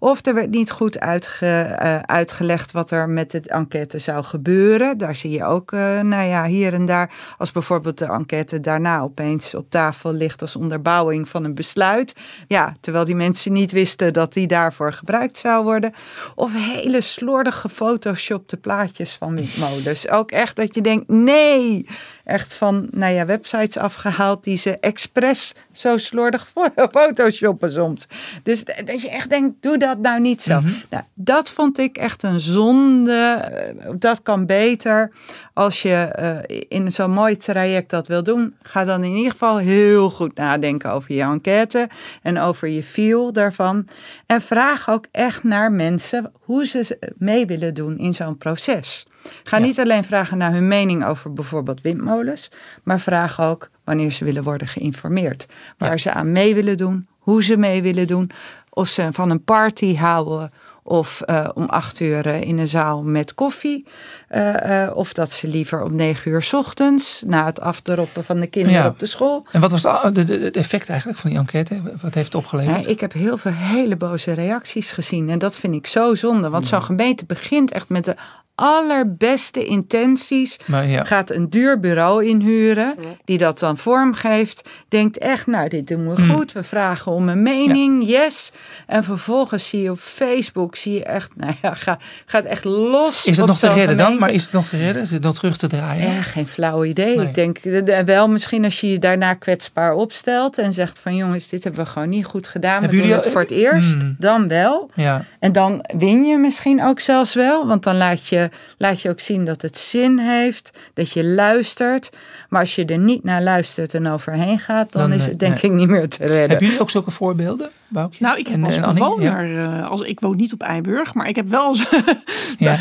Of 0.03 0.25
er 0.25 0.33
werd 0.33 0.49
niet 0.49 0.71
goed 0.71 0.97
uh, 1.03 1.99
uitgelegd 1.99 2.71
wat 2.71 2.91
er 2.91 3.09
met 3.09 3.31
de 3.31 3.41
enquête 3.41 3.99
zou 3.99 4.23
gebeuren. 4.23 4.97
Daar 4.97 5.15
zie 5.15 5.31
je 5.31 5.45
ook, 5.45 5.71
uh, 5.71 5.99
nou 5.99 6.27
ja, 6.27 6.45
hier 6.45 6.73
en 6.73 6.85
daar, 6.85 7.13
als 7.37 7.51
bijvoorbeeld 7.51 7.97
de 7.97 8.05
enquête 8.05 8.59
daarna 8.59 9.01
opeens 9.01 9.55
op 9.55 9.69
tafel 9.69 10.13
ligt 10.13 10.41
als 10.41 10.55
onderbouwing 10.55 11.29
van 11.29 11.43
een 11.43 11.55
besluit. 11.55 12.13
Ja, 12.47 12.75
terwijl 12.79 13.05
die 13.05 13.15
mensen 13.15 13.53
niet 13.53 13.71
wisten 13.71 14.13
dat 14.13 14.33
die 14.33 14.47
daarvoor 14.47 14.93
gebruikt 14.93 15.37
zou 15.37 15.63
worden. 15.63 15.93
Of 16.35 16.51
hele 16.53 17.01
slordige 17.01 17.59
gefotoshopte 17.59 18.57
plaatjes 18.57 19.15
van 19.15 19.35
windmolens. 19.35 20.09
Ook 20.09 20.31
echt 20.31 20.55
dat 20.55 20.75
je 20.75 20.81
denkt, 20.81 21.07
nee, 21.07 21.85
echt 22.31 22.55
van 22.55 22.87
nou 22.91 23.13
ja, 23.13 23.25
websites 23.25 23.77
afgehaald 23.77 24.43
die 24.43 24.57
ze 24.57 24.79
expres 24.79 25.53
zo 25.71 25.97
slordig 25.97 26.51
photoshoppen 26.91 27.71
soms. 27.71 28.07
Dus 28.43 28.63
dat 28.63 29.01
je 29.01 29.09
echt 29.09 29.29
denkt, 29.29 29.55
doe 29.61 29.77
dat 29.77 29.97
nou 29.99 30.19
niet 30.19 30.41
zo. 30.41 30.59
Mhm. 30.59 30.71
nou, 30.89 31.03
dat 31.13 31.51
vond 31.51 31.77
ik 31.77 31.97
echt 31.97 32.23
een 32.23 32.39
zonde. 32.39 33.11
Eh, 33.11 33.89
dat 33.95 34.21
kan 34.23 34.45
beter. 34.45 35.11
Als 35.53 35.81
je 35.81 36.15
uh, 36.49 36.59
in 36.67 36.91
zo'n 36.91 37.11
mooi 37.11 37.37
traject 37.37 37.89
dat 37.89 38.07
wil 38.07 38.23
doen, 38.23 38.55
ga 38.61 38.85
dan 38.85 39.03
in 39.03 39.15
ieder 39.15 39.31
geval 39.31 39.57
heel 39.57 40.09
goed 40.09 40.35
nadenken 40.35 40.91
over 40.91 41.15
je 41.15 41.21
enquête 41.21 41.89
en 42.21 42.39
over 42.39 42.67
je 42.67 42.83
feel 42.83 43.33
daarvan. 43.33 43.87
En 44.25 44.41
vraag 44.41 44.89
ook 44.89 45.07
echt 45.11 45.43
naar 45.43 45.71
mensen 45.71 46.31
hoe 46.39 46.65
ze 46.65 46.97
mee 47.17 47.45
willen 47.45 47.73
doen 47.73 47.97
in 47.97 48.13
zo'n 48.13 48.37
proces. 48.37 49.05
Ga 49.43 49.57
niet 49.57 49.79
alleen 49.79 50.03
vragen 50.03 50.37
naar 50.37 50.51
hun 50.51 50.67
mening 50.67 51.05
over 51.05 51.33
bijvoorbeeld 51.33 51.81
windmolens, 51.81 52.51
maar 52.83 52.99
vraag 52.99 53.41
ook 53.41 53.69
wanneer 53.83 54.11
ze 54.11 54.25
willen 54.25 54.43
worden 54.43 54.67
geïnformeerd. 54.67 55.45
Waar 55.77 55.99
ze 55.99 56.11
aan 56.11 56.31
mee 56.31 56.55
willen 56.55 56.77
doen, 56.77 57.07
hoe 57.19 57.43
ze 57.43 57.57
mee 57.57 57.81
willen 57.81 58.07
doen, 58.07 58.31
of 58.69 58.87
ze 58.87 59.07
van 59.11 59.29
een 59.29 59.43
party 59.43 59.95
houden 59.95 60.51
of 60.83 61.21
uh, 61.25 61.49
om 61.53 61.65
acht 61.65 61.99
uur 61.99 62.25
eh, 62.25 62.41
in 62.41 62.57
een 62.57 62.67
zaal 62.67 63.03
met 63.03 63.33
koffie. 63.33 63.87
Uh, 64.35 64.53
uh, 64.83 64.91
of 64.93 65.13
dat 65.13 65.31
ze 65.31 65.47
liever 65.47 65.83
om 65.83 65.95
negen 65.95 66.31
uur 66.31 66.41
s 66.41 66.53
ochtends 66.53 67.23
na 67.25 67.45
het 67.45 67.61
afdroppen 67.61 68.23
van 68.23 68.39
de 68.39 68.47
kinderen 68.47 68.85
op 68.85 68.99
de 68.99 69.05
school. 69.05 69.45
En 69.51 69.61
wat 69.61 69.71
was 69.71 69.83
het 69.83 70.55
effect 70.55 70.89
eigenlijk 70.89 71.19
van 71.19 71.29
die 71.29 71.39
enquête? 71.39 71.81
Wat 72.01 72.13
heeft 72.13 72.25
het 72.25 72.35
opgeleverd? 72.35 72.83
Ja, 72.83 72.89
ik 72.89 72.99
heb 72.99 73.13
heel 73.13 73.37
veel 73.37 73.51
hele 73.53 73.95
boze 73.95 74.33
reacties 74.33 74.91
gezien. 74.91 75.29
En 75.29 75.39
dat 75.39 75.57
vind 75.57 75.75
ik 75.75 75.87
zo 75.87 76.15
zonde. 76.15 76.49
Want 76.49 76.67
zo'n 76.67 76.83
gemeente 76.83 77.25
begint 77.25 77.71
echt 77.71 77.89
met 77.89 78.05
de 78.05 78.15
allerbeste 78.55 79.65
intenties 79.65 80.57
gaat 81.03 81.29
een 81.29 81.49
duur 81.49 81.79
bureau 81.79 82.25
inhuren, 82.25 82.95
die 83.25 83.37
dat 83.37 83.59
dan 83.59 83.77
vormgeeft, 83.77 84.69
denkt 84.87 85.17
echt, 85.17 85.47
nou, 85.47 85.69
dit 85.69 85.87
doen 85.87 86.15
we 86.15 86.21
mm. 86.21 86.29
goed, 86.29 86.51
we 86.51 86.63
vragen 86.63 87.11
om 87.11 87.29
een 87.29 87.41
mening, 87.41 88.07
yes. 88.07 88.51
En 88.87 89.03
vervolgens 89.03 89.67
zie 89.67 89.81
je 89.81 89.91
op 89.91 89.99
Facebook, 89.99 90.75
zie 90.75 90.93
je 90.93 91.03
echt, 91.03 91.31
nou 91.35 91.53
ja, 91.61 91.73
gaat, 91.73 92.03
gaat 92.25 92.43
echt 92.43 92.63
los. 92.63 93.25
Is 93.25 93.37
het 93.37 93.45
nog 93.45 93.59
te 93.59 93.73
redden 93.73 93.97
dan? 93.97 94.19
Maar 94.21 94.31
is 94.31 94.43
het 94.43 94.51
nog 94.51 94.67
te 94.67 94.77
redden? 94.77 95.01
Is 95.01 95.11
het 95.11 95.23
nog 95.23 95.35
terug 95.35 95.57
te 95.57 95.67
draaien? 95.67 96.13
Ja, 96.13 96.21
geen 96.21 96.47
flauw 96.47 96.83
idee. 96.83 97.21
Ik 97.21 97.33
denk 97.33 97.59
wel 98.05 98.27
misschien 98.27 98.63
als 98.63 98.81
je 98.81 98.91
je 98.91 98.99
daarna 98.99 99.33
kwetsbaar 99.33 99.93
opstelt 99.93 100.57
en 100.57 100.73
zegt 100.73 100.99
van 100.99 101.15
jongens, 101.15 101.49
dit 101.49 101.63
hebben 101.63 101.83
we 101.83 101.89
gewoon 101.89 102.09
niet 102.09 102.25
goed 102.25 102.47
gedaan, 102.47 102.81
hebben 102.81 102.99
we 102.99 103.07
doen 103.07 103.15
het 103.15 103.25
voor 103.25 103.41
het 103.41 103.51
eerst, 103.51 104.01
mm. 104.01 104.15
dan 104.19 104.47
wel. 104.47 104.89
Ja. 104.95 105.25
En 105.39 105.51
dan 105.51 105.85
win 105.97 106.23
je 106.23 106.37
misschien 106.37 106.83
ook 106.83 106.99
zelfs 106.99 107.33
wel, 107.33 107.67
want 107.67 107.83
dan 107.83 107.97
laat 107.97 108.27
je 108.27 108.49
laat 108.77 109.01
je 109.01 109.09
ook 109.09 109.19
zien 109.19 109.45
dat 109.45 109.61
het 109.61 109.77
zin 109.77 110.19
heeft, 110.19 110.71
dat 110.93 111.11
je 111.11 111.25
luistert. 111.25 112.09
Maar 112.49 112.61
als 112.61 112.75
je 112.75 112.85
er 112.85 112.97
niet 112.97 113.23
naar 113.23 113.41
luistert 113.41 113.93
en 113.93 114.07
overheen 114.07 114.59
gaat, 114.59 114.91
dan, 114.91 115.13
is 115.13 115.25
het 115.25 115.39
denk 115.39 115.61
ik 115.61 115.71
niet 115.71 115.89
meer 115.89 116.09
te 116.09 116.17
redden. 116.17 116.39
Hebben 116.49 116.65
jullie 116.65 116.81
ook 116.81 116.89
zulke 116.89 117.11
voorbeelden? 117.11 117.69
Boukje? 117.91 118.23
Nou, 118.23 118.37
ik 118.37 118.47
heb 118.47 118.63
als 118.63 118.79
bewoner, 118.79 119.63
eh, 119.63 119.89
als, 119.89 120.01
ik 120.01 120.19
woon 120.19 120.35
niet 120.35 120.53
op 120.53 120.61
Eiburg, 120.61 121.13
maar 121.13 121.27
ik 121.27 121.35
heb 121.35 121.47
wel 121.47 121.61
als, 121.61 121.89
ja. 122.57 122.77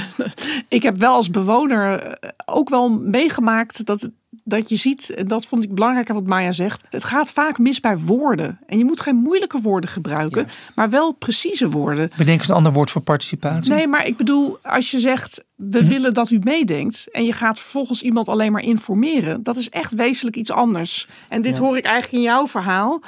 ik 0.68 0.82
heb 0.82 0.96
wel 0.96 1.14
als 1.14 1.30
bewoner 1.30 2.02
eh, 2.02 2.30
ook 2.46 2.68
wel 2.68 2.90
meegemaakt 2.90 3.86
dat 3.86 4.10
dat 4.50 4.68
je 4.68 4.76
ziet, 4.76 5.10
en 5.10 5.28
dat 5.28 5.46
vond 5.46 5.64
ik 5.64 5.74
belangrijker 5.74 6.14
wat 6.14 6.26
Maya 6.26 6.52
zegt, 6.52 6.82
het 6.90 7.04
gaat 7.04 7.32
vaak 7.32 7.58
mis 7.58 7.80
bij 7.80 7.98
woorden. 7.98 8.58
En 8.66 8.78
je 8.78 8.84
moet 8.84 9.00
geen 9.00 9.16
moeilijke 9.16 9.60
woorden 9.60 9.90
gebruiken, 9.90 10.48
maar 10.74 10.90
wel 10.90 11.12
precieze 11.12 11.70
woorden. 11.70 12.10
Bedenk 12.16 12.38
eens 12.38 12.48
een 12.48 12.54
ander 12.54 12.72
woord 12.72 12.90
voor 12.90 13.02
participatie. 13.02 13.72
Nee, 13.72 13.86
maar 13.86 14.06
ik 14.06 14.16
bedoel, 14.16 14.58
als 14.62 14.90
je 14.90 15.00
zegt, 15.00 15.44
we 15.54 15.78
hm. 15.78 15.88
willen 15.88 16.14
dat 16.14 16.30
u 16.30 16.38
meedenkt 16.42 17.08
en 17.12 17.24
je 17.24 17.32
gaat 17.32 17.60
vervolgens 17.60 18.02
iemand 18.02 18.28
alleen 18.28 18.52
maar 18.52 18.62
informeren, 18.62 19.42
dat 19.42 19.56
is 19.56 19.68
echt 19.68 19.94
wezenlijk 19.94 20.36
iets 20.36 20.50
anders. 20.50 21.08
En 21.28 21.42
dit 21.42 21.58
hoor 21.58 21.76
ik 21.76 21.84
eigenlijk 21.84 22.14
in 22.14 22.30
jouw 22.30 22.46
verhaal. 22.46 23.00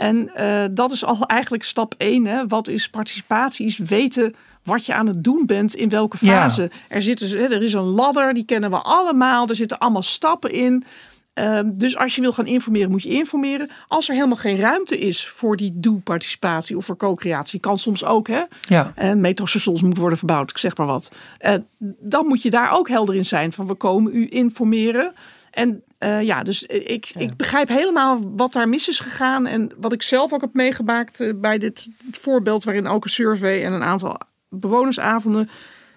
En 0.00 0.30
uh, 0.38 0.64
dat 0.70 0.90
is 0.90 1.04
al 1.04 1.26
eigenlijk 1.26 1.62
stap 1.62 1.94
1. 1.96 2.26
Hè. 2.26 2.46
Wat 2.46 2.68
is 2.68 2.90
participatie? 2.90 3.66
Is 3.66 3.78
weten 3.78 4.34
wat 4.62 4.86
je 4.86 4.94
aan 4.94 5.06
het 5.06 5.24
doen 5.24 5.46
bent 5.46 5.74
in 5.74 5.88
welke 5.88 6.16
fase. 6.16 6.70
Er, 6.88 7.02
zit 7.02 7.18
dus, 7.18 7.32
er 7.32 7.62
is 7.62 7.72
een 7.72 7.82
ladder, 7.82 8.34
die 8.34 8.44
kennen 8.44 8.70
we 8.70 8.76
allemaal. 8.76 9.48
Er 9.48 9.54
zitten 9.54 9.78
allemaal 9.78 10.02
stappen 10.02 10.52
in. 10.52 10.84
Ehm, 11.34 11.70
dus 11.72 11.96
als 11.96 12.14
je 12.14 12.20
wil 12.20 12.32
gaan 12.32 12.46
informeren, 12.46 12.90
moet 12.90 13.02
je 13.02 13.08
informeren. 13.08 13.70
Als 13.88 14.08
er 14.08 14.14
helemaal 14.14 14.36
geen 14.36 14.56
ruimte 14.56 14.98
is 14.98 15.26
voor 15.28 15.56
die 15.56 15.72
doe-participatie 15.74 16.76
of 16.76 16.84
voor 16.84 16.96
co-creatie, 16.96 17.60
kan 17.60 17.78
soms 17.78 18.04
ook, 18.04 18.28
hè? 18.28 18.42
Ja. 18.60 18.92
En 18.94 19.20
metrostations 19.20 19.82
moet 19.82 19.98
worden 19.98 20.18
verbouwd, 20.18 20.50
ik 20.50 20.58
zeg 20.58 20.76
maar 20.76 20.86
wat. 20.86 21.10
Uh, 21.40 21.54
dan 22.00 22.26
moet 22.26 22.42
je 22.42 22.50
daar 22.50 22.70
ook 22.70 22.88
helder 22.88 23.14
in 23.14 23.24
zijn 23.24 23.52
van 23.52 23.66
we 23.66 23.74
komen 23.74 24.14
u 24.14 24.26
informeren. 24.30 25.12
En 25.50 25.82
uh, 26.04 26.22
ja, 26.22 26.42
dus 26.42 26.62
ik, 26.62 27.12
ik 27.16 27.36
begrijp 27.36 27.68
helemaal 27.68 28.36
wat 28.36 28.52
daar 28.52 28.68
mis 28.68 28.88
is 28.88 29.00
gegaan. 29.00 29.46
En 29.46 29.70
wat 29.76 29.92
ik 29.92 30.02
zelf 30.02 30.32
ook 30.32 30.40
heb 30.40 30.54
meegemaakt 30.54 31.20
uh, 31.20 31.32
bij 31.36 31.58
dit 31.58 31.88
voorbeeld, 32.10 32.64
waarin 32.64 32.86
ook 32.86 33.04
een 33.04 33.10
survey 33.10 33.64
en 33.64 33.72
een 33.72 33.82
aantal 33.82 34.20
bewonersavonden 34.48 35.48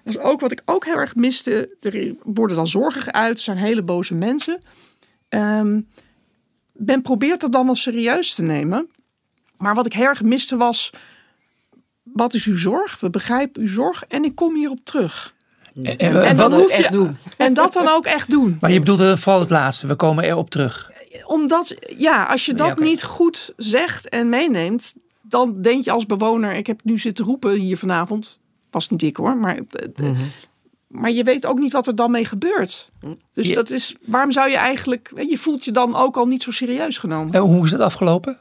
was 0.04 0.18
ook 0.18 0.39
wat 0.39 0.52
ik 0.52 0.62
ook 0.66 0.86
heel 0.86 0.98
erg 0.98 1.16
miste. 1.16 1.76
Er 1.80 2.16
worden 2.24 2.56
dan 2.56 2.68
zorgen 2.68 3.02
geuit, 3.02 3.38
er 3.38 3.44
zijn 3.44 3.58
hele 3.58 3.84
boze 3.84 4.13
mensen. 4.13 4.62
Ehm, 5.30 5.82
men 6.72 7.02
probeert 7.02 7.42
dat 7.42 7.52
dan 7.52 7.66
wel 7.66 7.76
serieus 7.76 8.36
te 8.36 8.44
nemen. 8.44 8.89
Maar 9.58 9.76
wat 9.76 9.86
ik 9.86 9.94
heel 9.94 10.08
erg 10.08 10.22
miste 10.22 10.58
was... 10.58 10.92
Wat 12.04 12.34
is 12.34 12.46
uw 12.46 12.58
zorg? 12.58 13.00
We 13.00 13.10
begrijpen 13.10 13.62
uw 13.62 13.68
zorg 13.68 14.04
en 14.08 14.24
ik 14.24 14.36
kom 14.36 14.56
hierop 14.56 14.80
terug. 14.84 15.33
En, 15.82 15.98
En 15.98 16.22
en 16.24 16.36
dan 16.36 16.52
wat- 16.52 16.60
hoef 16.60 16.72
je, 16.72 16.84
echt 16.84 16.92
doen. 16.92 17.18
En 17.38 17.54
dat 17.54 17.74
dan 17.74 17.88
ook 17.88 18.06
echt 18.06 18.30
doen. 18.30 18.58
maar 18.62 18.72
je 18.72 18.80
bedoelt 18.80 19.00
eh, 19.00 19.16
vooral 19.16 19.40
het 19.42 19.50
laatste. 19.50 19.88
We 19.88 19.96
komen 19.96 20.24
erop 20.24 20.50
terug. 20.50 20.92
Omdat, 21.26 21.76
ja, 21.98 22.24
als 22.24 22.46
je 22.46 22.54
dat 22.54 22.68
Ja, 22.78 22.84
niet 22.84 23.04
goed 23.04 23.54
zegt 23.58 24.10
en 24.10 24.30
meeneemt, 24.30 24.96
dan 25.22 25.62
denk 25.62 25.84
je 25.84 25.92
als 25.92 26.06
bewoner, 26.06 26.54
ik 26.54 26.68
heb 26.68 26.80
nu 26.84 27.00
zitten 27.00 27.26
roepen 27.26 27.60
hier 27.60 27.78
vanavond, 27.78 28.40
was 28.72 28.90
niet 28.90 29.02
ik 29.02 29.18
hoor, 29.18 29.38
maar, 29.38 29.56
eh, 29.56 30.06
Mhm. 30.06 30.22
maar 30.88 31.12
je 31.12 31.24
weet 31.24 31.46
ook 31.46 31.60
niet 31.60 31.72
wat 31.72 31.88
er 31.88 31.96
dan 31.96 32.12
mee 32.12 32.26
gebeurt. 32.26 32.90
Dus 33.34 33.48
Ja. 33.48 33.54
dat 33.54 33.70
is, 33.70 33.96
waarom 34.06 34.32
zou 34.32 34.50
je 34.50 34.58
eigenlijk, 34.58 35.12
je 35.28 35.38
voelt 35.38 35.66
je 35.66 35.72
dan 35.72 35.96
ook 35.96 36.18
al 36.18 36.26
niet 36.26 36.44
zo 36.44 36.52
serieus 36.52 36.98
genomen. 36.98 37.34
En 37.34 37.42
hoe 37.42 37.66
is 37.66 37.72
dat 37.72 37.80
afgelopen? 37.80 38.38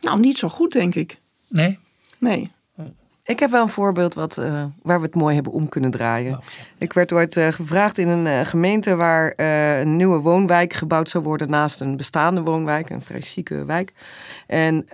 Nou, 0.00 0.20
niet 0.20 0.38
zo 0.38 0.48
goed 0.48 0.72
denk 0.72 0.94
ik. 0.94 1.20
Nee? 1.48 1.78
Nee. 2.18 2.50
Ik 3.26 3.38
heb 3.38 3.50
wel 3.50 3.62
een 3.62 3.68
voorbeeld 3.68 4.14
wat, 4.14 4.38
eh, 4.38 4.64
waar 4.82 4.98
we 5.00 5.06
het 5.06 5.14
mooi 5.14 5.34
hebben 5.34 5.52
om 5.52 5.68
kunnen 5.68 5.90
draaien. 5.90 6.40
Ik 6.78 6.92
werd 6.92 7.12
ooit 7.12 7.36
eh, 7.36 7.48
gevraagd 7.48 7.98
in 7.98 8.08
een 8.08 8.26
eh, 8.26 8.40
gemeente 8.44 8.96
waar 8.96 9.32
een 9.80 9.96
nieuwe 9.96 10.18
woonwijk 10.18 10.72
gebouwd 10.72 11.10
zou 11.10 11.24
worden 11.24 11.50
naast 11.50 11.80
een 11.80 11.96
bestaande 11.96 12.40
woonwijk, 12.40 12.90
een 12.90 13.02
vrij 13.02 13.20
chique 13.20 13.64
wijk. 13.64 13.92
En 14.46 14.86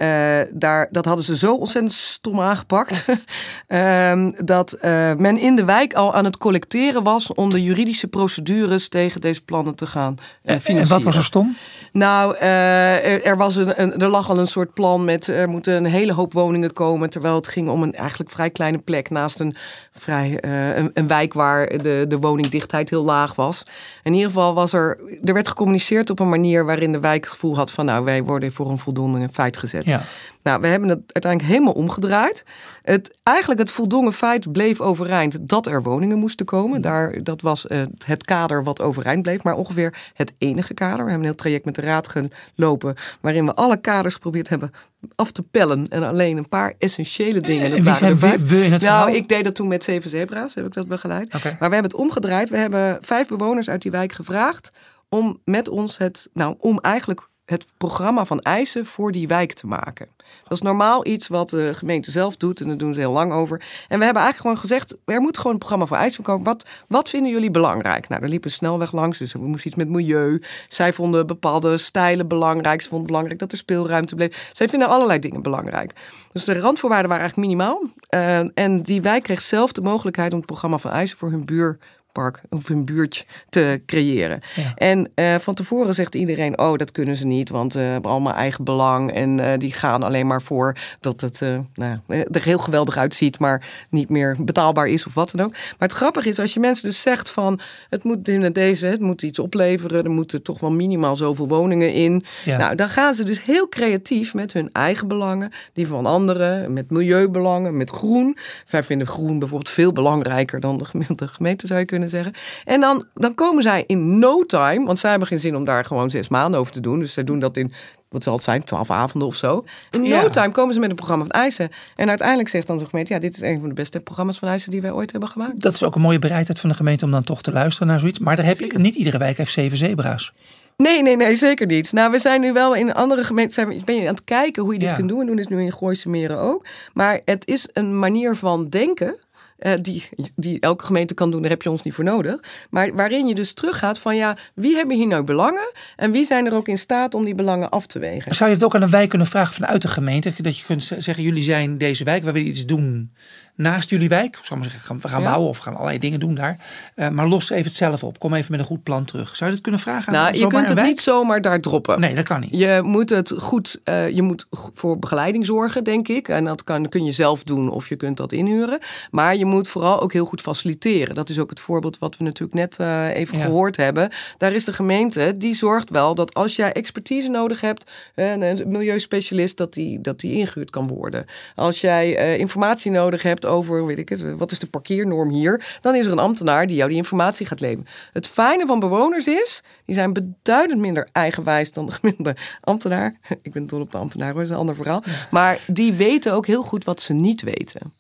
daar, 0.51 0.89
dat 0.91 1.05
hadden 1.05 1.25
ze 1.25 1.37
zo 1.37 1.55
ontzettend 1.55 1.95
stom 1.95 2.41
aangepakt. 2.41 3.05
ehm, 3.67 4.33
dat 4.45 4.77
men 5.17 5.39
in 5.39 5.57
de 5.57 5.65
wijk 5.65 5.95
al 5.95 6.15
aan 6.15 6.25
het 6.25 6.37
collecteren 6.37 7.03
was 7.03 7.35
om 7.35 7.51
de 7.51 7.63
juridische 7.63 8.09
procedures 8.09 8.89
tegen 8.89 9.21
deze 9.21 9.43
plannen 9.43 9.75
te 9.75 9.87
gaan 9.87 10.17
eh, 10.43 10.55
En 10.55 10.61
financieren. 10.61 10.89
wat 10.89 11.03
was 11.03 11.17
er 11.17 11.25
stom? 11.25 11.57
Nou, 11.93 12.37
er, 12.37 13.25
er, 13.25 13.37
was 13.37 13.57
een, 13.57 13.83
een, 13.83 13.99
er 13.99 14.09
lag 14.09 14.31
al 14.31 14.39
een 14.39 14.47
soort 14.47 14.75
plan 14.75 15.05
met 15.05 15.27
er 15.27 15.49
moeten 15.49 15.75
een 15.75 15.85
hele 15.85 16.13
hoop 16.13 16.33
woningen 16.33 16.73
komen. 16.73 17.11
Terwijl 17.11 17.35
het 17.35 17.49
ging 17.49 17.69
om 17.69 17.83
een 17.83 17.95
eigenlijk 17.95 18.22
vrij 18.31 18.51
kleine 18.51 18.79
plek 18.79 19.11
naast 19.11 19.41
een, 19.41 19.55
vrij, 19.93 20.41
eh, 20.41 20.77
een, 20.77 20.91
een 20.95 21.07
wijk 21.07 21.33
waar 21.33 21.69
de, 21.69 22.05
de 22.09 22.19
woningdichtheid 22.19 22.91
heel 22.91 23.05
laag 23.05 23.35
was. 23.35 23.63
In 24.03 24.13
ieder 24.13 24.29
geval 24.29 24.55
was 24.55 24.73
er, 24.73 24.99
er 25.25 25.35
werd 25.35 25.49
gecommuniceerd 25.49 26.11
op 26.11 26.21
een 26.21 26.29
manier 26.29 26.65
waarin 26.65 26.93
de 26.93 27.01
wijk 27.01 27.25
het 27.25 27.33
gevoel 27.33 27.57
had 27.57 27.71
van 27.71 27.85
nou 27.85 28.05
wij 28.05 28.23
worden 28.23 28.53
voor 28.53 28.71
een 28.71 28.79
voldoende 28.79 29.29
feit 29.33 29.57
gezet. 29.57 29.87
Ja. 29.87 30.03
Nou, 30.43 30.61
we 30.61 30.67
hebben 30.67 30.89
het 30.89 31.01
uiteindelijk 31.07 31.53
helemaal 31.53 31.73
omgedraaid. 31.83 32.45
Het, 32.81 33.19
eigenlijk 33.23 33.61
het 33.61 33.71
voldongen 33.71 34.13
feit 34.13 34.53
bleef 34.53 34.81
overeind 34.81 35.49
dat 35.49 35.67
er 35.67 35.83
woningen 35.83 36.19
moesten 36.19 36.47
komen. 36.47 36.81
Daar, 36.81 37.23
dat 37.23 37.41
was 37.41 37.67
eh, 37.67 37.83
het 38.07 38.25
kader 38.25 38.65
wat 38.65 38.81
overeind 38.81 39.23
bleef, 39.23 39.43
maar 39.43 39.55
ongeveer 39.55 39.95
het 40.15 40.33
enige 40.39 40.75
kader. 40.75 41.05
We 41.05 41.11
hebben 41.11 41.19
een 41.19 41.25
heel 41.25 41.35
traject 41.35 41.65
met 41.65 41.75
de 41.75 41.81
raad 41.81 42.09
gelopen, 42.55 42.95
waarin 43.21 43.47
we 43.47 43.55
alle 43.55 43.77
kaders 43.81 44.15
geprobeerd 44.15 44.49
hebben 44.49 44.71
af 45.15 45.31
te 45.31 45.43
pellen. 45.43 45.89
En 45.89 46.03
alleen 46.03 46.37
een 46.37 46.49
paar 46.49 46.75
essentiële 46.79 47.41
dingen. 47.41 47.71
Dat 47.71 47.79
En 47.79 47.85
wie 47.85 47.93
waren 47.93 48.19
zijn 48.19 48.47
we, 48.47 48.65
in 48.65 48.73
het 48.73 48.83
Nou, 48.83 48.95
verhaal? 49.03 49.09
ik 49.09 49.29
deed 49.29 49.45
dat 49.45 49.55
toen 49.55 49.69
met 49.69 49.85
Zeven 49.85 50.11
Zebra's, 50.11 50.55
heb 50.55 50.67
ik 50.67 50.73
dat 50.73 50.89
begeleid. 50.89 51.33
Maar 51.33 51.43
we 51.43 51.59
hebben 51.59 51.83
het 51.83 51.95
omgedraaid. 51.95 52.51
We 52.51 52.57
hebben 52.57 52.99
vijf 53.01 53.29
bewoners 53.29 53.69
uit 53.71 53.83
die 53.83 53.91
wijk 53.91 54.13
gevraagd 54.13 54.71
om 55.09 55.41
met 55.45 55.69
ons 55.69 55.99
het, 55.99 56.29
nou, 56.33 56.55
om 56.59 56.79
eigenlijk 56.79 57.29
het 57.45 57.65
programma 57.77 58.25
van 58.25 58.41
eisen 58.41 58.87
voor 58.87 59.13
die 59.13 59.29
wijk 59.29 59.53
te 59.53 59.67
maken. 59.67 60.09
Dat 60.43 60.53
is 60.53 60.63
normaal 60.63 61.07
iets 61.07 61.29
wat 61.29 61.51
de 61.51 61.75
gemeente 61.75 62.11
zelf 62.11 62.37
doet 62.37 62.61
en 62.61 62.67
daar 62.67 62.77
doen 62.77 62.95
ze 62.95 63.01
heel 63.01 63.13
lang 63.13 63.33
over. 63.33 63.59
En 63.89 63.99
we 63.99 64.05
hebben 64.05 64.23
eigenlijk 64.23 64.37
gewoon 64.37 64.59
gezegd, 64.59 64.97
er 65.05 65.21
moet 65.21 65.37
gewoon 65.37 65.53
een 65.53 65.59
programma 65.59 65.87
voor 65.87 65.97
eisen 65.97 66.25
komen. 66.25 66.45
Wat, 66.45 66.67
wat 66.89 67.09
vinden 67.09 67.33
jullie 67.33 67.51
belangrijk? 67.51 68.09
Nou, 68.09 68.23
er 68.23 68.29
liep 68.29 68.45
een 68.45 68.51
snelweg 68.51 68.93
langs, 68.93 69.19
dus 69.19 69.33
we 69.33 69.47
moesten 69.47 69.71
iets 69.71 69.79
met 69.79 69.89
milieu. 69.89 70.43
Zij 70.69 70.93
vonden 70.93 71.27
bepaalde 71.27 71.77
stijlen 71.77 72.29
belangrijk. 72.29 72.81
Ze 72.81 72.89
vonden 72.89 73.07
belangrijk 73.07 73.39
dat 73.39 73.53
er 73.53 73.59
speelruimte 73.59 74.15
bleef. 74.15 74.51
Zij 74.53 74.69
vinden 74.69 74.89
allerlei 74.89 75.19
dingen 75.19 75.43
belangrijk. 75.43 75.93
Dus 76.33 76.45
de 76.45 76.61
randvoorwaarden 76.61 77.11
waren 77.11 77.25
eigenlijk 77.25 77.49
minimaal. 77.49 77.83
Eh, 78.09 78.59
en 78.59 78.83
die 78.83 79.03
wijk 79.03 79.23
kreeg 79.23 79.41
zelf 79.41 79.73
de 79.73 79.81
mogelijkheid 79.81 80.33
om 80.33 80.39
het 80.39 80.47
programma 80.47 80.79
van 80.79 80.91
eisen 80.91 81.19
voor 81.19 81.31
hun 81.31 81.45
buur 81.45 81.79
park 82.13 82.41
of 82.51 82.69
een 82.69 82.85
buurtje 82.85 83.25
te 83.49 83.81
creëren. 83.87 84.41
Ja. 84.55 84.73
En 84.75 85.11
eh, 85.15 85.35
van 85.39 85.55
tevoren 85.55 85.95
zegt 85.95 86.15
iedereen, 86.15 86.59
oh 86.59 86.77
dat 86.77 86.93
kunnen 86.93 87.17
ze 87.17 87.27
niet, 87.27 87.49
want 87.49 87.75
hebben 87.75 88.11
allemaal 88.11 88.35
eigen 88.35 88.65
belang 88.65 89.13
en 89.13 89.41
eh, 89.41 89.59
die 89.59 89.73
gaan 89.73 90.03
alleen 90.03 90.27
maar 90.27 90.43
voor 90.43 90.77
dat 91.01 91.21
het 91.21 91.41
nou, 91.75 91.99
er 92.07 92.45
heel 92.45 92.59
geweldig 92.59 92.97
uitziet, 92.97 93.39
maar 93.39 93.87
niet 93.91 94.09
meer 94.09 94.37
betaalbaar 94.39 94.89
is 94.89 95.07
of 95.07 95.15
wat 95.15 95.31
dan 95.35 95.47
ook. 95.47 95.51
Maar 95.51 95.89
het 95.89 95.93
grappige 95.93 96.29
is, 96.29 96.39
als 96.39 96.55
je 96.55 96.61
mensen 96.61 96.89
dus 96.89 97.01
zegt 97.01 97.31
van, 97.31 97.61
het 97.91 98.05
moet 98.05 98.29
in 98.29 98.53
deze, 98.53 98.87
het 98.87 99.01
moet 99.01 99.23
iets 99.23 99.39
opleveren, 99.39 100.05
er 100.05 100.11
moeten 100.11 100.43
toch 100.43 100.61
wel 100.61 100.71
minimaal 100.71 101.17
zoveel 101.17 101.49
woningen 101.49 101.93
in. 101.93 102.25
Ja. 102.45 102.57
Nou, 102.57 102.75
dan 102.75 102.89
gaan 102.89 103.15
ze 103.15 103.25
dus 103.25 103.45
heel 103.45 103.69
creatief 103.69 104.35
met 104.35 104.53
hun 104.53 104.69
eigen 104.73 105.09
belangen, 105.09 105.53
die 105.73 105.87
van 105.87 106.07
anderen, 106.07 106.73
met 106.73 106.91
milieubelangen, 106.91 107.77
met 107.77 107.91
groen. 107.91 108.37
Zij 108.65 108.83
vinden 108.83 109.07
groen 109.07 109.39
bijvoorbeeld 109.39 109.71
veel 109.71 109.93
belangrijker 109.93 110.61
dan 110.61 110.79
de 110.79 110.85
gemiddelde 110.85 111.29
gemeente, 111.29 111.67
zou 111.67 111.81
je 111.81 111.87
kunnen 111.87 112.02
zeggen. 112.09 112.33
En 112.65 112.81
dan, 112.81 113.05
dan 113.15 113.35
komen 113.35 113.63
zij 113.63 113.85
in 113.87 114.19
no 114.19 114.45
time, 114.47 114.87
want 114.87 114.99
zij 114.99 115.11
hebben 115.11 115.29
geen 115.29 115.39
zin 115.39 115.57
om 115.57 115.65
daar 115.65 115.85
gewoon 115.85 116.11
zes 116.11 116.29
maanden 116.29 116.61
over 116.61 116.73
te 116.73 116.81
doen. 116.81 116.99
Dus 116.99 117.13
zij 117.13 117.25
doen 117.25 117.39
dat 117.39 117.57
in, 117.57 117.73
wat 118.09 118.23
zal 118.23 118.35
het 118.35 118.43
zijn, 118.43 118.65
twaalf 118.65 118.91
avonden 118.91 119.29
of 119.29 119.37
zo. 119.37 119.65
In 119.91 120.09
no 120.09 120.29
time 120.29 120.51
komen 120.51 120.75
ze 120.75 120.81
met 120.81 120.91
een 120.91 120.97
programma 120.97 121.25
van 121.25 121.33
eisen. 121.33 121.69
En 121.97 122.09
uiteindelijk 122.09 122.49
zegt 122.49 122.67
dan 122.67 122.79
de 122.79 122.87
gemeente, 122.87 123.13
ja, 123.13 123.19
dit 123.19 123.35
is 123.35 123.41
een 123.41 123.59
van 123.61 123.69
de 123.69 123.75
beste 123.75 124.01
programma's 124.01 124.39
van 124.39 124.49
eisen 124.49 124.71
die 124.71 124.81
wij 124.81 124.93
ooit 124.93 125.11
hebben 125.11 125.29
gemaakt. 125.29 125.61
Dat 125.61 125.75
is 125.75 125.83
ook 125.83 125.95
een 125.95 126.01
mooie 126.01 126.19
bereidheid 126.19 126.61
van 126.61 126.69
de 126.71 126.77
gemeente 126.77 127.05
om 127.05 127.11
dan 127.11 127.25
toch 127.25 127.43
te 127.43 127.53
luisteren 127.53 127.89
naar 127.89 128.01
zoiets. 128.01 128.19
Maar 128.19 128.37
daar 128.37 128.45
heb 128.45 128.59
je, 128.59 128.79
niet 128.79 128.95
iedere 128.95 129.19
wijk 129.19 129.37
heeft 129.37 129.53
zeven 129.53 129.79
zebra's. 129.79 130.33
Nee, 130.77 131.03
nee, 131.03 131.17
nee, 131.17 131.35
zeker 131.35 131.67
niet. 131.67 131.93
Nou, 131.93 132.11
we 132.11 132.19
zijn 132.19 132.41
nu 132.41 132.53
wel 132.53 132.75
in 132.75 132.95
andere 132.95 133.25
gemeenten 133.25 133.55
zijn 133.55 133.69
we, 133.69 133.81
ben 133.85 133.95
je 133.95 134.01
aan 134.09 134.15
het 134.15 134.25
kijken 134.25 134.63
hoe 134.63 134.73
je 134.73 134.79
dit 134.79 134.89
Ja. 134.89 134.95
kunt 134.95 135.09
doen. 135.09 135.19
We 135.19 135.25
doen 135.27 135.37
dit 135.37 135.49
nu 135.49 135.63
in 135.63 135.73
Gooise 135.73 136.09
Meren 136.09 136.39
ook. 136.39 136.67
Maar 136.93 137.21
het 137.25 137.47
is 137.47 137.69
een 137.73 137.99
manier 137.99 138.37
van 138.37 138.69
denken. 138.69 139.17
Eh, 139.63 139.73
die, 139.81 140.09
die 140.37 140.61
elke 140.61 140.85
gemeente 140.85 141.15
kan 141.15 141.31
doen, 141.31 141.41
daar 141.41 141.51
heb 141.51 141.63
je 141.63 141.71
ons 141.71 141.83
niet 141.83 141.95
voor 141.95 142.05
nodig. 142.05 142.41
Maar 142.71 142.95
waarin 142.95 143.27
je 143.27 143.35
dus 143.35 143.53
teruggaat 143.53 143.99
van 143.99 144.17
ja, 144.17 144.37
wie 144.55 144.75
hebben 144.75 144.97
hier 144.97 145.07
nou 145.07 145.25
belangen? 145.25 145.73
En 145.97 146.11
wie 146.11 146.25
zijn 146.25 146.47
er 146.47 146.55
ook 146.55 146.69
in 146.69 146.79
staat 146.79 147.15
om 147.15 147.25
die 147.25 147.35
belangen 147.35 147.71
af 147.71 147.87
te 147.87 147.99
wegen? 147.99 148.35
Zou 148.35 148.51
je 148.51 148.57
het 148.57 148.65
ook 148.65 148.75
aan 148.75 148.83
een 148.83 148.91
wijk 148.91 149.09
kunnen 149.09 149.27
vragen 149.27 149.55
vanuit 149.55 149.83
de 149.83 149.89
gemeente? 149.89 150.33
Dat 150.37 150.59
je 150.59 150.65
kunt 150.65 150.85
zeggen, 150.99 151.25
jullie 151.25 151.43
zijn 151.43 151.79
deze 151.79 152.05
wijk, 152.05 152.25
we 152.25 152.33
willen 152.33 152.49
iets 152.49 152.67
doen 152.67 153.13
naast 153.57 153.91
jullie 153.91 154.09
wijk. 154.09 154.39
Zou 154.43 154.61
maar 154.61 154.69
zeggen, 154.71 154.87
gaan- 154.87 155.01
we 155.01 155.09
gaan 155.09 155.21
Ja. 155.23 155.29
bouwen 155.29 155.49
of 155.49 155.59
gaan 155.59 155.75
allerlei 155.75 155.99
dingen 155.99 156.21
doen 156.21 156.35
daar. 156.35 156.59
Eh, 156.95 157.09
maar 157.09 157.27
los 157.29 157.51
even 157.51 157.65
het 157.65 157.75
zelf 157.75 158.05
op. 158.05 158.19
Kom 158.19 158.35
even 158.35 158.51
met 158.51 158.61
een 158.61 158.67
goed 158.67 158.83
plan 158.83 159.05
terug. 159.05 159.37
Zou 159.37 159.45
je 159.51 159.55
dat 159.57 159.65
kunnen 159.65 159.81
vragen 159.81 160.07
aan 160.09 160.15
Nou, 160.21 160.33
je 160.33 160.37
zomaar 160.39 160.53
kunt 160.55 160.69
het 160.69 160.77
wijk? 160.77 160.89
niet 160.89 161.01
zomaar 161.01 161.41
daar 161.41 161.61
droppen. 161.61 162.01
Nee, 162.01 162.15
dat 162.15 162.25
kan 162.25 162.41
niet. 162.41 162.51
Je 162.59 162.81
moet 162.83 163.11
het 163.11 163.35
goed, 163.39 163.81
eh, 163.85 164.11
je 164.11 164.23
moet 164.23 164.47
voor 164.75 164.99
begeleiding 164.99 165.47
zorgen, 165.47 165.85
denk 165.85 166.09
ik. 166.09 166.29
En 166.29 166.45
dat 166.45 166.65
kan, 166.65 166.89
kun 166.89 167.05
je 167.05 167.13
zelf 167.13 167.43
doen 167.43 167.71
of 167.71 167.89
je 167.89 167.97
kunt 167.97 168.17
dat 168.17 168.33
inhuren. 168.33 168.79
Maar 169.11 169.37
je 169.37 169.45
moet 169.45 169.69
vooral 169.69 170.01
ook 170.01 170.13
heel 170.13 170.25
goed 170.25 170.41
faciliteren. 170.41 171.15
Dat 171.15 171.29
is 171.29 171.39
ook 171.39 171.51
het 171.51 171.61
voorbeeld 171.61 171.99
wat 171.99 172.17
we 172.17 172.25
natuurlijk 172.25 172.55
net 172.59 172.77
eh, 172.77 173.15
even 173.17 173.39
Ja. 173.39 173.45
gehoord 173.45 173.77
hebben. 173.77 174.11
Daar 174.39 174.53
is 174.53 174.65
de 174.65 174.73
gemeente, 174.73 175.35
die 175.37 175.55
zorgt 175.55 175.91
wel 175.91 176.15
dat 176.15 176.35
als 176.35 176.57
jij 176.57 176.73
expertise 176.73 177.29
nodig 177.29 177.61
hebt, 177.61 177.91
een, 178.15 178.63
milieuspecialist, 178.67 179.57
dat 179.57 179.73
die, 179.73 180.01
dat 180.01 180.21
die 180.21 180.33
ingehuurd 180.33 180.71
kan 180.71 180.87
worden. 180.89 181.25
Als 181.55 181.81
jij 181.81 182.37
informatie 182.39 182.91
nodig 182.91 183.23
hebt 183.23 183.42
over, 183.47 183.87
weet 183.87 183.99
ik 183.99 184.09
het, 184.09 184.37
wat 184.37 184.51
is 184.51 184.59
de 184.59 184.67
parkeernorm 184.67 185.31
hier, 185.31 185.79
dan 185.81 185.95
is 185.95 186.07
er 186.07 186.13
een 186.13 186.19
ambtenaar 186.19 186.67
die 186.67 186.77
jou 186.77 186.89
die 186.89 186.99
informatie 186.99 187.47
gaat 187.47 187.61
leveren. 187.61 187.87
Het 188.13 188.27
fijne 188.27 188.67
van 188.67 188.81
bewoners 188.81 189.27
is, 189.27 189.63
die 189.85 189.95
zijn 189.95 190.13
beduidend 190.13 190.81
minder 190.81 191.09
eigenwijs 191.13 191.73
dan 191.73 191.87
de 191.87 191.93
gemiddelde 191.93 192.37
ambtenaar. 192.61 193.15
Ik 193.43 193.53
ben 193.53 193.67
dol 193.67 193.81
op 193.81 193.91
de 193.91 193.99
ambtenaar, 193.99 194.29
hoor, 194.29 194.37
dat 194.37 194.45
is 194.45 194.51
een 194.51 194.61
ander 194.61 194.75
verhaal. 194.75 195.03
Maar 195.31 195.59
die 195.67 195.93
weten 195.93 196.33
ook 196.33 196.47
heel 196.47 196.63
goed 196.63 196.85
wat 196.85 197.01
ze 197.01 197.13
niet 197.13 197.43
weten. 197.43 197.93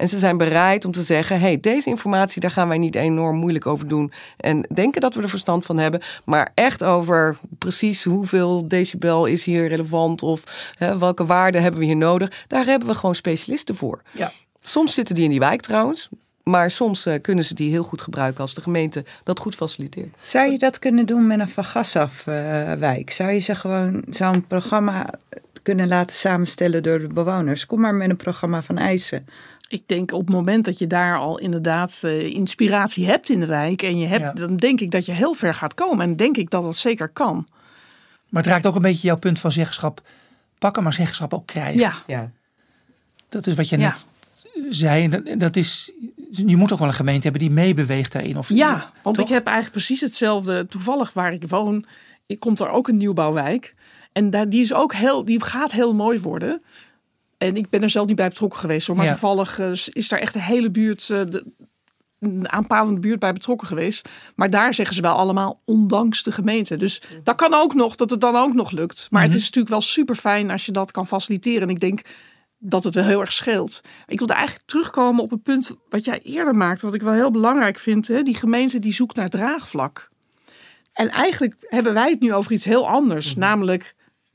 En 0.00 0.08
ze 0.08 0.18
zijn 0.18 0.36
bereid 0.36 0.84
om 0.84 0.92
te 0.92 1.02
zeggen: 1.02 1.40
hey, 1.40 1.60
deze 1.60 1.88
informatie, 1.88 2.40
daar 2.40 2.50
gaan 2.50 2.68
wij 2.68 2.78
niet 2.78 2.94
enorm 2.94 3.36
moeilijk 3.36 3.66
over 3.66 3.88
doen. 3.88 4.12
En 4.36 4.66
denken 4.72 5.00
dat 5.00 5.14
we 5.14 5.22
er 5.22 5.28
verstand 5.28 5.66
van 5.66 5.78
hebben. 5.78 6.00
Maar 6.24 6.50
echt 6.54 6.82
over 6.82 7.36
precies 7.58 8.04
hoeveel 8.04 8.68
decibel 8.68 9.26
is 9.26 9.44
hier 9.44 9.68
relevant. 9.68 10.22
Of 10.22 10.72
hè, 10.78 10.98
welke 10.98 11.26
waarden 11.26 11.62
hebben 11.62 11.80
we 11.80 11.86
hier 11.86 11.96
nodig. 11.96 12.44
Daar 12.46 12.64
hebben 12.64 12.88
we 12.88 12.94
gewoon 12.94 13.14
specialisten 13.14 13.74
voor. 13.74 14.02
Ja. 14.12 14.30
Soms 14.60 14.94
zitten 14.94 15.14
die 15.14 15.24
in 15.24 15.30
die 15.30 15.38
wijk 15.38 15.60
trouwens. 15.60 16.08
Maar 16.42 16.70
soms 16.70 17.06
eh, 17.06 17.20
kunnen 17.20 17.44
ze 17.44 17.54
die 17.54 17.70
heel 17.70 17.82
goed 17.84 18.00
gebruiken 18.02 18.40
als 18.40 18.54
de 18.54 18.60
gemeente 18.60 19.04
dat 19.24 19.38
goed 19.38 19.54
faciliteert. 19.54 20.14
Zou 20.20 20.50
je 20.50 20.58
dat 20.58 20.78
kunnen 20.78 21.06
doen 21.06 21.26
met 21.26 21.40
een 21.40 21.48
van 21.48 21.64
gas 21.64 21.96
af 21.96 22.26
eh, 22.26 22.72
wijk? 22.72 23.10
Zou 23.10 23.30
je 23.30 23.38
ze 23.38 23.54
gewoon 23.54 24.04
zo'n 24.08 24.46
programma 24.46 25.10
kunnen 25.62 25.88
laten 25.88 26.16
samenstellen 26.16 26.82
door 26.82 26.98
de 26.98 27.06
bewoners? 27.08 27.66
Kom 27.66 27.80
maar 27.80 27.94
met 27.94 28.10
een 28.10 28.16
programma 28.16 28.62
van 28.62 28.78
eisen. 28.78 29.26
Ik 29.68 29.82
denk 29.86 30.12
op 30.12 30.20
het 30.26 30.34
moment 30.34 30.64
dat 30.64 30.78
je 30.78 30.86
daar 30.86 31.18
al 31.18 31.38
inderdaad 31.38 31.98
eh, 32.02 32.22
inspiratie 32.34 33.06
hebt 33.06 33.28
in 33.28 33.40
de 33.40 33.46
wijk 33.46 33.82
en 33.82 33.98
je 33.98 34.06
hebt, 34.06 34.22
Ja. 34.24 34.32
dan 34.32 34.56
denk 34.56 34.80
ik 34.80 34.90
dat 34.90 35.06
je 35.06 35.12
heel 35.12 35.34
ver 35.34 35.54
gaat 35.54 35.74
komen. 35.74 36.06
En 36.06 36.16
denk 36.16 36.36
ik 36.36 36.50
dat 36.50 36.62
dat 36.62 36.76
zeker 36.76 37.08
kan. 37.08 37.46
Maar 38.28 38.42
het 38.42 38.50
raakt 38.52 38.66
ook 38.66 38.74
een 38.74 38.82
beetje 38.82 39.06
jouw 39.06 39.18
punt 39.18 39.38
van 39.38 39.52
zeggenschap 39.52 40.02
pakken, 40.58 40.82
maar 40.82 40.92
zeggenschap 40.92 41.34
ook 41.34 41.46
krijgen. 41.46 41.78
Ja, 41.78 41.92
Ja. 42.06 42.30
Dat 43.28 43.46
is 43.46 43.54
wat 43.54 43.68
je 43.68 43.78
Ja. 43.78 43.88
net 43.88 44.06
zei. 44.70 45.08
En 45.08 45.38
dat, 45.38 45.56
is 45.56 45.90
je 46.30 46.56
moet 46.56 46.72
ook 46.72 46.78
wel 46.78 46.88
een 46.88 46.94
gemeente 46.94 47.22
hebben 47.22 47.40
die 47.40 47.50
meebeweegt 47.50 48.12
daarin. 48.12 48.36
Of, 48.38 48.48
Ja, 48.48 48.92
want 49.02 49.16
toch? 49.16 49.26
ik 49.26 49.32
heb 49.32 49.46
eigenlijk 49.46 49.76
precies 49.76 50.00
hetzelfde. 50.00 50.66
Toevallig 50.66 51.12
waar 51.12 51.32
ik 51.32 51.48
woon, 51.48 51.84
ik 52.26 52.40
komt 52.40 52.60
er 52.60 52.68
ook 52.68 52.88
een 52.88 52.96
nieuwbouwwijk. 52.96 53.74
En 54.12 54.30
daar, 54.30 54.48
die, 54.48 54.60
is 54.62 54.74
ook 54.74 54.94
heel, 54.94 55.24
die 55.24 55.44
gaat 55.44 55.72
heel 55.72 55.94
mooi 55.94 56.20
worden. 56.20 56.62
En 57.38 57.56
ik 57.56 57.68
ben 57.68 57.82
er 57.82 57.90
zelf 57.90 58.06
niet 58.06 58.16
bij 58.16 58.28
betrokken 58.28 58.58
geweest. 58.60 58.86
Hoor, 58.86 58.96
maar 58.96 59.04
Ja. 59.04 59.10
toevallig 59.10 59.58
eh, 59.58 59.70
is 59.92 60.08
daar 60.08 60.18
echt 60.18 60.32
de 60.32 60.42
hele 60.42 60.70
buurt, 60.70 61.10
eh, 61.10 61.20
de, 61.28 61.44
een 62.20 62.48
aanpalende 62.50 63.00
buurt 63.00 63.18
bij 63.18 63.32
betrokken 63.32 63.66
geweest. 63.66 64.08
Maar 64.34 64.50
daar 64.50 64.74
zeggen 64.74 64.94
ze 64.94 65.02
wel 65.02 65.14
allemaal 65.14 65.60
ondanks 65.64 66.22
de 66.22 66.32
gemeente. 66.32 66.76
Dus 66.76 67.02
dat 67.24 67.36
kan 67.36 67.54
ook 67.54 67.74
nog, 67.74 67.96
dat 67.96 68.10
het 68.10 68.20
dan 68.20 68.36
ook 68.36 68.54
nog 68.54 68.70
lukt. 68.70 69.06
Maar 69.10 69.22
het 69.22 69.34
is 69.34 69.42
natuurlijk 69.44 69.68
wel 69.68 69.80
super 69.80 70.14
fijn 70.14 70.50
als 70.50 70.66
je 70.66 70.72
dat 70.72 70.90
kan 70.90 71.06
faciliteren. 71.06 71.62
En 71.62 71.74
ik 71.74 71.80
denk 71.80 72.00
dat 72.62 72.84
het 72.84 72.94
wel 72.94 73.04
heel 73.04 73.20
erg 73.20 73.32
scheelt. 73.32 73.80
Ik 74.06 74.18
wilde 74.18 74.32
eigenlijk 74.32 74.66
terugkomen 74.66 75.22
op 75.22 75.32
een 75.32 75.42
punt 75.42 75.76
wat 75.88 76.04
jij 76.04 76.20
eerder 76.22 76.54
maakte, 76.54 76.86
wat 76.86 76.94
ik 76.94 77.02
wel 77.02 77.12
heel 77.12 77.30
belangrijk 77.30 77.78
vind. 77.78 78.08
Hè? 78.08 78.22
Die 78.22 78.34
gemeente 78.34 78.78
die 78.78 78.92
zoekt 78.94 79.16
naar 79.16 79.28
draagvlak. 79.28 80.08
En 80.92 81.08
eigenlijk 81.08 81.54
hebben 81.60 81.94
wij 81.94 82.10
het 82.10 82.20
nu 82.20 82.34
over 82.34 82.52
iets 82.52 82.64
heel 82.64 82.88
anders, 82.88 83.36
namelijk 83.36 83.94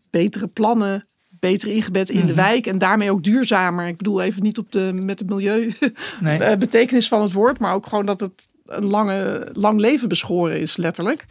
betere 0.09 0.47
plannen, 0.47 1.07
beter 1.39 1.69
ingebed 1.69 2.09
in 2.09 2.25
de 2.25 2.33
wijk 2.33 2.67
en 2.67 2.77
daarmee 2.77 3.11
ook 3.11 3.23
duurzamer. 3.23 3.87
Ik 3.87 3.97
bedoel 3.97 4.21
even 4.21 4.43
niet 4.43 4.57
op 4.57 4.71
de, 4.71 4.91
met 4.93 5.17
de 5.17 5.25
milieu 5.25 5.73
Nee. 6.21 6.39
eh, 6.39 6.57
betekenis 6.57 7.07
van 7.07 7.21
het 7.21 7.31
woord, 7.31 7.59
maar 7.59 7.73
ook 7.73 7.87
gewoon 7.87 8.05
dat 8.05 8.19
het 8.19 8.49
een 8.65 8.85
lange, 8.85 9.49
lang 9.53 9.79
leven 9.79 10.09
beschoren 10.09 10.59
is, 10.59 10.77
letterlijk. 10.77 11.25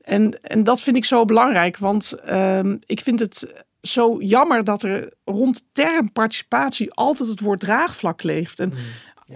En, 0.00 0.42
en 0.42 0.64
dat 0.64 0.80
vind 0.80 0.96
ik 0.96 1.04
zo 1.04 1.24
belangrijk, 1.24 1.76
want 1.76 2.12
ehm, 2.12 2.76
ik 2.86 3.00
vind 3.00 3.18
het 3.18 3.64
zo 3.82 4.16
jammer 4.18 4.64
dat 4.64 4.82
er 4.82 5.12
rond 5.24 5.64
term 5.72 6.12
participatie 6.12 6.92
altijd 6.92 7.28
het 7.28 7.40
woord 7.40 7.60
draagvlak 7.60 8.22
leeft. 8.22 8.58
En 8.58 8.72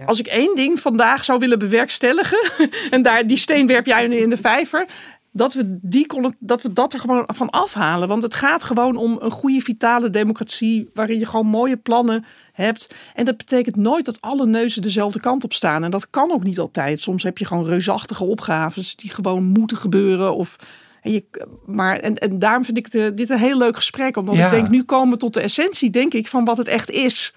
als 0.05 0.19
ik 0.19 0.27
één 0.27 0.55
ding 0.55 0.79
vandaag 0.79 1.25
zou 1.25 1.39
willen 1.39 1.59
bewerkstelligen, 1.59 2.51
en 2.89 3.01
daar, 3.01 3.27
die 3.27 3.37
steen 3.37 3.67
werp 3.67 3.85
jij 3.85 4.07
nu 4.07 4.15
in 4.15 4.29
de 4.29 4.37
vijver, 4.37 4.85
dat 5.37 5.53
we, 5.53 5.79
die 5.81 6.07
dat 6.39 6.61
we 6.61 6.73
dat 6.73 6.93
er 6.93 6.99
gewoon 6.99 7.23
van 7.27 7.49
afhalen. 7.49 8.07
Want 8.07 8.23
het 8.23 8.33
gaat 8.33 8.63
gewoon 8.63 8.95
om 8.95 9.17
een 9.21 9.31
goede, 9.31 9.61
vitale 9.61 10.09
democratie. 10.09 10.89
waarin 10.93 11.19
je 11.19 11.25
gewoon 11.25 11.45
mooie 11.45 11.77
plannen 11.77 12.25
hebt. 12.51 12.95
En 13.13 13.25
dat 13.25 13.37
betekent 13.37 13.75
nooit 13.75 14.05
dat 14.05 14.21
alle 14.21 14.45
neuzen 14.45 14.81
dezelfde 14.81 15.19
kant 15.19 15.43
op 15.43 15.53
staan. 15.53 15.83
En 15.83 15.91
dat 15.91 16.09
kan 16.09 16.31
ook 16.31 16.43
niet 16.43 16.59
altijd. 16.59 16.99
Soms 16.99 17.23
heb 17.23 17.37
je 17.37 17.45
gewoon 17.45 17.65
reusachtige 17.65 18.23
opgaves 18.23 18.95
die 18.95 19.09
gewoon 19.09 19.43
moeten 19.43 19.77
gebeuren. 19.77 20.35
Of, 20.35 20.55
je, 21.13 21.23
maar, 21.65 21.97
en, 21.97 22.15
en 22.15 22.39
daarom 22.39 22.65
vind 22.65 22.77
ik 22.77 22.91
de, 22.91 23.13
dit 23.13 23.29
een 23.29 23.37
heel 23.37 23.57
leuk 23.57 23.75
gesprek. 23.75 24.17
Omdat 24.17 24.35
Ja. 24.35 24.45
ik 24.45 24.51
denk, 24.51 24.69
nu 24.69 24.83
komen 24.83 25.13
we 25.13 25.19
tot 25.19 25.33
de 25.33 25.41
essentie, 25.41 25.89
denk 25.89 26.13
ik, 26.13 26.27
van 26.27 26.45
wat 26.45 26.57
het 26.57 26.67
echt 26.67 26.89
is. 26.89 27.33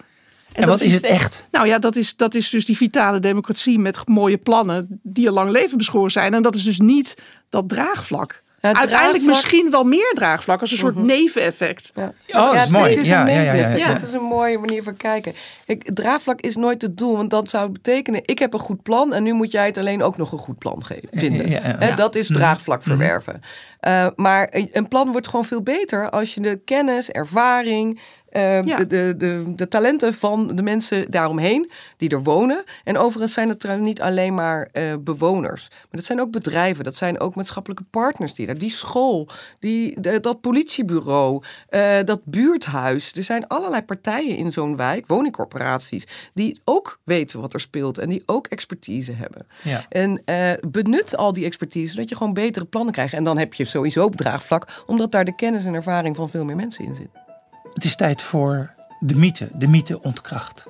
En 0.53 0.67
wat 0.67 0.81
is 0.81 0.93
het 0.93 1.03
echt? 1.03 1.45
Nou 1.51 1.67
ja, 1.67 1.79
dat 1.79 1.95
is, 1.95 2.15
dat 2.15 2.35
is 2.35 2.49
dus 2.49 2.65
die 2.65 2.77
vitale 2.77 3.19
democratie 3.19 3.79
met 3.79 4.07
mooie 4.07 4.37
plannen 4.37 4.99
die 5.03 5.27
een 5.27 5.33
lang 5.33 5.51
leven 5.51 5.77
beschoren 5.77 6.11
zijn. 6.11 6.33
En 6.33 6.41
dat 6.41 6.55
is 6.55 6.63
dus 6.63 6.79
niet 6.79 7.21
dat 7.49 7.69
draagvlak. 7.69 8.43
Ja, 8.61 8.67
Uiteindelijk 8.73 9.23
draagvlak- 9.23 9.25
misschien 9.27 9.71
wel 9.71 9.83
meer 9.83 10.11
draagvlak 10.13 10.61
als 10.61 10.71
een 10.71 10.77
soort 10.77 10.95
neveneffect. 10.95 11.91
Ja. 11.95 12.13
Oh, 12.27 12.53
dat 12.53 12.63
is 12.65 12.69
mooi. 12.69 12.89
Het 12.89 12.99
is 12.99 13.07
Ja, 13.07 13.21
een 13.21 13.27
ja, 13.27 13.33
ja, 13.33 13.41
ja, 13.41 13.51
neveneffect. 13.51 13.81
ja. 13.87 13.93
Dat 13.93 14.01
is 14.07 14.13
een 14.13 14.21
mooie 14.23 14.57
manier 14.57 14.83
van 14.83 14.97
kijken. 14.97 15.33
Kijk, 15.65 15.89
draagvlak 15.93 16.41
is 16.41 16.55
nooit 16.55 16.81
het 16.81 16.97
doel, 16.97 17.15
want 17.17 17.29
dat 17.29 17.49
zou 17.49 17.69
betekenen: 17.69 18.21
ik 18.25 18.39
heb 18.39 18.53
een 18.53 18.59
goed 18.59 18.81
plan 18.83 19.13
en 19.13 19.23
nu 19.23 19.33
moet 19.33 19.51
jij 19.51 19.65
het 19.65 19.77
alleen 19.77 20.03
ook 20.03 20.17
nog 20.17 20.31
een 20.31 20.37
goed 20.39 20.57
plan 20.57 20.85
geven, 20.85 21.09
vinden. 21.11 21.49
Ja, 21.49 21.59
ja, 21.63 21.67
ja. 21.67 21.75
Hè, 21.85 21.93
Dat 21.95 22.15
is 22.15 22.27
draagvlak 22.27 22.83
verwerven. 22.83 23.41
Uh, 23.87 24.07
maar 24.15 24.47
een 24.51 24.69
een 24.71 24.87
plan 24.87 25.11
wordt 25.11 25.27
gewoon 25.27 25.45
veel 25.45 25.61
beter 25.61 26.09
als 26.09 26.33
je 26.33 26.41
de 26.41 26.61
kennis, 26.65 27.09
ervaring, 27.09 27.99
uh, 28.31 28.63
Ja. 28.63 28.77
de, 28.77 28.87
de, 28.87 29.13
de, 29.17 29.53
de 29.55 29.67
talenten 29.67 30.13
van 30.13 30.55
de 30.55 30.63
mensen 30.63 31.11
daaromheen 31.11 31.71
die 31.97 32.09
er 32.09 32.23
wonen. 32.23 32.63
En 32.83 32.97
overigens 32.97 33.33
zijn 33.33 33.49
het 33.49 33.59
trouwens 33.59 33.87
niet 33.87 34.01
alleen 34.01 34.33
maar 34.33 34.69
uh, 34.73 34.93
bewoners, 34.99 35.67
maar 35.69 35.87
dat 35.89 36.05
zijn 36.05 36.21
ook 36.21 36.31
bedrijven, 36.31 36.83
dat 36.83 36.95
zijn 36.95 37.19
ook 37.19 37.35
maatschappelijke 37.35 37.83
partners 37.89 38.33
die 38.33 38.45
daar, 38.45 38.57
die 38.57 38.69
school, 38.71 39.27
die, 39.59 40.01
de- 40.01 40.19
dat 40.19 40.41
politiebureau, 40.41 41.43
uh, 41.69 41.97
dat 42.03 42.21
buurthuis. 42.25 43.13
Er 43.13 43.23
zijn 43.23 43.47
allerlei 43.47 43.81
partijen 43.81 44.37
in 44.37 44.51
zo'n 44.51 44.75
wijk, 44.75 45.07
woningcorporaties, 45.07 46.03
die 46.33 46.59
ook 46.63 46.99
weten 47.03 47.41
wat 47.41 47.53
er 47.53 47.59
speelt 47.59 47.97
en 47.97 48.09
die 48.09 48.23
ook 48.25 48.47
expertise 48.47 49.11
hebben. 49.11 49.47
Ja. 49.63 49.85
En 49.89 50.21
eh, 50.25 50.51
benut 50.67 51.17
al 51.17 51.33
die 51.33 51.45
expertise, 51.45 51.93
zodat 51.93 52.09
je 52.09 52.15
gewoon 52.15 52.33
betere 52.33 52.65
plannen 52.65 52.93
krijgt. 52.93 53.13
En 53.13 53.23
dan 53.23 53.37
heb 53.37 53.53
je 53.53 53.65
sowieso 53.65 54.03
op 54.03 54.15
draagvlak, 54.15 54.83
omdat 54.85 55.11
daar 55.11 55.25
de 55.25 55.35
kennis 55.35 55.65
en 55.65 55.73
ervaring 55.73 56.15
van 56.15 56.29
veel 56.29 56.43
meer 56.45 56.55
mensen 56.55 56.85
in 56.85 56.95
zit. 56.95 57.09
Het 57.73 57.83
is 57.83 57.95
tijd 57.95 58.23
voor 58.23 58.73
de 58.99 59.15
mythe, 59.15 59.49
de 59.53 59.67
mythe 59.67 60.01
ontkracht. 60.01 60.67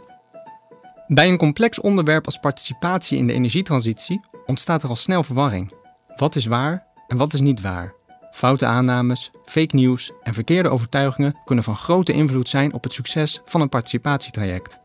Bij 1.07 1.29
een 1.29 1.37
complex 1.37 1.79
onderwerp 1.79 2.25
als 2.25 2.39
participatie 2.39 3.17
in 3.17 3.27
de 3.27 3.33
energietransitie 3.33 4.21
ontstaat 4.45 4.83
er 4.83 4.89
al 4.89 4.95
snel 4.95 5.23
verwarring. 5.23 5.73
Wat 6.15 6.35
is 6.35 6.45
waar 6.45 6.87
en 7.07 7.17
wat 7.17 7.33
is 7.33 7.39
niet 7.39 7.61
waar? 7.61 7.93
Foute 8.31 8.65
aannames, 8.65 9.31
fake 9.45 9.75
news 9.75 10.11
en 10.23 10.33
verkeerde 10.33 10.69
overtuigingen 10.69 11.35
kunnen 11.45 11.63
van 11.63 11.75
grote 11.75 12.13
invloed 12.13 12.49
zijn 12.49 12.73
op 12.73 12.83
het 12.83 12.93
succes 12.93 13.41
van 13.45 13.61
een 13.61 13.69
participatietraject. 13.69 14.79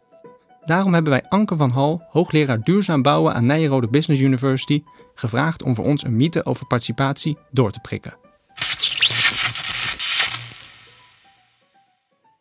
Daarom 0.64 0.94
hebben 0.94 1.12
wij 1.12 1.24
Anke 1.28 1.56
van 1.56 1.70
Hal, 1.70 2.02
hoogleraar 2.10 2.60
duurzaam 2.60 3.02
bouwen 3.02 3.34
aan 3.34 3.46
Nijrode 3.46 3.88
Business 3.88 4.22
University, 4.22 4.82
gevraagd 5.14 5.62
om 5.62 5.74
voor 5.74 5.84
ons 5.84 6.04
een 6.04 6.16
mythe 6.16 6.44
over 6.44 6.66
participatie 6.66 7.38
door 7.50 7.70
te 7.70 7.80
prikken. 7.80 8.25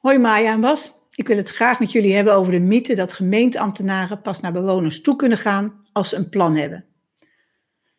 Hoi 0.06 0.18
Maya 0.18 0.52
en 0.52 0.62
Bas. 0.62 0.92
Ik 1.16 1.28
wil 1.28 1.38
het 1.38 1.50
graag 1.50 1.80
met 1.80 1.92
jullie 1.92 2.16
hebben 2.16 2.34
over 2.34 2.52
de 2.52 2.60
mythe 2.60 2.96
dat 2.96 3.14
gemeenteambtenaren 3.14 4.22
pas 4.22 4.40
naar 4.40 4.52
bewoners 4.52 5.02
toe 5.02 5.16
kunnen 5.16 5.38
gaan 5.38 5.82
als 5.92 6.10
ze 6.10 6.16
een 6.16 6.30
plan 6.30 6.56
hebben. 6.56 6.86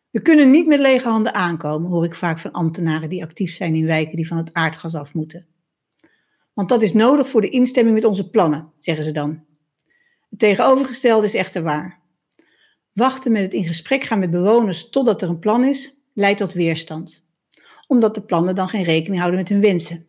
We 0.09 0.21
kunnen 0.21 0.51
niet 0.51 0.67
met 0.67 0.79
lege 0.79 1.07
handen 1.07 1.33
aankomen, 1.33 1.89
hoor 1.89 2.05
ik 2.05 2.15
vaak 2.15 2.39
van 2.39 2.51
ambtenaren 2.51 3.09
die 3.09 3.23
actief 3.23 3.55
zijn 3.55 3.75
in 3.75 3.85
wijken 3.85 4.15
die 4.15 4.27
van 4.27 4.37
het 4.37 4.53
aardgas 4.53 4.95
af 4.95 5.13
moeten. 5.13 5.47
Want 6.53 6.69
dat 6.69 6.81
is 6.81 6.93
nodig 6.93 7.29
voor 7.29 7.41
de 7.41 7.49
instemming 7.49 7.95
met 7.95 8.05
onze 8.05 8.29
plannen, 8.29 8.71
zeggen 8.79 9.03
ze 9.03 9.11
dan. 9.11 9.43
Het 10.29 10.39
tegenovergestelde 10.39 11.25
is 11.25 11.33
echter 11.33 11.63
waar. 11.63 12.01
Wachten 12.93 13.31
met 13.31 13.41
het 13.41 13.53
in 13.53 13.65
gesprek 13.65 14.03
gaan 14.03 14.19
met 14.19 14.31
bewoners 14.31 14.89
totdat 14.89 15.21
er 15.21 15.29
een 15.29 15.39
plan 15.39 15.63
is, 15.63 16.01
leidt 16.13 16.39
tot 16.39 16.53
weerstand. 16.53 17.25
Omdat 17.87 18.15
de 18.15 18.25
plannen 18.25 18.55
dan 18.55 18.69
geen 18.69 18.83
rekening 18.83 19.19
houden 19.19 19.39
met 19.39 19.49
hun 19.49 19.61
wensen. 19.61 20.07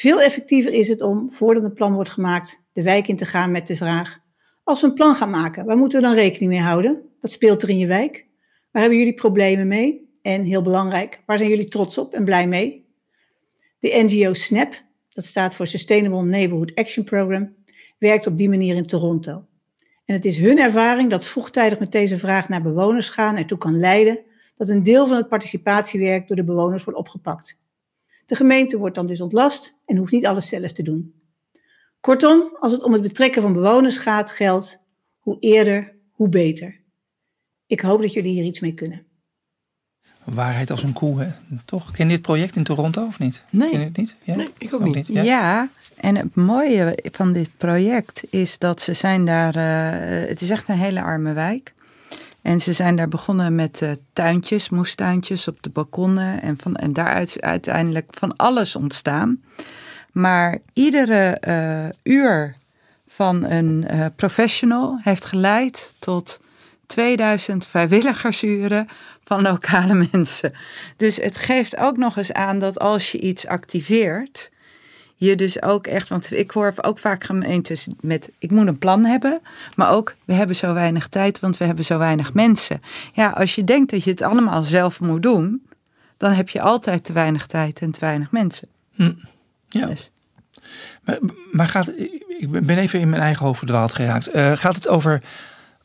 Veel 0.00 0.22
effectiever 0.22 0.72
is 0.72 0.88
het 0.88 1.02
om, 1.02 1.30
voordat 1.30 1.64
een 1.64 1.72
plan 1.72 1.94
wordt 1.94 2.10
gemaakt, 2.10 2.62
de 2.72 2.82
wijk 2.82 3.08
in 3.08 3.16
te 3.16 3.24
gaan 3.24 3.50
met 3.50 3.66
de 3.66 3.76
vraag: 3.76 4.18
Als 4.64 4.80
we 4.80 4.86
een 4.86 4.94
plan 4.94 5.14
gaan 5.14 5.30
maken, 5.30 5.64
waar 5.64 5.76
moeten 5.76 6.00
we 6.00 6.06
dan 6.06 6.14
rekening 6.14 6.50
mee 6.50 6.60
houden? 6.60 7.02
Wat 7.20 7.30
speelt 7.30 7.62
er 7.62 7.68
in 7.68 7.78
je 7.78 7.86
wijk? 7.86 8.26
Waar 8.70 8.82
hebben 8.82 8.98
jullie 8.98 9.14
problemen 9.14 9.68
mee? 9.68 10.18
En 10.22 10.42
heel 10.42 10.62
belangrijk, 10.62 11.22
waar 11.26 11.38
zijn 11.38 11.50
jullie 11.50 11.68
trots 11.68 11.98
op 11.98 12.14
en 12.14 12.24
blij 12.24 12.46
mee? 12.46 12.86
De 13.78 14.02
NGO 14.02 14.32
SNAP, 14.32 14.82
dat 15.08 15.24
staat 15.24 15.54
voor 15.54 15.66
Sustainable 15.66 16.24
Neighborhood 16.24 16.74
Action 16.74 17.04
Program, 17.04 17.54
werkt 17.98 18.26
op 18.26 18.38
die 18.38 18.48
manier 18.48 18.76
in 18.76 18.86
Toronto. 18.86 19.46
En 20.04 20.14
het 20.14 20.24
is 20.24 20.38
hun 20.38 20.58
ervaring 20.58 21.10
dat 21.10 21.24
vroegtijdig 21.24 21.78
met 21.78 21.92
deze 21.92 22.18
vraag 22.18 22.48
naar 22.48 22.62
bewoners 22.62 23.08
gaan 23.08 23.36
ertoe 23.36 23.58
kan 23.58 23.78
leiden 23.78 24.20
dat 24.56 24.68
een 24.68 24.82
deel 24.82 25.06
van 25.06 25.16
het 25.16 25.28
participatiewerk 25.28 26.28
door 26.28 26.36
de 26.36 26.44
bewoners 26.44 26.84
wordt 26.84 26.98
opgepakt. 26.98 27.58
De 28.30 28.36
gemeente 28.36 28.78
wordt 28.78 28.94
dan 28.94 29.06
dus 29.06 29.20
ontlast 29.20 29.74
en 29.86 29.96
hoeft 29.96 30.12
niet 30.12 30.26
alles 30.26 30.48
zelf 30.48 30.72
te 30.72 30.82
doen. 30.82 31.14
Kortom, 32.00 32.56
als 32.60 32.72
het 32.72 32.82
om 32.82 32.92
het 32.92 33.02
betrekken 33.02 33.42
van 33.42 33.52
bewoners 33.52 33.96
gaat, 33.98 34.30
geldt 34.32 34.78
hoe 35.18 35.36
eerder, 35.40 35.94
hoe 36.10 36.28
beter. 36.28 36.80
Ik 37.66 37.80
hoop 37.80 38.00
dat 38.00 38.12
jullie 38.12 38.32
hier 38.32 38.44
iets 38.44 38.60
mee 38.60 38.74
kunnen. 38.74 39.06
Waarheid 40.24 40.70
als 40.70 40.82
een 40.82 40.92
koe, 40.92 41.20
hè? 41.20 41.28
toch? 41.64 41.90
Ken 41.90 42.08
je 42.08 42.14
dit 42.14 42.22
project 42.22 42.56
in 42.56 42.64
Toronto 42.64 43.06
of 43.06 43.18
niet? 43.18 43.44
Nee. 43.50 43.70
Ken 43.70 43.78
je 43.78 43.84
het 43.84 43.96
niet? 43.96 44.16
Ja? 44.22 44.34
Nee, 44.36 44.50
ik 44.58 44.74
ook 44.74 44.84
niet. 44.84 45.06
Ja? 45.06 45.22
Ja. 45.22 45.68
en 45.96 46.16
het 46.16 46.34
mooie 46.34 46.98
van 47.12 47.32
dit 47.32 47.50
project 47.56 48.22
is 48.30 48.58
dat 48.58 48.80
ze 48.80 48.94
zijn 48.94 49.24
daar. 49.24 49.54
eh, 49.56 50.28
het 50.28 50.40
is 50.40 50.50
echt 50.50 50.68
een 50.68 50.78
hele 50.78 51.02
arme 51.02 51.32
wijk. 51.32 51.74
En 52.42 52.60
ze 52.60 52.72
zijn 52.72 52.96
daar 52.96 53.08
begonnen 53.08 53.54
met 53.54 53.82
eh, 53.82 53.90
tuintjes, 54.12 54.68
moestuintjes 54.68 55.48
op 55.48 55.62
de 55.62 55.70
balkonnen. 55.70 56.42
En, 56.42 56.58
van, 56.58 56.76
en 56.76 56.92
daaruit 56.92 57.28
is 57.28 57.40
uiteindelijk 57.40 58.06
van 58.10 58.36
alles 58.36 58.76
ontstaan. 58.76 59.42
Maar 60.12 60.58
iedere 60.72 61.30
eh, 61.30 61.88
uur 62.02 62.56
van 63.08 63.44
een 63.44 63.86
eh, 63.86 64.06
professional 64.16 64.98
heeft 65.02 65.24
geleid 65.24 65.94
tot 65.98 66.40
2000 66.86 67.66
vrijwilligersuren 67.66 68.88
van 69.24 69.42
lokale 69.42 69.94
mensen. 70.12 70.52
Dus 70.96 71.16
het 71.16 71.36
geeft 71.36 71.76
ook 71.76 71.96
nog 71.96 72.16
eens 72.16 72.32
aan 72.32 72.58
dat 72.58 72.78
als 72.78 73.12
je 73.12 73.20
iets 73.20 73.46
activeert, 73.46 74.50
je 75.26 75.36
dus 75.36 75.62
ook 75.62 75.86
echt, 75.86 76.08
want 76.08 76.32
ik 76.32 76.50
hoor 76.50 76.74
ook 76.82 76.98
vaak 76.98 77.24
gemeentes 77.24 77.88
met, 78.00 78.30
ik 78.38 78.50
moet 78.50 78.66
een 78.66 78.78
plan 78.78 79.04
hebben, 79.04 79.40
maar 79.76 79.90
ook, 79.90 80.14
we 80.24 80.32
hebben 80.32 80.56
zo 80.56 80.74
weinig 80.74 81.08
tijd, 81.08 81.40
want 81.40 81.56
we 81.56 81.64
hebben 81.64 81.84
zo 81.84 81.98
weinig 81.98 82.32
mensen. 82.32 82.80
Ja, 83.12 83.30
als 83.30 83.54
je 83.54 83.64
denkt 83.64 83.90
dat 83.90 84.04
je 84.04 84.10
het 84.10 84.22
allemaal 84.22 84.62
zelf 84.62 85.00
moet 85.00 85.22
doen, 85.22 85.62
dan 86.16 86.32
heb 86.32 86.48
je 86.48 86.60
altijd 86.60 87.04
te 87.04 87.12
weinig 87.12 87.46
tijd 87.46 87.80
en 87.80 87.90
te 87.90 88.00
weinig 88.00 88.30
mensen. 88.30 88.68
Ja. 89.68 89.86
Dus. 89.86 90.10
Maar, 91.04 91.18
maar 91.52 91.66
gaat, 91.66 91.88
ik 92.38 92.50
ben 92.50 92.78
even 92.78 93.00
in 93.00 93.08
mijn 93.10 93.22
eigen 93.22 93.46
hoofd 93.46 93.58
verdwaald 93.58 93.92
geraakt. 93.92 94.26
Eh, 94.26 94.52
gaat 94.52 94.74
het 94.74 94.88
over 94.88 95.22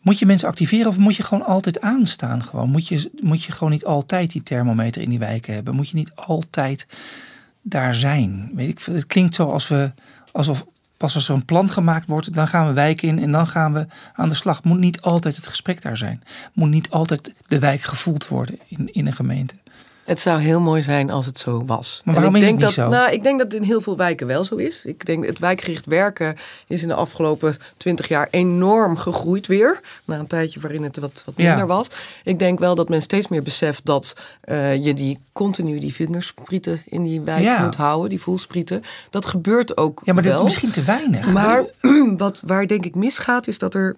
Moet 0.01 0.19
je 0.19 0.25
mensen 0.25 0.47
activeren 0.47 0.87
of 0.87 0.97
moet 0.97 1.15
je 1.15 1.23
gewoon 1.23 1.45
altijd 1.45 1.81
aanstaan? 1.81 2.43
Gewoon? 2.43 2.69
Moet, 2.69 2.87
je, 2.87 3.11
moet 3.21 3.43
je 3.43 3.51
gewoon 3.51 3.71
niet 3.71 3.85
altijd 3.85 4.31
die 4.31 4.43
thermometer 4.43 5.01
in 5.01 5.09
die 5.09 5.19
wijken 5.19 5.53
hebben? 5.53 5.75
Moet 5.75 5.89
je 5.89 5.95
niet 5.95 6.11
altijd 6.15 6.87
daar 7.67 7.95
zijn? 7.95 8.51
Weet 8.53 8.69
ik, 8.69 8.79
het 8.79 9.05
klinkt 9.05 9.35
zo 9.35 9.51
als 9.51 9.67
we, 9.67 9.93
alsof 10.31 10.65
pas 10.97 11.15
als 11.15 11.27
er 11.27 11.35
een 11.35 11.45
plan 11.45 11.69
gemaakt 11.69 12.07
wordt, 12.07 12.33
dan 12.33 12.47
gaan 12.47 12.67
we 12.67 12.73
wijken 12.73 13.07
in 13.07 13.19
en 13.19 13.31
dan 13.31 13.47
gaan 13.47 13.73
we 13.73 13.87
aan 14.13 14.29
de 14.29 14.35
slag. 14.35 14.63
Moet 14.63 14.79
niet 14.79 15.01
altijd 15.01 15.35
het 15.35 15.47
gesprek 15.47 15.81
daar 15.81 15.97
zijn. 15.97 16.21
Moet 16.53 16.69
niet 16.69 16.89
altijd 16.89 17.33
de 17.47 17.59
wijk 17.59 17.81
gevoeld 17.81 18.27
worden 18.27 18.59
in, 18.67 18.93
in 18.93 19.07
een 19.07 19.15
gemeente. 19.15 19.55
Het 20.05 20.19
zou 20.19 20.39
heel 20.39 20.59
mooi 20.59 20.81
zijn 20.81 21.09
als 21.11 21.25
het 21.25 21.39
zo 21.39 21.63
was. 21.65 22.01
Maar 22.03 22.15
waarom 22.15 22.35
ik 22.35 22.41
is 22.41 22.47
denk 22.47 22.59
het 22.61 22.67
niet 22.69 22.75
dat, 22.77 22.91
zo? 22.91 22.95
Nou, 22.97 23.11
ik 23.13 23.23
denk 23.23 23.39
dat 23.39 23.51
het 23.51 23.61
in 23.61 23.67
heel 23.67 23.81
veel 23.81 23.97
wijken 23.97 24.27
wel 24.27 24.43
zo 24.43 24.55
is. 24.55 24.85
Ik 24.85 25.05
denk 25.05 25.25
het 25.25 25.39
wijkgericht 25.39 25.85
werken 25.85 26.35
is 26.67 26.81
in 26.81 26.87
de 26.87 26.93
afgelopen 26.93 27.57
twintig 27.77 28.07
jaar 28.07 28.27
enorm 28.31 28.97
gegroeid 28.97 29.47
weer. 29.47 29.79
Na 30.05 30.19
een 30.19 30.27
tijdje 30.27 30.59
waarin 30.59 30.83
het 30.83 30.97
wat, 30.97 31.21
wat 31.25 31.33
Ja. 31.37 31.47
minder 31.49 31.67
was. 31.67 31.87
Ik 32.23 32.39
denk 32.39 32.59
wel 32.59 32.75
dat 32.75 32.89
men 32.89 33.01
steeds 33.01 33.27
meer 33.27 33.43
beseft 33.43 33.81
dat 33.85 34.13
eh, 34.41 34.83
je 34.85 34.93
die 34.93 35.19
continu 35.33 35.79
die 35.79 35.93
vingersprieten 35.93 36.81
in 36.85 37.03
die 37.03 37.21
wijk 37.21 37.43
Ja. 37.43 37.63
moet 37.63 37.75
houden. 37.75 38.09
Die 38.09 38.21
voelsprieten. 38.21 38.81
Dat 39.09 39.25
gebeurt 39.25 39.77
ook 39.77 40.01
Ja, 40.03 40.13
maar 40.13 40.23
dat 40.23 40.33
is 40.37 40.43
misschien 40.43 40.71
te 40.71 40.83
weinig. 40.83 41.33
Maar 41.33 41.63
wat, 42.17 42.41
waar 42.45 42.67
denk 42.67 42.85
ik 42.85 42.95
misgaat, 42.95 43.47
is 43.47 43.59
dat 43.59 43.73
er 43.73 43.95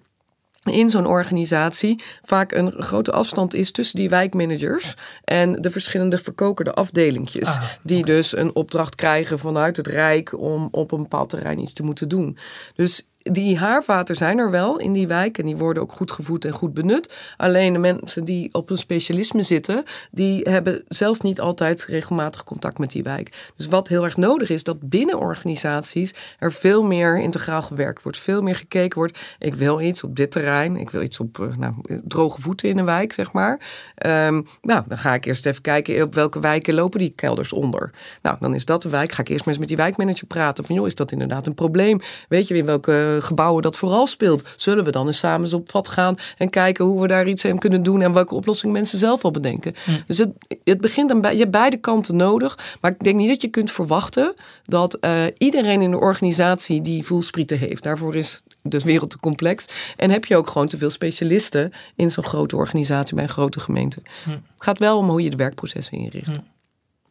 in 0.68 0.90
zo'n 0.90 1.06
organisatie 1.06 2.02
vaak 2.22 2.52
een 2.52 2.72
grote 2.72 3.12
afstand 3.12 3.54
is 3.54 3.70
tussen 3.70 3.98
die 3.98 4.08
wijkmanagers 4.08 4.94
en 5.24 5.52
de 5.52 5.70
verschillende 5.70 6.18
verkokerde 6.18 6.72
afdelingjes. 6.72 7.48
Ah, 7.48 7.62
die 7.82 8.04
dus 8.04 8.36
een 8.36 8.54
opdracht 8.54 8.94
krijgen 8.94 9.38
vanuit 9.38 9.76
het 9.76 9.86
Rijk 9.86 10.38
om 10.38 10.68
op 10.70 10.92
een 10.92 11.02
bepaald 11.02 11.28
terrein 11.28 11.58
iets 11.58 11.72
te 11.72 11.82
moeten 11.82 12.08
doen. 12.08 12.38
Dus 12.74 13.06
die 13.22 13.58
haarvaten 13.58 14.16
zijn 14.16 14.38
er 14.38 14.50
wel 14.50 14.78
in 14.78 14.92
die 14.92 15.06
wijk 15.06 15.38
en 15.38 15.46
die 15.46 15.56
worden 15.56 15.82
ook 15.82 15.92
goed 15.92 16.10
gevoed 16.10 16.44
en 16.44 16.52
goed 16.52 16.74
benut. 16.74 17.16
Alleen 17.36 17.72
de 17.72 17.78
mensen 17.78 18.24
die 18.24 18.48
op 18.52 18.70
een 18.70 18.78
specialisme 18.78 19.42
zitten, 19.42 19.84
die 20.10 20.40
hebben 20.42 20.84
zelf 20.88 21.22
niet 21.22 21.40
altijd 21.40 21.84
regelmatig 21.84 22.44
contact 22.44 22.78
met 22.78 22.90
die 22.90 23.02
wijk. 23.02 23.50
Dus 23.56 23.66
wat 23.66 23.88
heel 23.88 24.04
erg 24.04 24.16
nodig 24.16 24.50
is, 24.50 24.62
dat 24.62 24.88
binnen 24.88 25.18
organisaties 25.18 26.14
er 26.38 26.52
veel 26.52 26.82
meer 26.82 27.18
integraal 27.18 27.62
gewerkt 27.62 28.02
wordt. 28.02 28.18
Veel 28.18 28.40
meer 28.40 28.56
gekeken 28.56 28.98
wordt. 28.98 29.18
Ik 29.38 29.54
wil 29.54 29.80
iets 29.80 30.02
op 30.02 30.16
dit 30.16 30.30
terrein. 30.30 30.76
Ik 30.76 30.90
wil 30.90 31.02
iets 31.02 31.20
op 31.20 31.40
eh, 31.40 31.46
nou, 31.56 31.74
droge 32.04 32.40
voeten 32.40 32.68
in 32.68 32.78
een 32.78 32.84
wijk, 32.84 33.12
zeg 33.12 33.32
maar. 33.32 33.60
Ehm, 33.94 34.42
nou, 34.62 34.82
dan 34.86 34.98
ga 34.98 35.14
ik 35.14 35.24
eerst 35.24 35.46
even 35.46 35.62
kijken 35.62 36.02
op 36.02 36.14
welke 36.14 36.40
wijken 36.40 36.74
lopen 36.74 36.98
die 36.98 37.12
kelders 37.16 37.52
onder. 37.52 37.90
Nou, 38.22 38.36
dan 38.40 38.54
is 38.54 38.64
dat 38.64 38.82
de 38.82 38.88
wijk. 38.88 39.12
Ga 39.12 39.20
ik 39.20 39.28
eerst 39.28 39.44
maar 39.44 39.48
eens 39.48 39.58
met 39.58 39.68
die 39.68 39.76
wijkmanager 39.76 40.26
praten. 40.26 40.64
Van 40.64 40.74
joh, 40.74 40.86
is 40.86 40.94
dat 40.94 41.12
inderdaad 41.12 41.46
een 41.46 41.54
probleem? 41.54 42.00
Weet 42.28 42.48
je 42.48 42.54
in 42.54 42.64
welke 42.64 43.07
gebouwen 43.20 43.62
dat 43.62 43.76
vooral 43.76 44.06
speelt? 44.06 44.42
Zullen 44.56 44.84
we 44.84 44.90
dan 44.90 45.06
eens 45.06 45.18
samen 45.18 45.52
op 45.52 45.66
pad 45.72 45.88
gaan 45.88 46.16
en 46.36 46.50
kijken 46.50 46.84
hoe 46.84 47.00
we 47.00 47.06
daar 47.06 47.28
iets 47.28 47.44
aan 47.44 47.58
kunnen 47.58 47.82
doen 47.82 48.02
en 48.02 48.12
welke 48.12 48.34
oplossing 48.34 48.72
mensen 48.72 48.98
zelf 48.98 49.24
al 49.24 49.30
bedenken? 49.30 49.74
Dus 50.06 50.18
het, 50.18 50.30
het 50.64 50.80
begint 50.80 51.10
aan 51.10 51.20
bij, 51.20 51.32
je 51.32 51.38
hebt 51.38 51.50
beide 51.50 51.76
kanten 51.76 52.16
nodig. 52.16 52.58
Maar 52.80 52.90
ik 52.90 52.98
denk 52.98 53.16
niet 53.16 53.28
dat 53.28 53.42
je 53.42 53.48
kunt 53.48 53.70
verwachten 53.70 54.34
dat 54.64 54.94
eh, 54.94 55.22
iedereen 55.38 55.82
in 55.82 55.90
de 55.90 55.98
organisatie 55.98 56.82
die 56.82 57.04
voelsprieten 57.04 57.58
heeft. 57.58 57.82
Daarvoor 57.82 58.16
is 58.16 58.42
de 58.62 58.78
wereld 58.78 59.10
te 59.10 59.18
complex. 59.18 59.64
En 59.96 60.10
heb 60.10 60.24
je 60.24 60.36
ook 60.36 60.48
gewoon 60.50 60.68
te 60.68 60.78
veel 60.78 60.90
specialisten 60.90 61.72
in 61.96 62.10
zo'n 62.10 62.24
grote 62.24 62.56
organisatie 62.56 63.14
bij 63.14 63.24
een 63.24 63.30
grote 63.30 63.60
gemeente. 63.60 64.02
Het 64.24 64.40
gaat 64.58 64.78
wel 64.78 64.98
om 64.98 65.08
hoe 65.08 65.22
je 65.22 65.30
de 65.30 65.36
werkprocessen 65.36 65.98
inricht. 65.98 66.30
Ja. 66.30 66.44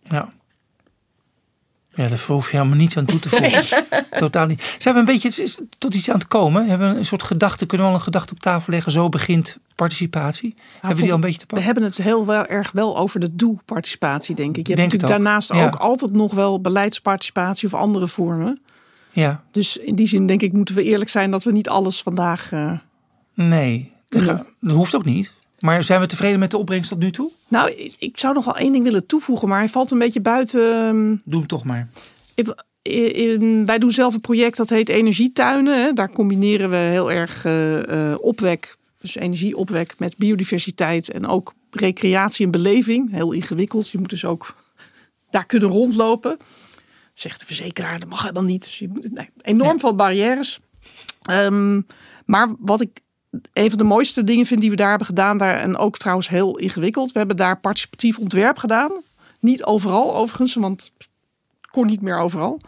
Ja, 0.10 0.30
daar 1.98 2.24
hoef 2.28 2.52
je 2.52 2.58
helemaal 2.58 2.78
niets 2.78 2.98
aan 2.98 3.06
toe 3.06 3.20
te 3.20 3.30
voegen. 3.30 3.84
Totaal 4.18 4.46
niet. 4.46 4.76
Zijn 4.80 4.94
we 4.94 5.00
een 5.00 5.06
beetje 5.06 5.56
tot 5.78 5.94
iets 5.96 6.10
aan 6.10 6.18
het 6.20 6.28
komen? 6.28 6.68
Hebben 6.68 6.92
we 6.94 6.98
een 7.00 7.06
soort 7.06 7.24
gedachte? 7.24 7.66
Kunnen 7.66 7.88
we 7.88 7.92
al 7.94 7.98
een 8.00 8.04
gedachte 8.06 8.34
op 8.34 8.40
tafel 8.40 8.74
leggen? 8.74 8.92
Zo 8.92 9.10
begint 9.10 9.58
participatie. 9.76 10.56
Hebben 10.74 10.96
we 10.96 11.02
die 11.02 11.10
al 11.10 11.16
een 11.16 11.22
beetje 11.22 11.38
te 11.38 11.46
We 11.48 11.48
pakken? 11.54 11.66
hebben 11.66 11.84
het 11.84 11.98
heel 11.98 12.26
wel 12.26 12.46
erg 12.46 12.72
wel 12.72 12.98
over 12.98 13.20
de 13.20 13.36
doe-participatie, 13.36 14.36
denk 14.36 14.58
ik. 14.58 14.68
Je 14.68 14.76
Denk 14.76 14.92
hebt 14.92 14.92
het 14.92 15.02
natuurlijk 15.02 15.20
ook. 15.20 15.26
daarnaast 15.26 15.54
Ja. 15.54 15.66
ook 15.66 15.76
altijd 15.90 16.12
nog 16.14 16.34
wel 16.34 16.62
beleidsparticipatie 16.62 17.68
of 17.68 17.74
andere 17.74 18.08
vormen. 18.08 18.62
Ja, 19.12 19.44
Dus 19.52 19.78
in 19.78 19.96
die 19.96 20.08
zin 20.08 20.28
denk 20.28 20.42
ik 20.42 20.54
moeten 20.54 20.76
we 20.76 20.84
eerlijk 20.84 21.10
zijn 21.10 21.32
dat 21.32 21.44
we 21.44 21.52
niet 21.52 21.70
alles 21.70 22.02
vandaag... 22.02 22.52
eh, 22.52 22.72
nee. 23.34 23.92
Dat 24.10 24.46
hoeft 24.68 24.96
ook 24.96 25.06
niet. 25.06 25.34
Maar 25.60 25.84
zijn 25.84 26.00
we 26.00 26.06
tevreden 26.08 26.40
met 26.40 26.52
de 26.52 26.58
opbrengst 26.58 26.90
tot 26.90 27.00
nu 27.00 27.12
toe? 27.12 27.32
Nou, 27.48 27.72
ik, 27.72 27.96
ik 28.00 28.18
zou 28.18 28.34
nog 28.34 28.46
wel 28.46 28.58
één 28.58 28.72
ding 28.72 28.84
willen 28.84 29.06
toevoegen, 29.06 29.48
maar 29.48 29.60
hij 29.60 29.70
valt 29.70 29.92
een 29.92 30.00
beetje 30.00 30.22
buiten... 30.22 30.74
ehm, 30.88 31.16
Doe 31.26 31.40
het 31.40 31.50
toch 31.50 31.64
maar. 31.64 31.90
Ik- 32.36 32.66
wij 33.66 33.80
doen 33.80 33.92
zelf 33.92 34.14
een 34.14 34.20
project 34.22 34.58
dat 34.58 34.70
heet 34.70 34.90
Energietuinen. 34.90 35.96
Daar 35.96 36.10
combineren 36.12 36.70
we 36.70 36.76
heel 36.76 37.12
erg 37.12 37.46
eh, 37.46 38.12
eh, 38.12 38.18
opwek, 38.22 38.78
dus 38.98 39.16
energieopwek 39.16 39.96
met 40.00 40.18
biodiversiteit 40.18 41.12
en 41.12 41.28
ook 41.28 41.54
recreatie 41.72 42.46
en 42.46 42.52
beleving. 42.52 43.12
Heel 43.12 43.32
ingewikkeld. 43.32 43.90
Je 43.90 43.98
moet 43.98 44.10
dus 44.10 44.26
ook 44.26 44.56
daar 45.30 45.46
kunnen 45.46 45.70
rondlopen. 45.70 46.38
Zegt 47.14 47.40
de 47.40 47.46
verzekeraar, 47.46 48.00
dat 48.00 48.10
mag 48.10 48.22
helemaal 48.22 48.44
niet. 48.44 48.64
Dus 48.64 48.80
je 48.80 48.88
moet, 48.88 49.12
nee, 49.12 49.30
enorm 49.42 49.80
veel 49.80 49.96
barrières. 49.96 50.60
Ehm, 51.22 51.82
maar 52.26 52.56
wat 52.60 52.82
ik 52.82 53.00
een 53.54 53.70
van 53.70 53.78
de 53.78 53.84
mooiste 53.84 54.24
dingen 54.24 54.46
vind 54.46 54.62
die 54.62 54.70
we 54.70 54.76
daar 54.76 54.90
hebben 54.90 55.08
gedaan, 55.08 55.38
daar, 55.38 55.60
en 55.60 55.78
ook 55.78 55.98
trouwens 55.98 56.30
heel 56.30 56.58
ingewikkeld. 56.58 57.12
We 57.12 57.18
hebben 57.18 57.38
daar 57.38 57.60
participatief 57.60 58.18
ontwerp 58.18 58.58
gedaan. 58.58 58.92
Niet 59.40 59.64
overal 59.64 60.16
overigens, 60.16 60.54
want 60.54 60.92
kon 61.72 61.88
niet 61.88 62.02
meer 62.02 62.20
overal. 62.20 62.60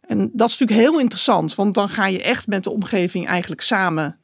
En 0.00 0.30
dat 0.32 0.48
is 0.48 0.58
natuurlijk 0.58 0.88
heel 0.88 1.00
interessant, 1.00 1.54
want 1.54 1.74
dan 1.74 1.88
ga 1.88 2.06
je 2.06 2.22
echt 2.22 2.46
met 2.46 2.64
de 2.64 2.70
omgeving 2.70 3.26
eigenlijk 3.26 3.60
samen 3.60 4.18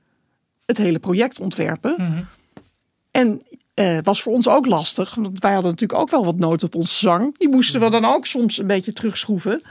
het 0.65 0.79
hele 0.79 0.99
project 0.99 1.41
ontwerpen. 1.41 1.97
En 3.11 3.41
eh 3.75 3.99
was 4.03 4.23
voor 4.23 4.33
ons 4.33 4.49
ook 4.49 4.67
lastig, 4.67 5.15
want 5.15 5.39
wij 5.39 5.53
hadden 5.53 5.71
natuurlijk 5.71 6.01
ook 6.01 6.11
wel 6.11 6.25
wat 6.25 6.39
nood 6.39 6.63
op 6.63 6.75
onze 6.75 6.95
zang. 6.95 7.39
Die 7.39 7.49
moesten 7.49 7.81
we 7.81 7.91
dan 7.91 8.05
ook 8.05 8.27
soms 8.27 8.59
een 8.59 8.67
beetje 8.67 8.93
terugschroeven. 8.93 9.63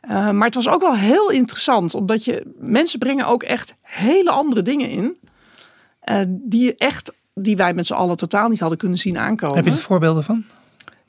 Eh, 0.00 0.30
maar 0.30 0.46
het 0.46 0.54
was 0.54 0.68
ook 0.68 0.80
wel 0.80 0.94
heel 0.94 1.30
interessant, 1.30 1.94
omdat 1.94 2.24
je 2.24 2.54
mensen 2.58 2.98
brengen 2.98 3.26
ook 3.26 3.42
echt 3.42 3.74
hele 3.80 4.30
andere 4.30 4.62
dingen 4.62 4.90
in, 4.90 5.16
die 6.28 6.64
je 6.64 6.74
echt, 6.74 7.12
die 7.34 7.56
wij 7.56 7.74
met 7.74 7.86
z'n 7.86 7.92
allen 7.92 8.16
totaal 8.16 8.48
niet 8.48 8.60
hadden 8.60 8.78
kunnen 8.78 8.98
zien 8.98 9.18
aankomen. 9.18 9.56
Heb 9.56 9.64
je 9.64 9.70
er 9.70 9.76
voorbeelden 9.76 10.24
van? 10.24 10.44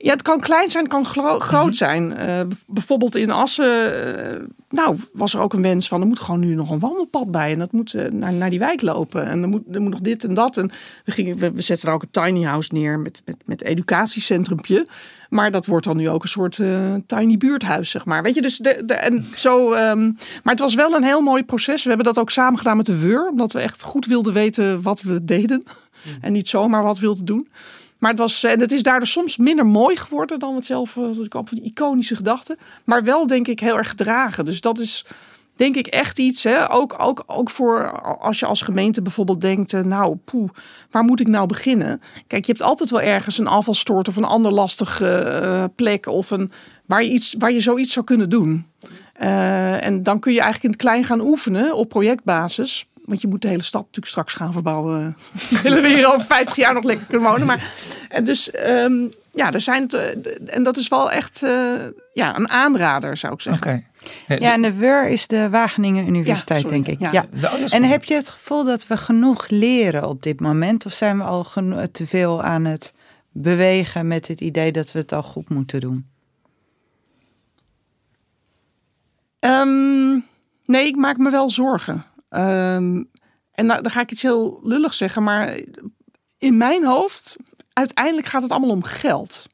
Ja, 0.01 0.11
het 0.11 0.21
kan 0.21 0.39
klein 0.39 0.69
zijn, 0.69 0.83
het 0.83 0.93
kan 0.93 1.05
gro- 1.05 1.39
groot 1.39 1.75
zijn. 1.75 2.13
Eh, 2.15 2.39
bijvoorbeeld 2.67 3.15
in 3.15 3.31
Assen, 3.31 4.03
eh, 4.33 4.41
nou, 4.69 4.97
was 5.13 5.33
er 5.33 5.39
ook 5.39 5.53
een 5.53 5.61
wens 5.61 5.87
van, 5.87 6.01
er 6.01 6.07
moet 6.07 6.19
gewoon 6.19 6.39
nu 6.39 6.55
nog 6.55 6.69
een 6.71 6.79
wandelpad 6.79 7.31
bij. 7.31 7.51
En 7.51 7.59
dat 7.59 7.71
moet 7.71 7.93
eh, 7.93 8.11
naar, 8.11 8.33
naar 8.33 8.49
die 8.49 8.59
wijk 8.59 8.81
lopen. 8.81 9.25
En 9.25 9.41
er 9.41 9.47
moet, 9.47 9.61
er 9.71 9.81
moet 9.81 9.91
nog 9.91 9.99
dit 10.01 10.23
en 10.23 10.33
dat. 10.33 10.57
En 10.57 10.71
we, 11.05 11.11
gingen, 11.11 11.37
we, 11.37 11.51
we 11.51 11.61
zetten 11.61 11.87
er 11.87 11.93
ook 11.93 12.01
een 12.01 12.11
tiny 12.11 12.43
house 12.43 12.69
neer 12.73 12.99
met, 12.99 13.21
met, 13.25 13.35
met 13.45 13.63
educatiecentrumpje. 13.63 14.87
Maar 15.29 15.51
dat 15.51 15.65
wordt 15.65 15.85
dan 15.85 15.97
nu 15.97 16.09
ook 16.09 16.23
een 16.23 16.29
soort 16.29 16.59
tiny 17.05 17.37
buurthuis, 17.37 17.89
zeg 17.89 18.05
maar. 18.05 18.23
Weet 18.23 18.35
je, 18.35 18.41
dus 18.41 18.57
de, 18.57 18.81
de, 18.85 18.93
en 18.93 19.25
zo. 19.35 19.71
ehm, 19.71 20.05
maar 20.43 20.53
het 20.53 20.59
was 20.59 20.75
wel 20.75 20.95
een 20.95 21.03
heel 21.03 21.21
mooi 21.21 21.43
proces. 21.43 21.81
We 21.83 21.87
hebben 21.89 22.07
dat 22.07 22.19
ook 22.19 22.29
samen 22.29 22.57
gedaan 22.57 22.77
met 22.77 22.85
de 22.85 22.99
WUR, 22.99 23.27
omdat 23.29 23.51
we 23.51 23.59
echt 23.59 23.83
goed 23.83 24.05
wilden 24.05 24.33
weten 24.33 24.81
wat 24.81 25.01
we 25.01 25.23
deden. 25.25 25.63
En 26.21 26.31
niet 26.31 26.47
zomaar 26.49 26.83
wat 26.83 26.99
wilden 26.99 27.25
doen. 27.25 27.47
Maar 27.99 28.09
het, 28.09 28.19
was, 28.19 28.43
en 28.43 28.59
het 28.59 28.71
is 28.71 28.83
daardoor 28.83 29.07
soms 29.07 29.37
minder 29.37 29.65
mooi 29.65 29.95
geworden 29.95 30.39
dan 30.39 30.55
het 30.55 30.65
zelf. 30.65 30.97
eh, 30.97 31.03
Ik 31.23 31.29
kwam 31.29 31.47
van 31.47 31.57
iconische 31.57 32.15
gedachten. 32.15 32.57
Maar 32.83 33.03
wel 33.03 33.27
denk 33.27 33.47
ik 33.47 33.59
heel 33.59 33.77
erg 33.77 33.89
gedragen. 33.89 34.45
Dus 34.45 34.61
dat 34.61 34.79
is 34.79 35.05
denk 35.55 35.75
ik 35.75 35.87
echt 35.87 36.19
iets. 36.19 36.43
Hè? 36.43 36.71
Ook, 36.71 36.95
ook, 36.97 37.23
ook 37.25 37.49
voor 37.49 38.01
als 38.01 38.39
je 38.39 38.45
als 38.45 38.61
gemeente 38.61 39.01
bijvoorbeeld 39.01 39.41
denkt. 39.41 39.73
eh, 39.73 39.81
Nou, 39.83 40.15
poeh, 40.15 40.49
waar 40.91 41.03
moet 41.03 41.19
ik 41.19 41.27
nou 41.27 41.45
beginnen? 41.47 42.01
Kijk, 42.27 42.45
je 42.45 42.51
hebt 42.51 42.63
altijd 42.63 42.89
wel 42.89 43.01
ergens 43.01 43.37
een 43.37 43.47
afvalstort 43.47 44.07
of 44.07 44.15
een 44.15 44.23
ander 44.23 44.51
lastige 44.51 45.07
eh, 45.15 45.63
plek. 45.75 46.05
Of 46.07 46.31
een, 46.31 46.51
waar, 46.85 47.03
je 47.03 47.09
iets, 47.09 47.35
waar 47.39 47.51
je 47.51 47.59
zoiets 47.59 47.93
zou 47.93 48.05
kunnen 48.05 48.29
doen. 48.29 48.65
Eh, 49.13 49.85
en 49.85 50.03
dan 50.03 50.19
kun 50.19 50.31
je 50.33 50.41
eigenlijk 50.41 50.63
in 50.65 50.71
het 50.79 50.81
klein 50.89 51.03
gaan 51.03 51.21
oefenen 51.21 51.75
op 51.75 51.89
projectbasis. 51.89 52.87
Want 53.10 53.22
je 53.22 53.28
moet 53.28 53.41
de 53.41 53.47
hele 53.47 53.64
stad 53.64 53.82
natuurlijk 53.82 54.07
straks 54.07 54.34
gaan 54.34 54.53
verbouwen. 54.53 55.18
Willen 55.64 55.82
we 55.82 55.88
hier 55.88 56.07
over 56.14 56.26
50 56.26 56.55
jaar 56.55 56.74
nog 56.74 56.84
lekker 56.84 57.05
kunnen 57.05 57.28
wonen. 57.30 57.47
Maar, 57.47 57.72
en 58.10 58.24
dus 58.24 58.51
ehm, 58.51 58.93
ja, 59.32 59.51
er 59.51 59.62
zijn. 59.62 59.88
te- 59.88 60.38
en 60.45 60.64
dat 60.64 60.78
is 60.78 60.88
wel 60.88 61.12
echt 61.12 61.43
eh, 61.43 61.74
ja, 62.14 62.36
een 62.36 62.49
aanrader, 62.49 63.18
zou 63.18 63.34
ik 63.34 63.41
zeggen. 63.41 63.68
Oké. 63.72 63.84
Eh, 64.28 64.38
Ja, 64.39 64.53
en 64.53 64.62
de 64.62 64.74
WUR 64.74 65.07
is 65.07 65.28
de 65.28 65.49
Wageningen 65.49 66.07
Universiteit, 66.07 66.70
denk 66.70 66.88
ik. 66.88 66.99
Ja. 66.99 67.26
En 67.70 67.84
heb 67.84 68.03
je 68.03 68.14
het 68.14 68.30
gevoel 68.30 68.64
dat 68.64 68.88
we 68.88 68.97
genoeg 68.97 69.49
leren 69.49 70.07
op 70.07 70.24
dit 70.24 70.39
moment? 70.39 70.86
Of 70.86 70.93
zijn 70.93 71.18
we 71.18 71.24
al 71.24 71.45
te 71.91 72.07
veel 72.07 72.43
aan 72.43 72.66
het 72.66 72.93
bewegen 73.32 74.07
met 74.07 74.28
het 74.28 74.41
idee 74.41 74.72
dat 74.72 74.91
we 74.91 74.99
het 74.99 75.14
al 75.14 75.24
goed 75.24 75.49
moeten 75.49 75.80
doen? 75.80 76.07
Ehm, 79.39 80.10
nee, 80.66 80.88
ik 80.88 80.95
maak 80.95 81.18
me 81.18 81.30
wel 81.30 81.49
zorgen. 81.49 82.05
Ehm, 82.30 83.03
en 83.51 83.65
nou, 83.65 83.82
dan 83.82 83.91
ga 83.91 84.01
ik 84.01 84.11
iets 84.11 84.21
heel 84.21 84.59
lullig 84.63 84.93
zeggen, 84.93 85.23
maar 85.23 85.59
in 86.38 86.57
mijn 86.57 86.86
hoofd, 86.86 87.36
uiteindelijk 87.73 88.27
gaat 88.27 88.41
het 88.41 88.51
allemaal 88.51 88.69
om 88.69 88.84
geld. 88.84 89.47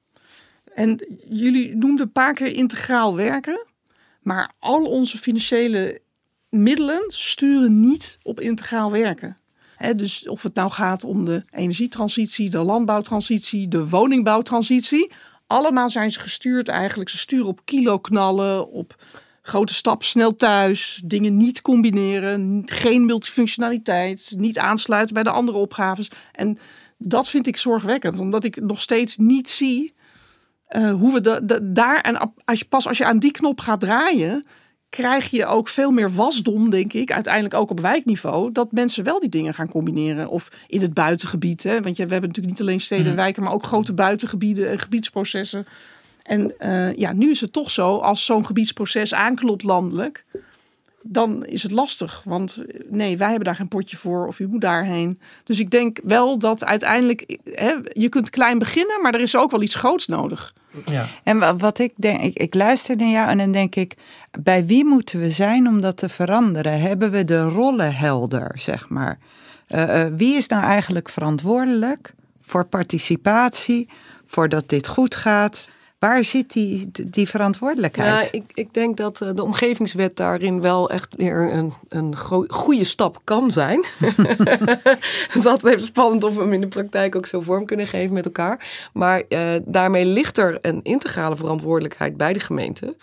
En 0.73 1.17
jullie 1.27 1.75
noemden 1.75 2.05
een 2.05 2.11
paar 2.11 2.33
keer 2.33 2.53
integraal 2.53 3.15
werken, 3.15 3.65
maar 4.21 4.51
al 4.59 4.83
onze 4.83 5.17
financiële 5.17 6.01
middelen 6.49 7.03
sturen 7.07 7.79
niet 7.79 8.17
op 8.21 8.39
integraal 8.39 8.91
werken. 8.91 9.37
dus 9.95 10.27
of 10.27 10.43
het 10.43 10.55
nou 10.55 10.71
gaat 10.71 11.03
om 11.03 11.25
de 11.25 11.43
energietransitie, 11.49 12.49
de 12.49 12.57
landbouwtransitie, 12.57 13.67
de 13.67 13.89
woningbouwtransitie. 13.89 15.11
Allemaal 15.47 15.89
zijn 15.89 16.11
ze 16.11 16.19
gestuurd 16.19 16.67
eigenlijk. 16.67 17.09
Ze 17.09 17.17
sturen 17.17 17.45
op 17.45 17.65
kiloknallen, 17.65 18.69
op 18.71 18.95
grote 19.47 19.73
stappen 19.73 20.07
snel 20.07 20.35
thuis, 20.35 21.01
dingen 21.05 21.37
niet 21.37 21.61
combineren, 21.61 22.61
geen 22.65 23.05
multifunctionaliteit, 23.05 24.33
niet 24.37 24.57
aansluiten 24.57 25.13
bij 25.13 25.23
de 25.23 25.29
andere 25.29 25.57
opgaves. 25.57 26.11
En 26.31 26.57
dat 26.97 27.29
vind 27.29 27.47
ik 27.47 27.57
zorgwekkend, 27.57 28.19
omdat 28.19 28.43
ik 28.43 28.61
nog 28.61 28.81
steeds 28.81 29.17
niet 29.17 29.49
zie 29.49 29.93
uh, 30.69 30.93
hoe 30.93 31.13
we 31.13 31.21
de, 31.21 31.59
daar 31.71 32.01
en 32.01 32.33
als 32.45 32.59
je, 32.59 32.65
pas 32.65 32.87
als 32.87 32.97
je 32.97 33.05
aan 33.05 33.19
die 33.19 33.31
knop 33.31 33.59
gaat 33.59 33.79
draaien, 33.79 34.45
krijg 34.89 35.29
je 35.29 35.45
ook 35.45 35.67
veel 35.67 35.91
meer 35.91 36.13
wasdom, 36.13 36.69
denk 36.69 36.93
ik, 36.93 37.11
uiteindelijk 37.11 37.53
ook 37.53 37.69
op 37.69 37.79
wijkniveau, 37.79 38.51
dat 38.51 38.71
mensen 38.71 39.03
wel 39.03 39.19
die 39.19 39.29
dingen 39.29 39.53
gaan 39.53 39.69
combineren. 39.69 40.29
Of 40.29 40.49
in 40.67 40.81
het 40.81 40.93
buitengebied. 40.93 41.63
Hè? 41.63 41.81
Want 41.81 41.97
we 41.97 42.01
hebben 42.01 42.21
natuurlijk 42.21 42.47
niet 42.47 42.61
alleen 42.61 42.79
steden 42.79 43.05
en 43.05 43.11
mhm. 43.11 43.21
wijken, 43.21 43.43
maar 43.43 43.53
ook 43.53 43.65
grote 43.65 43.93
buitengebieden 43.93 44.69
en 44.69 44.79
gebiedsprocessen. 44.79 45.65
En 46.25 46.53
uh, 46.59 46.93
ja, 46.93 47.13
nu 47.13 47.29
is 47.29 47.41
het 47.41 47.53
toch 47.53 47.71
zo, 47.71 47.97
als 47.97 48.25
zo'n 48.25 48.45
gebiedsproces 48.45 49.13
aanklopt 49.13 49.63
landelijk, 49.63 50.25
dan 51.01 51.45
is 51.45 51.63
het 51.63 51.71
lastig. 51.71 52.21
Want 52.25 52.57
eh, 52.57 52.79
nee, 52.89 53.17
wij 53.17 53.27
hebben 53.27 53.45
daar 53.45 53.55
geen 53.55 53.67
potje 53.67 53.97
voor 53.97 54.27
of 54.27 54.39
u 54.39 54.47
moet 54.47 54.61
daarheen. 54.61 55.19
Dus 55.43 55.59
ik 55.59 55.71
denk 55.71 55.99
wel 56.03 56.39
dat 56.39 56.65
uiteindelijk, 56.65 57.37
hè, 57.43 57.73
je 57.93 58.09
kunt 58.09 58.29
klein 58.29 58.59
beginnen, 58.59 59.01
maar 59.01 59.13
er 59.13 59.21
is 59.21 59.35
ook 59.35 59.51
wel 59.51 59.61
iets 59.61 59.75
groots 59.75 60.07
nodig. 60.07 60.53
Ja. 60.85 61.07
En 61.23 61.57
wat 61.57 61.79
ik 61.79 61.93
denk, 61.95 62.21
ik, 62.21 62.37
ik 62.37 62.53
luister 62.53 62.95
naar 62.95 63.07
jou 63.07 63.29
en 63.29 63.37
dan 63.37 63.51
denk 63.51 63.75
ik, 63.75 63.93
bij 64.39 64.65
wie 64.65 64.85
moeten 64.85 65.19
we 65.19 65.31
zijn 65.31 65.67
om 65.67 65.81
dat 65.81 65.97
te 65.97 66.09
veranderen? 66.09 66.81
Hebben 66.81 67.11
we 67.11 67.23
de 67.23 67.43
rollen 67.43 67.95
helder, 67.95 68.51
zeg 68.59 68.89
maar? 68.89 69.17
Uh, 69.69 70.05
wie 70.17 70.35
is 70.35 70.47
nou 70.47 70.63
eigenlijk 70.63 71.09
verantwoordelijk 71.09 72.13
voor 72.41 72.65
participatie, 72.65 73.89
voor 74.25 74.49
dat 74.49 74.69
dit 74.69 74.87
goed 74.87 75.15
gaat? 75.15 75.69
Waar 76.05 76.23
zit 76.23 76.53
die, 76.53 76.91
die 77.07 77.29
verantwoordelijkheid? 77.29 78.25
Ja, 78.25 78.31
ik, 78.31 78.51
ik 78.53 78.73
denk 78.73 78.97
dat 78.97 79.21
eh, 79.21 79.29
de 79.33 79.43
omgevingswet 79.43 80.17
daarin 80.17 80.61
wel 80.61 80.89
echt 80.89 81.15
weer 81.17 81.53
een, 81.53 81.73
een 81.89 82.15
goede 82.47 82.83
stap 82.83 83.21
kan 83.23 83.51
zijn. 83.51 83.85
het 85.27 85.35
is 85.35 85.45
altijd 85.45 85.73
even 85.73 85.87
spannend 85.87 86.23
of 86.23 86.35
we 86.35 86.41
hem 86.41 86.53
in 86.53 86.61
de 86.61 86.67
praktijk 86.67 87.15
ook 87.15 87.25
zo 87.25 87.39
vorm 87.39 87.65
kunnen 87.65 87.87
geven 87.87 88.13
met 88.13 88.25
elkaar. 88.25 88.89
Maar 88.93 89.23
uh, 89.29 89.49
daarmee 89.65 90.05
ligt 90.05 90.37
er 90.37 90.57
een 90.61 90.79
integrale 90.83 91.35
verantwoordelijkheid 91.35 92.17
bij 92.17 92.33
de 92.33 92.39
gemeente. 92.39 92.95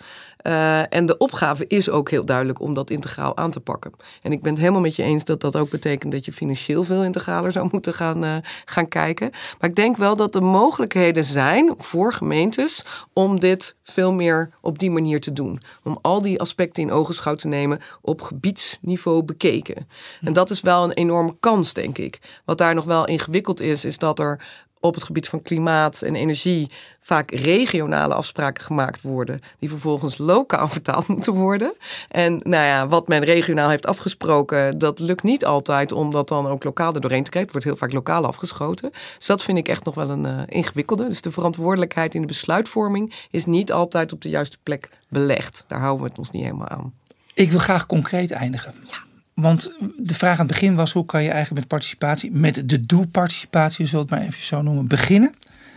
Uh, 0.43 0.93
en 0.93 1.05
de 1.05 1.17
opgave 1.17 1.67
is 1.67 1.89
ook 1.89 2.09
heel 2.09 2.25
duidelijk 2.25 2.59
om 2.59 2.73
dat 2.73 2.89
integraal 2.89 3.37
aan 3.37 3.51
te 3.51 3.59
pakken. 3.59 3.91
En 4.21 4.31
ik 4.31 4.41
ben 4.41 4.51
het 4.51 4.59
helemaal 4.59 4.81
met 4.81 4.95
je 4.95 5.03
eens 5.03 5.25
dat 5.25 5.41
dat 5.41 5.55
ook 5.55 5.69
betekent 5.69 6.11
dat 6.11 6.25
je 6.25 6.33
financieel 6.33 6.83
veel 6.83 7.03
integraler 7.03 7.51
zou 7.51 7.69
moeten 7.71 7.93
gaan, 7.93 8.23
uh, 8.23 8.35
gaan 8.65 8.87
kijken. 8.87 9.29
Maar 9.59 9.69
ik 9.69 9.75
denk 9.75 9.97
wel 9.97 10.15
dat 10.15 10.35
er 10.35 10.43
mogelijkheden 10.43 11.23
zijn 11.23 11.73
voor 11.77 12.13
gemeentes 12.13 12.85
om 13.13 13.39
dit 13.39 13.75
veel 13.83 14.13
meer 14.13 14.49
op 14.61 14.79
die 14.79 14.91
manier 14.91 15.19
te 15.19 15.31
doen. 15.31 15.61
Om 15.83 15.97
al 16.01 16.21
die 16.21 16.39
aspecten 16.39 16.83
in 16.83 16.91
ogenschouw 16.91 17.35
te 17.35 17.47
nemen 17.47 17.79
op 18.01 18.21
gebiedsniveau 18.21 19.23
bekeken. 19.23 19.87
En 20.21 20.33
dat 20.33 20.49
is 20.49 20.61
wel 20.61 20.83
een 20.83 20.93
enorme 20.93 21.35
kans, 21.39 21.73
denk 21.73 21.97
ik. 21.97 22.19
Wat 22.45 22.57
daar 22.57 22.75
nog 22.75 22.85
wel 22.85 23.07
ingewikkeld 23.07 23.59
is, 23.59 23.85
is 23.85 23.97
dat 23.97 24.19
er 24.19 24.61
op 24.83 24.93
het 24.93 25.03
gebied 25.03 25.29
van 25.29 25.41
klimaat 25.41 26.01
en 26.01 26.15
energie 26.15 26.69
vaak 26.99 27.31
regionale 27.31 28.13
afspraken 28.13 28.63
gemaakt 28.63 29.01
worden, 29.01 29.41
die 29.59 29.69
vervolgens 29.69 30.17
lokaal 30.17 30.67
vertaald 30.77 31.07
moeten 31.07 31.33
worden. 31.33 31.73
En 32.09 32.33
nou 32.43 32.65
ja, 32.65 32.87
wat 32.87 33.07
men 33.07 33.23
regionaal 33.23 33.69
heeft 33.69 33.85
afgesproken, 33.85 34.77
dat 34.77 34.99
lukt 34.99 35.23
niet 35.23 35.45
altijd 35.45 35.91
om 35.91 36.11
dat 36.11 36.27
dan 36.27 36.47
ook 36.47 36.63
lokaal 36.63 36.93
er 36.93 37.01
doorheen 37.01 37.23
te 37.23 37.29
krijgen. 37.29 37.51
Het 37.53 37.63
wordt 37.63 37.79
heel 37.79 37.87
vaak 37.87 37.95
lokaal 37.95 38.25
afgeschoten. 38.25 38.91
Dus 39.17 39.27
dat 39.27 39.43
vind 39.43 39.57
ik 39.57 39.67
echt 39.67 39.85
nog 39.85 39.95
wel 39.95 40.09
een 40.09 40.25
uh, 40.25 40.41
ingewikkelde. 40.45 41.07
Dus 41.07 41.21
de 41.21 41.31
verantwoordelijkheid 41.31 42.15
in 42.15 42.21
de 42.21 42.27
besluitvorming 42.27 43.13
is 43.31 43.45
niet 43.45 43.71
altijd 43.71 44.13
op 44.13 44.21
de 44.21 44.29
juiste 44.29 44.57
plek 44.63 44.89
belegd. 45.09 45.65
Daar 45.67 45.79
houden 45.79 46.03
we 46.03 46.09
het 46.09 46.17
ons 46.17 46.31
niet 46.31 46.43
helemaal 46.43 46.67
aan. 46.67 46.93
Ik 47.33 47.51
wil 47.51 47.59
graag 47.59 47.85
concreet 47.85 48.31
eindigen. 48.31 48.73
Ja. 48.87 49.12
Want 49.33 49.73
de 49.97 50.13
vraag 50.13 50.39
aan 50.39 50.45
het 50.45 50.53
begin 50.53 50.75
was: 50.75 50.93
hoe 50.93 51.05
kan 51.05 51.23
je 51.23 51.29
eigenlijk 51.29 51.59
met 51.59 51.67
participatie, 51.67 52.31
met 52.31 52.69
de 52.69 52.85
doelparticipatie, 52.85 53.85
zullen 53.85 54.05
we 54.05 54.15
het 54.15 54.21
maar 54.21 54.29
even 54.29 54.43
zo 54.43 54.61
noemen, 54.61 54.87
beginnen? 54.87 55.33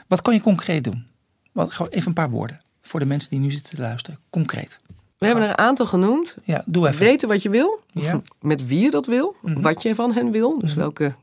Wat 0.06 0.22
kan 0.22 0.34
je 0.34 0.40
concreet 0.40 0.84
doen? 0.84 1.06
Wat, 1.52 1.72
gewoon 1.72 1.92
even 1.92 2.08
een 2.08 2.14
paar 2.14 2.30
woorden 2.30 2.60
voor 2.80 3.00
de 3.00 3.06
mensen 3.06 3.30
die 3.30 3.38
nu 3.38 3.50
zitten 3.50 3.76
te 3.76 3.82
luisteren. 3.82 4.20
Concreet. 4.30 4.78
We 5.18 5.26
hebben 5.26 5.44
er 5.44 5.50
een 5.50 5.58
aantal 5.58 5.86
genoemd. 5.86 6.36
Ja, 6.44 6.62
doe 6.66 6.88
even. 6.88 7.06
Weten 7.06 7.28
wat 7.28 7.42
je 7.42 7.48
wil. 7.48 7.80
Ja. 7.90 8.20
Met 8.40 8.66
wie 8.66 8.80
je 8.80 8.90
dat 8.90 9.06
wil. 9.06 9.36
Mhm. 9.42 9.60
Wat 9.60 9.82
je 9.82 9.94
van 9.94 10.12
hen 10.12 10.30
wil. 10.30 10.58
Dus 10.58 10.70
mhm. 10.70 10.80
welke 10.80 11.14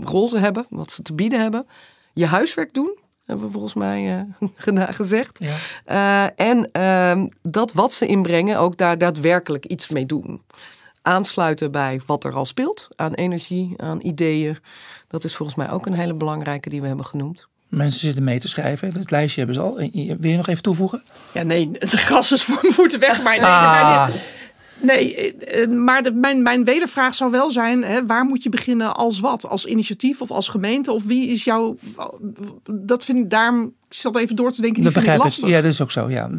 rol 0.00 0.28
ze 0.28 0.38
hebben. 0.38 0.66
Wat 0.68 0.92
ze 0.92 1.02
te 1.02 1.12
bieden 1.14 1.40
hebben. 1.40 1.66
Je 2.12 2.26
huiswerk 2.26 2.74
doen. 2.74 2.98
Hebben 3.24 3.46
we 3.46 3.52
volgens 3.52 3.74
mij 3.74 4.26
uh, 4.64 4.82
gezegd. 4.88 5.38
Ja. 5.38 6.32
Uh, 6.36 6.48
en 6.48 6.68
uh, 6.72 7.26
dat 7.42 7.72
wat 7.72 7.92
ze 7.92 8.06
inbrengen 8.06 8.58
ook 8.58 8.76
daar 8.76 8.98
daadwerkelijk 8.98 9.64
iets 9.64 9.88
mee 9.88 10.06
doen 10.06 10.42
aansluiten 11.06 11.70
bij 11.70 12.00
wat 12.06 12.24
er 12.24 12.32
al 12.32 12.44
speelt. 12.44 12.88
Aan 12.96 13.14
energie, 13.14 13.74
aan 13.76 14.00
ideeën. 14.02 14.58
Dat 15.08 15.24
is 15.24 15.36
volgens 15.36 15.58
mij 15.58 15.70
ook 15.70 15.86
een 15.86 15.94
hele 15.94 16.14
belangrijke 16.14 16.68
die 16.68 16.80
we 16.80 16.86
hebben 16.86 17.06
genoemd. 17.06 17.48
Mensen 17.68 18.00
zitten 18.00 18.24
mee 18.24 18.38
te 18.38 18.48
schrijven. 18.48 18.92
Het 18.92 19.10
lijstje 19.10 19.44
hebben 19.44 19.62
ze 19.62 19.62
al. 19.62 19.76
Wil 20.20 20.30
je 20.30 20.36
nog 20.36 20.48
even 20.48 20.62
toevoegen? 20.62 21.02
Ja, 21.32 21.42
nee, 21.42 21.70
het 21.72 21.90
gras 22.08 22.32
is 22.32 22.44
voor 22.44 22.58
mijn 22.62 22.74
voeten 22.74 23.00
weg. 23.00 23.22
Maar 23.22 23.36
nee, 23.36 23.46
ah. 23.46 24.08
Nee, 24.80 25.16
eh, 25.16 25.62
eh, 25.62 25.70
maar 25.70 26.02
de, 26.02 26.12
mijn, 26.12 26.42
mijn 26.42 26.64
wedervraag 26.64 27.14
zou 27.14 27.30
wel 27.30 27.50
zijn: 27.50 27.84
hè, 27.84 28.06
waar 28.06 28.24
moet 28.24 28.42
je 28.42 28.48
beginnen 28.48 28.96
als 28.96 29.20
wat? 29.20 29.48
Als 29.48 29.64
initiatief 29.64 30.20
of 30.20 30.30
als 30.30 30.48
gemeente? 30.48 30.92
Of 30.92 31.04
wie 31.04 31.28
is 31.28 31.44
jouw. 31.44 31.76
Dat 32.70 33.04
vind 33.04 33.18
ik 33.18 33.30
daarom. 33.30 33.74
Ik 33.88 33.94
zat 33.94 34.16
even 34.16 34.36
door 34.36 34.52
te 34.52 34.60
denken. 34.60 34.82
Dat 34.82 34.92
begrijp 34.92 35.24
ik. 35.24 35.32
Ja, 35.32 35.60
dat 35.60 35.72
is 35.72 35.80
ook 35.80 35.90
zo. 35.90 36.10
Ja. 36.10 36.30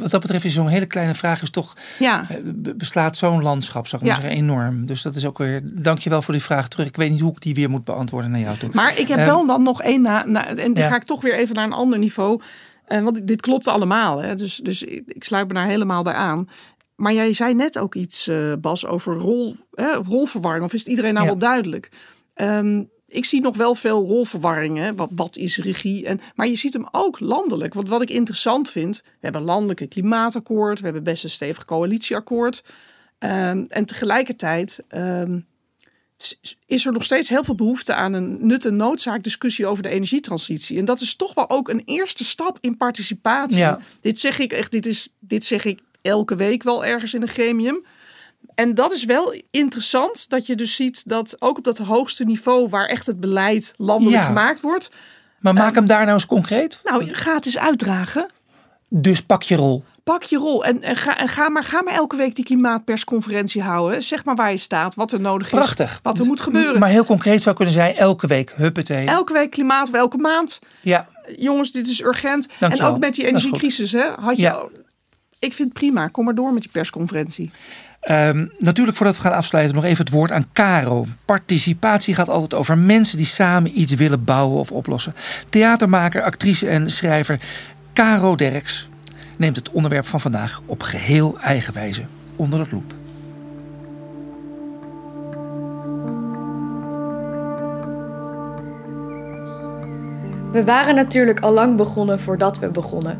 Wat 0.00 0.10
dat 0.10 0.20
betreft 0.20 0.44
is 0.44 0.54
zo'n 0.54 0.68
hele 0.68 0.86
kleine 0.86 1.14
vraag 1.14 1.42
is 1.42 1.50
toch. 1.50 1.76
Ja. 1.98 2.26
Eh, 2.28 2.36
beslaat 2.76 3.16
zo'n 3.16 3.42
landschap, 3.42 3.86
zou 3.86 4.02
ik 4.02 4.08
maar 4.08 4.16
zeggen, 4.16 4.36
enorm. 4.36 4.86
Dus 4.86 5.02
dat 5.02 5.14
is 5.14 5.26
ook 5.26 5.38
weer. 5.38 5.60
Dankjewel 5.64 6.22
voor 6.22 6.34
die 6.34 6.42
vraag 6.42 6.68
terug. 6.68 6.86
Ik 6.86 6.96
weet 6.96 7.10
niet 7.10 7.20
hoe 7.20 7.30
ik 7.30 7.40
die 7.40 7.54
weer 7.54 7.70
moet 7.70 7.84
beantwoorden 7.84 8.30
naar 8.30 8.40
jou 8.40 8.58
toe. 8.58 8.70
Maar 8.72 8.98
ik 8.98 9.08
heb 9.08 9.18
wel 9.18 9.46
dan 9.46 9.62
nog 9.62 9.82
één. 9.82 10.00
Na, 10.00 10.24
na 10.26 10.56
en 10.56 10.74
die 10.74 10.84
ga 10.84 10.96
ik 10.96 11.04
toch 11.04 11.22
weer 11.22 11.34
even 11.34 11.54
naar 11.54 11.64
een 11.64 11.72
ander 11.72 11.98
niveau. 11.98 12.40
Uh, 12.88 13.00
want 13.00 13.26
dit 13.26 13.40
klopt 13.40 13.68
allemaal. 13.68 14.22
Hè? 14.22 14.34
Dus, 14.34 14.56
dus 14.56 14.82
ik 14.82 15.24
sluit 15.24 15.48
me 15.48 15.54
daar 15.54 15.66
helemaal 15.66 16.02
bij 16.02 16.14
aan. 16.14 16.48
Maar 16.96 17.12
jij 17.12 17.32
zei 17.32 17.54
net 17.54 17.78
ook 17.78 17.94
iets, 17.94 18.28
uh, 18.28 18.52
Bas, 18.60 18.86
over 18.86 19.14
rol, 19.14 19.56
rolverwarring. 20.06 20.64
Of 20.64 20.72
is 20.72 20.80
het 20.80 20.88
iedereen 20.88 21.14
nou 21.14 21.26
wel 21.26 21.38
duidelijk? 21.38 21.88
Um, 22.34 22.90
ik 23.06 23.24
zie 23.24 23.40
nog 23.40 23.56
wel 23.56 23.74
veel 23.74 24.06
rolverwarringen. 24.06 24.96
Wat, 24.96 25.10
wat 25.14 25.36
is 25.36 25.56
regie? 25.56 26.06
En, 26.06 26.20
maar 26.34 26.48
je 26.48 26.56
ziet 26.56 26.72
hem 26.72 26.88
ook 26.90 27.20
landelijk. 27.20 27.74
Want 27.74 27.88
wat 27.88 28.02
ik 28.02 28.10
interessant 28.10 28.70
vind, 28.70 29.02
we 29.04 29.18
hebben 29.20 29.40
een 29.40 29.46
landelijke 29.46 29.86
klimaatakkoord. 29.86 30.78
We 30.78 30.84
hebben 30.84 31.02
best 31.02 31.24
een 31.24 31.30
stevig 31.30 31.64
coalitieakkoord. 31.64 32.64
Um, 33.18 33.66
en 33.68 33.84
tegelijkertijd 33.84 34.80
um, 34.94 35.46
is 36.66 36.86
er 36.86 36.92
nog 36.92 37.04
steeds 37.04 37.28
heel 37.28 37.44
veel 37.44 37.54
behoefte 37.54 37.94
aan 37.94 38.12
een 38.12 38.46
nut- 38.46 38.64
en 38.64 38.76
noodzaak 38.76 39.22
discussie 39.22 39.66
over 39.66 39.82
de 39.82 39.88
energietransitie. 39.88 40.78
En 40.78 40.84
dat 40.84 41.00
is 41.00 41.16
toch 41.16 41.34
wel 41.34 41.50
ook 41.50 41.68
een 41.68 41.82
eerste 41.84 42.24
stap 42.24 42.58
in 42.60 42.76
participatie. 42.76 43.58
Ja. 43.58 43.78
Dit 44.00 44.20
zeg 44.20 44.38
ik 44.38 44.52
echt, 44.52 44.70
dit, 44.70 44.86
is, 44.86 45.08
dit 45.18 45.44
zeg 45.44 45.64
ik 45.64 45.80
elke 46.04 46.36
week 46.36 46.62
wel 46.62 46.84
ergens 46.84 47.14
in 47.14 47.22
een 47.22 47.28
gremium. 47.28 47.84
En 48.54 48.74
dat 48.74 48.92
is 48.92 49.04
wel 49.04 49.34
interessant, 49.50 50.30
dat 50.30 50.46
je 50.46 50.54
dus 50.54 50.74
ziet 50.74 51.08
dat 51.08 51.36
ook 51.38 51.58
op 51.58 51.64
dat 51.64 51.78
hoogste 51.78 52.24
niveau, 52.24 52.68
waar 52.68 52.86
echt 52.86 53.06
het 53.06 53.20
beleid 53.20 53.74
landelijk 53.76 54.22
gemaakt 54.22 54.60
wordt. 54.60 54.90
Maar 55.40 55.54
maak 55.54 55.66
ehm, 55.66 55.74
hem 55.74 55.86
daar 55.86 56.02
nou 56.02 56.14
eens 56.14 56.26
concreet. 56.26 56.80
Nou, 56.84 57.08
gratis 57.08 57.58
uitdragen. 57.58 58.26
Dus 58.88 59.22
pak 59.22 59.42
je 59.42 59.56
rol. 59.56 59.84
Pak 60.04 60.22
je 60.22 60.36
rol 60.36 60.64
en, 60.64 60.82
en, 60.82 60.96
ga, 60.96 61.18
en 61.18 61.28
ga, 61.28 61.48
maar, 61.48 61.64
ga 61.64 61.82
maar 61.82 61.94
elke 61.94 62.16
week 62.16 62.34
die 62.34 62.44
klimaatpersconferentie 62.44 63.62
houden. 63.62 64.02
Zeg 64.02 64.24
maar 64.24 64.34
waar 64.34 64.50
je 64.50 64.56
staat, 64.56 64.94
wat 64.94 65.12
er 65.12 65.20
nodig 65.20 65.46
is. 65.46 65.58
Prachtig. 65.58 66.00
Wat 66.02 66.18
er 66.18 66.24
moet 66.24 66.40
gebeuren. 66.40 66.80
Maar 66.80 66.88
heel 66.88 67.04
concreet 67.04 67.42
zou 67.42 67.56
kunnen 67.56 67.74
zijn, 67.74 67.96
elke 67.96 68.26
week, 68.26 68.52
huppatee. 68.56 69.06
Elke 69.06 69.32
week 69.32 69.50
klimaat, 69.50 69.90
elke 69.90 70.18
maand. 70.18 70.58
Ja. 70.80 71.08
Jongens, 71.36 71.72
dit 71.72 71.88
is 71.88 72.02
urgent. 72.02 72.48
En 72.60 72.82
ook 72.82 72.98
met 72.98 73.14
die 73.14 73.26
energiecrisis, 73.26 73.92
hè, 73.92 74.06
had 74.20 74.36
je 74.36 74.42
ja. 74.42 74.62
Ik 75.44 75.52
vind 75.52 75.68
het 75.68 75.78
prima. 75.78 76.08
Kom 76.08 76.24
maar 76.24 76.34
door 76.34 76.52
met 76.52 76.62
die 76.62 76.70
persconferentie. 76.70 77.50
Um, 78.10 78.50
natuurlijk, 78.58 78.96
voordat 78.96 79.16
we 79.16 79.22
gaan 79.22 79.32
afsluiten, 79.32 79.74
nog 79.74 79.84
even 79.84 80.04
het 80.04 80.14
woord 80.14 80.32
aan 80.32 80.46
Caro. 80.52 81.06
Participatie 81.24 82.14
gaat 82.14 82.28
altijd 82.28 82.54
over 82.54 82.78
mensen 82.78 83.16
die 83.16 83.26
samen 83.26 83.80
iets 83.80 83.94
willen 83.94 84.24
bouwen 84.24 84.58
of 84.58 84.72
oplossen. 84.72 85.14
Theatermaker, 85.48 86.22
actrice 86.22 86.68
en 86.68 86.90
schrijver 86.90 87.40
Caro 87.94 88.36
Derks 88.36 88.88
neemt 89.36 89.56
het 89.56 89.70
onderwerp 89.70 90.06
van 90.06 90.20
vandaag 90.20 90.60
op 90.66 90.82
geheel 90.82 91.38
eigen 91.40 91.74
wijze 91.74 92.02
onder 92.36 92.58
het 92.58 92.72
loep. 92.72 92.94
We 100.52 100.64
waren 100.64 100.94
natuurlijk 100.94 101.40
al 101.40 101.52
lang 101.52 101.76
begonnen 101.76 102.20
voordat 102.20 102.58
we 102.58 102.68
begonnen. 102.68 103.18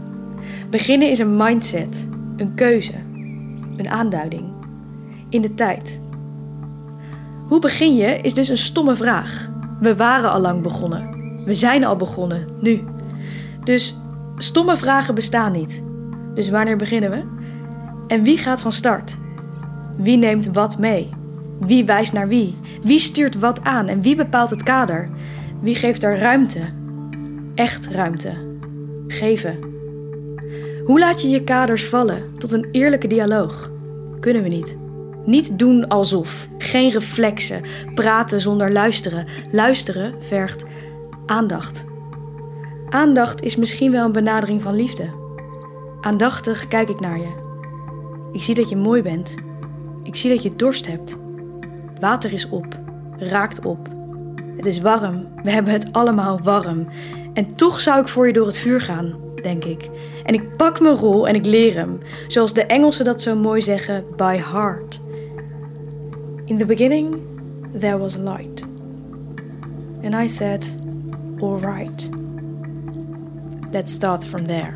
Beginnen 0.70 1.10
is 1.10 1.18
een 1.18 1.36
mindset. 1.36 2.06
Een 2.36 2.54
keuze, 2.54 2.94
een 3.76 3.88
aanduiding, 3.88 4.44
in 5.28 5.42
de 5.42 5.54
tijd. 5.54 6.00
Hoe 7.48 7.60
begin 7.60 7.96
je 7.96 8.20
is 8.20 8.34
dus 8.34 8.48
een 8.48 8.58
stomme 8.58 8.94
vraag. 8.94 9.50
We 9.80 9.96
waren 9.96 10.30
al 10.30 10.40
lang 10.40 10.62
begonnen. 10.62 11.14
We 11.44 11.54
zijn 11.54 11.84
al 11.84 11.96
begonnen, 11.96 12.46
nu. 12.60 12.84
Dus 13.64 13.98
stomme 14.36 14.76
vragen 14.76 15.14
bestaan 15.14 15.52
niet. 15.52 15.82
Dus 16.34 16.48
wanneer 16.48 16.76
beginnen 16.76 17.10
we? 17.10 17.22
En 18.06 18.22
wie 18.22 18.38
gaat 18.38 18.60
van 18.60 18.72
start? 18.72 19.16
Wie 19.96 20.16
neemt 20.16 20.46
wat 20.46 20.78
mee? 20.78 21.10
Wie 21.60 21.84
wijst 21.84 22.12
naar 22.12 22.28
wie? 22.28 22.56
Wie 22.82 22.98
stuurt 22.98 23.38
wat 23.38 23.64
aan 23.64 23.86
en 23.86 24.02
wie 24.02 24.16
bepaalt 24.16 24.50
het 24.50 24.62
kader? 24.62 25.10
Wie 25.60 25.74
geeft 25.74 26.02
er 26.02 26.18
ruimte? 26.18 26.60
Echt 27.54 27.86
ruimte. 27.86 28.32
Geven. 29.06 29.73
Hoe 30.84 30.98
laat 30.98 31.22
je 31.22 31.28
je 31.28 31.44
kaders 31.44 31.84
vallen 31.84 32.38
tot 32.38 32.52
een 32.52 32.68
eerlijke 32.70 33.06
dialoog? 33.06 33.70
Kunnen 34.20 34.42
we 34.42 34.48
niet. 34.48 34.76
Niet 35.24 35.58
doen 35.58 35.88
alsof. 35.88 36.48
Geen 36.58 36.90
reflexen. 36.90 37.62
Praten 37.94 38.40
zonder 38.40 38.72
luisteren. 38.72 39.26
Luisteren 39.50 40.14
vergt 40.22 40.64
aandacht. 41.26 41.84
Aandacht 42.88 43.42
is 43.42 43.56
misschien 43.56 43.90
wel 43.92 44.04
een 44.04 44.12
benadering 44.12 44.62
van 44.62 44.74
liefde. 44.74 45.10
Aandachtig 46.00 46.68
kijk 46.68 46.88
ik 46.88 47.00
naar 47.00 47.18
je. 47.18 47.42
Ik 48.32 48.42
zie 48.42 48.54
dat 48.54 48.68
je 48.68 48.76
mooi 48.76 49.02
bent. 49.02 49.34
Ik 50.02 50.16
zie 50.16 50.30
dat 50.30 50.42
je 50.42 50.56
dorst 50.56 50.86
hebt. 50.86 51.16
Water 52.00 52.32
is 52.32 52.48
op, 52.48 52.80
raakt 53.18 53.64
op. 53.64 53.88
Het 54.56 54.66
is 54.66 54.80
warm, 54.80 55.28
we 55.42 55.50
hebben 55.50 55.72
het 55.72 55.92
allemaal 55.92 56.40
warm. 56.42 56.88
En 57.32 57.54
toch 57.54 57.80
zou 57.80 58.00
ik 58.00 58.08
voor 58.08 58.26
je 58.26 58.32
door 58.32 58.46
het 58.46 58.58
vuur 58.58 58.80
gaan, 58.80 59.23
denk 59.44 59.64
ik. 59.64 59.88
En 60.24 60.34
ik 60.34 60.56
pak 60.56 60.80
mijn 60.80 60.96
rol 60.96 61.28
en 61.28 61.34
ik 61.34 61.44
leer 61.44 61.74
hem, 61.74 61.98
zoals 62.26 62.52
de 62.52 62.64
Engelsen 62.64 63.04
dat 63.04 63.22
zo 63.22 63.36
mooi 63.36 63.62
zeggen, 63.62 64.04
by 64.16 64.36
heart. 64.36 65.00
In 66.44 66.58
the 66.58 66.64
beginning, 66.64 67.16
there 67.78 67.98
was 67.98 68.16
light. 68.16 68.64
And 70.02 70.14
I 70.14 70.28
said, 70.28 70.74
all 71.40 71.58
right. 71.58 72.08
Let's 73.70 73.92
start 73.92 74.24
from 74.24 74.46
there. 74.46 74.72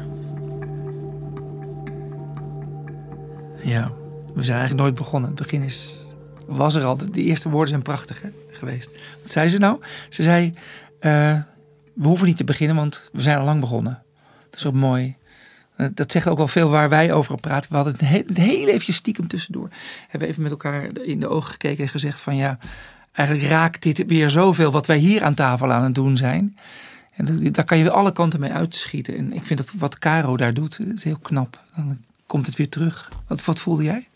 Ja, 3.62 3.92
we 4.34 4.42
zijn 4.42 4.58
eigenlijk 4.58 4.80
nooit 4.80 4.94
begonnen. 4.94 5.30
Het 5.30 5.38
begin 5.38 5.62
is, 5.62 6.06
was 6.46 6.74
er 6.74 6.84
al. 6.84 6.96
De 6.96 7.22
eerste 7.22 7.48
woorden 7.48 7.68
zijn 7.68 7.82
prachtig 7.82 8.22
hè, 8.22 8.28
geweest. 8.48 8.98
Wat 9.22 9.30
zei 9.30 9.48
ze 9.48 9.58
nou? 9.58 9.78
Ze 10.08 10.22
zei, 10.22 10.52
uh, 11.00 11.38
we 11.94 12.06
hoeven 12.06 12.26
niet 12.26 12.36
te 12.36 12.44
beginnen, 12.44 12.76
want 12.76 13.10
we 13.12 13.22
zijn 13.22 13.38
al 13.38 13.44
lang 13.44 13.60
begonnen. 13.60 14.02
Dat 14.62 14.72
is 14.74 14.80
mooi. 14.80 15.16
Eh, 15.76 15.86
dat 15.94 16.12
zegt 16.12 16.26
ook 16.26 16.36
wel 16.36 16.48
veel 16.48 16.68
waar 16.68 16.88
wij 16.88 17.12
over 17.12 17.40
praten. 17.40 17.70
We 17.70 17.76
hadden 17.76 17.92
het 17.92 18.02
heel, 18.02 18.24
heel 18.32 18.68
even 18.68 18.94
stiekem 18.94 19.28
tussendoor. 19.28 19.68
Hebben 20.08 20.28
even 20.28 20.42
met 20.42 20.50
elkaar 20.50 20.88
in 21.02 21.20
de 21.20 21.28
ogen 21.28 21.50
gekeken 21.50 21.84
en 21.84 21.90
gezegd 21.90 22.20
van 22.20 22.36
ja, 22.36 22.58
eigenlijk 23.12 23.48
raakt 23.48 23.82
dit 23.82 24.04
weer 24.06 24.30
zoveel 24.30 24.70
wat 24.70 24.86
wij 24.86 24.98
hier 24.98 25.22
aan 25.22 25.34
tafel 25.34 25.72
aan 25.72 25.84
het 25.84 25.94
doen 25.94 26.16
zijn. 26.16 26.58
En 27.14 27.52
daar 27.52 27.64
kan 27.64 27.78
je 27.78 27.90
alle 27.90 28.12
kanten 28.12 28.40
mee 28.40 28.52
uitschieten. 28.52 29.16
En 29.16 29.32
ik 29.32 29.42
vind 29.42 29.58
dat 29.58 29.72
wat 29.78 29.98
Caro 29.98 30.36
daar 30.36 30.54
doet, 30.54 30.80
is 30.94 31.04
heel 31.04 31.18
knap. 31.22 31.60
Dan 31.76 31.98
komt 32.26 32.46
het 32.46 32.56
weer 32.56 32.68
terug. 32.68 33.12
Wat, 33.26 33.44
wat 33.44 33.58
voelde 33.58 33.82
jij? 33.82 34.08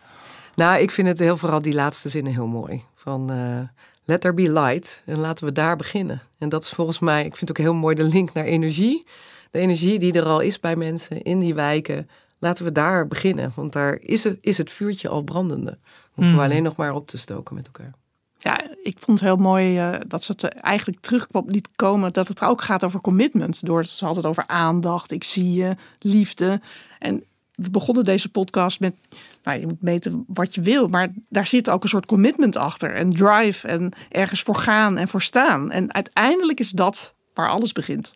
Nou, 0.54 0.80
ik 0.80 0.90
vind 0.90 1.08
het 1.08 1.18
heel 1.18 1.36
vooral 1.36 1.62
die 1.62 1.74
laatste 1.74 2.08
zinnen 2.08 2.32
heel 2.32 2.46
mooi. 2.46 2.82
Van 2.94 3.32
uh, 3.32 3.60
let 4.04 4.20
there 4.20 4.34
be 4.34 4.52
light. 4.52 5.02
En 5.04 5.18
laten 5.18 5.44
we 5.44 5.52
daar 5.52 5.76
beginnen. 5.76 6.22
En 6.38 6.48
dat 6.48 6.64
is 6.64 6.70
volgens 6.70 6.98
mij, 6.98 7.24
ik 7.24 7.36
vind 7.36 7.50
ook 7.50 7.58
heel 7.58 7.74
mooi 7.74 7.94
de 7.94 8.04
link 8.04 8.32
naar 8.32 8.44
energie. 8.44 9.06
De 9.52 9.58
energie 9.58 9.98
die 9.98 10.12
er 10.12 10.24
al 10.24 10.40
is 10.40 10.60
bij 10.60 10.76
mensen 10.76 11.22
in 11.22 11.38
die 11.38 11.54
wijken. 11.54 12.08
Laten 12.38 12.64
we 12.64 12.72
daar 12.72 13.08
beginnen. 13.08 13.52
Want 13.54 13.72
daar 13.72 13.98
is 14.00 14.24
het, 14.24 14.38
is 14.40 14.58
het 14.58 14.72
vuurtje 14.72 15.08
al 15.08 15.22
brandende. 15.22 15.78
Hoeven 16.12 16.34
we 16.34 16.40
hmm. 16.40 16.50
alleen 16.50 16.62
nog 16.62 16.76
maar 16.76 16.94
op 16.94 17.06
te 17.06 17.18
stoken 17.18 17.54
met 17.54 17.66
elkaar. 17.66 17.92
Ja, 18.38 18.60
ik 18.82 18.98
vond 18.98 19.20
het 19.20 19.28
heel 19.28 19.36
mooi 19.36 19.78
uh, 19.78 20.00
dat 20.06 20.24
ze 20.24 20.32
het 20.32 20.44
eigenlijk 20.44 21.00
terug 21.00 21.26
liet 21.46 21.68
komen. 21.76 22.12
Dat 22.12 22.28
het 22.28 22.42
ook 22.42 22.62
gaat 22.62 22.84
over 22.84 23.00
commitment. 23.00 23.66
Door 23.66 23.84
ze 23.84 24.06
het 24.06 24.26
over 24.26 24.46
aandacht, 24.46 25.10
ik 25.10 25.24
zie 25.24 25.52
je, 25.52 25.76
liefde. 25.98 26.60
En 26.98 27.24
we 27.54 27.70
begonnen 27.70 28.04
deze 28.04 28.28
podcast 28.28 28.80
met, 28.80 28.94
nou, 29.42 29.60
je 29.60 29.66
moet 29.66 29.82
meten 29.82 30.24
wat 30.26 30.54
je 30.54 30.60
wil, 30.60 30.88
maar 30.88 31.08
daar 31.28 31.46
zit 31.46 31.70
ook 31.70 31.82
een 31.82 31.88
soort 31.88 32.06
commitment 32.06 32.56
achter 32.56 32.94
en 32.94 33.10
drive 33.10 33.68
en 33.68 33.92
ergens 34.08 34.42
voor 34.42 34.56
gaan 34.56 34.98
en 34.98 35.08
voor 35.08 35.22
staan. 35.22 35.70
En 35.70 35.94
uiteindelijk 35.94 36.60
is 36.60 36.70
dat 36.70 37.14
waar 37.34 37.50
alles 37.50 37.72
begint. 37.72 38.14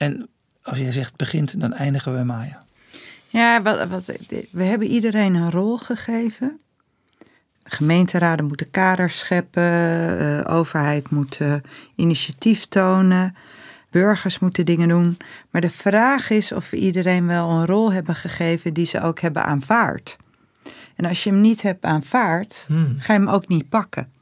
En 0.00 0.28
als 0.62 0.78
jij 0.78 0.92
zegt 0.92 1.16
begint, 1.16 1.60
dan 1.60 1.72
eindigen 1.72 2.16
we 2.16 2.24
Maya. 2.24 2.62
Ja, 3.28 3.62
wat, 3.62 3.88
wat, 3.88 4.12
we 4.50 4.62
hebben 4.62 4.88
iedereen 4.88 5.34
een 5.34 5.50
rol 5.50 5.78
gegeven. 5.78 6.60
Gemeenteraden 7.62 8.46
moeten 8.46 8.70
kaders 8.70 9.18
scheppen, 9.18 9.62
uh, 10.20 10.56
overheid 10.56 11.10
moet 11.10 11.38
uh, 11.40 11.54
initiatief 11.94 12.64
tonen. 12.64 13.36
Burgers 13.90 14.38
moeten 14.38 14.66
dingen 14.66 14.88
doen. 14.88 15.16
Maar 15.50 15.60
de 15.60 15.70
vraag 15.70 16.30
is 16.30 16.52
of 16.52 16.70
we 16.70 16.76
iedereen 16.76 17.26
wel 17.26 17.50
een 17.50 17.66
rol 17.66 17.92
hebben 17.92 18.14
gegeven 18.14 18.74
die 18.74 18.86
ze 18.86 19.00
ook 19.00 19.20
hebben 19.20 19.44
aanvaard. 19.44 20.16
En 20.96 21.04
als 21.04 21.24
je 21.24 21.30
hem 21.30 21.40
niet 21.40 21.62
hebt 21.62 21.84
aanvaard, 21.84 22.64
hmm. 22.66 22.96
ga 22.98 23.12
je 23.12 23.18
hem 23.18 23.28
ook 23.28 23.48
niet 23.48 23.68
pakken. 23.68 24.12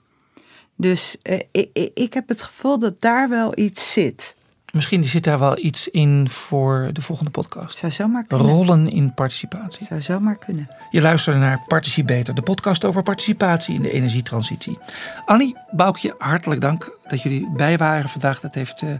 Dus 0.76 1.16
eh, 1.22 1.38
ik, 1.52 1.90
ik 1.94 2.14
heb 2.14 2.28
het 2.28 2.42
gevoel 2.42 2.78
dat 2.78 3.00
daar 3.00 3.28
wel 3.28 3.58
iets 3.58 3.92
zit. 3.92 4.36
Misschien 4.72 5.04
zit 5.04 5.24
daar 5.24 5.38
wel 5.38 5.58
iets 5.58 5.88
in 5.88 6.28
voor 6.28 6.90
de 6.92 7.02
volgende 7.02 7.30
podcast. 7.30 7.78
Zou 7.78 7.92
zomaar 7.92 8.24
kunnen. 8.24 8.46
Rollen 8.46 8.90
in 8.90 9.14
participatie. 9.14 9.86
Zou 9.86 10.00
zomaar 10.00 10.36
kunnen. 10.36 10.68
Je 10.90 11.00
luistert 11.00 11.36
naar 11.36 11.62
Participator, 11.66 12.34
de 12.34 12.42
podcast 12.42 12.84
over 12.84 13.02
participatie 13.02 13.74
in 13.74 13.82
de 13.82 13.92
energietransitie. 13.92 14.78
Annie, 15.24 15.56
Boukje, 15.70 16.14
hartelijk 16.18 16.60
dank 16.60 16.98
dat 17.06 17.22
jullie 17.22 17.50
bij 17.56 17.78
waren 17.78 18.10
vandaag. 18.10 18.40
Dat 18.40 18.54
heeft, 18.54 18.82
uh, 18.82 18.90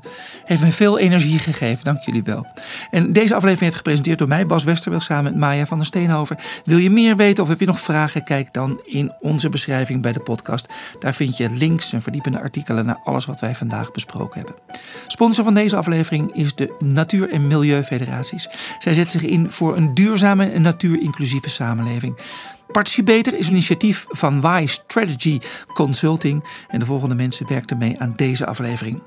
heeft 0.45 0.63
me 0.63 0.73
veel 0.73 0.99
energie 0.99 1.39
gegeven. 1.39 1.85
Dank 1.85 2.01
jullie 2.01 2.23
wel. 2.23 2.47
En 2.91 3.13
deze 3.13 3.35
aflevering 3.35 3.61
werd 3.61 3.75
gepresenteerd 3.75 4.19
door 4.19 4.29
mij, 4.29 4.47
Bas 4.47 4.65
Westerwil, 4.65 5.01
samen 5.01 5.25
met 5.25 5.41
Maya 5.41 5.67
van 5.67 5.79
der 5.79 5.87
Steenhoven. 5.87 6.37
Wil 6.65 6.79
je 6.79 6.91
meer 6.91 7.17
weten 7.17 7.43
of 7.43 7.49
heb 7.49 7.61
je 7.61 7.67
nog 7.67 7.81
vragen? 7.81 8.25
Kijk 8.25 8.53
dan 8.53 8.83
in 8.85 9.13
onze 9.21 9.49
beschrijving 9.49 10.03
bij 10.03 10.13
de 10.13 10.21
podcast. 10.21 10.69
Daar 10.99 11.15
vind 11.15 11.37
je 11.37 11.51
links 11.51 11.93
en 11.93 12.03
verdiepende 12.03 12.41
artikelen 12.41 12.87
naar 12.87 13.01
alles 13.05 13.27
wat 13.27 13.41
wij 13.41 13.55
vandaag 13.55 13.91
besproken 13.91 14.37
hebben. 14.37 14.57
Sponsor 15.07 15.45
van 15.45 15.55
deze 15.59 15.77
aflevering 15.77 16.35
is 16.35 16.55
de 16.55 16.75
Natuur- 16.79 17.31
en 17.31 17.47
Milieufederaties. 17.47 18.49
Zij 18.79 18.95
zetten 18.95 19.21
zich 19.21 19.31
in 19.31 19.51
voor 19.51 19.77
een 19.77 19.95
duurzame 19.95 20.51
en 20.51 20.63
natuurinclusieve 20.63 21.51
samenleving. 21.51 22.19
Participator 22.73 23.35
is 23.35 23.47
een 23.47 23.53
initiatief 23.53 24.07
van 24.09 24.41
Wise 24.41 24.73
Strategy 24.73 25.39
Consulting. 25.75 26.45
En 26.69 26.79
de 26.79 26.87
volgende 26.87 27.15
mensen 27.15 27.49
werkten 27.49 27.79
mee 27.79 28.01
aan 28.01 28.13
deze 28.17 28.47
aflevering. 28.47 29.03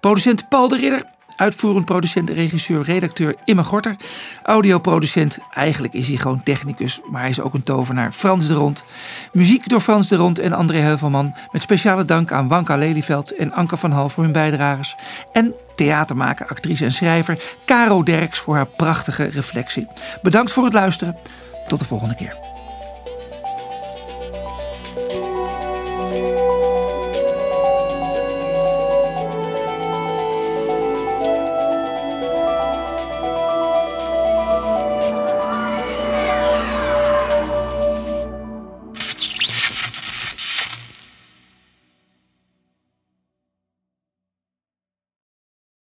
Producent 0.00 0.48
Paul 0.48 0.68
de 0.68 0.76
Ridder. 0.76 1.04
Uitvoerend 1.36 1.84
producent, 1.84 2.30
regisseur, 2.30 2.82
redacteur 2.82 3.34
Imme 3.44 3.64
Gorter. 3.64 3.96
Audioproducent, 4.42 5.38
eigenlijk 5.54 5.94
is 5.94 6.08
hij 6.08 6.16
gewoon 6.16 6.42
technicus, 6.42 7.00
maar 7.10 7.20
hij 7.20 7.30
is 7.30 7.40
ook 7.40 7.54
een 7.54 7.62
tovenaar, 7.62 8.12
Frans 8.12 8.46
de 8.46 8.54
Rond. 8.54 8.84
Muziek 9.32 9.68
door 9.68 9.80
Frans 9.80 10.08
de 10.08 10.16
Rond 10.16 10.38
en 10.38 10.52
André 10.52 10.78
Heuvelman. 10.78 11.34
Met 11.52 11.62
speciale 11.62 12.04
dank 12.04 12.32
aan 12.32 12.48
Wanka 12.48 12.76
Lelyveld 12.76 13.36
en 13.36 13.52
Anke 13.52 13.76
van 13.76 13.90
Hal 13.90 14.08
voor 14.08 14.22
hun 14.22 14.32
bijdrages. 14.32 14.96
En 15.32 15.54
theatermaker, 15.74 16.46
actrice 16.46 16.84
en 16.84 16.92
schrijver 16.92 17.38
Caro 17.66 18.02
Derks 18.02 18.38
voor 18.38 18.54
haar 18.54 18.66
prachtige 18.66 19.24
reflectie. 19.24 19.86
Bedankt 20.22 20.52
voor 20.52 20.64
het 20.64 20.72
luisteren. 20.72 21.16
Tot 21.68 21.78
de 21.78 21.84
volgende 21.84 22.14
keer. 22.14 22.51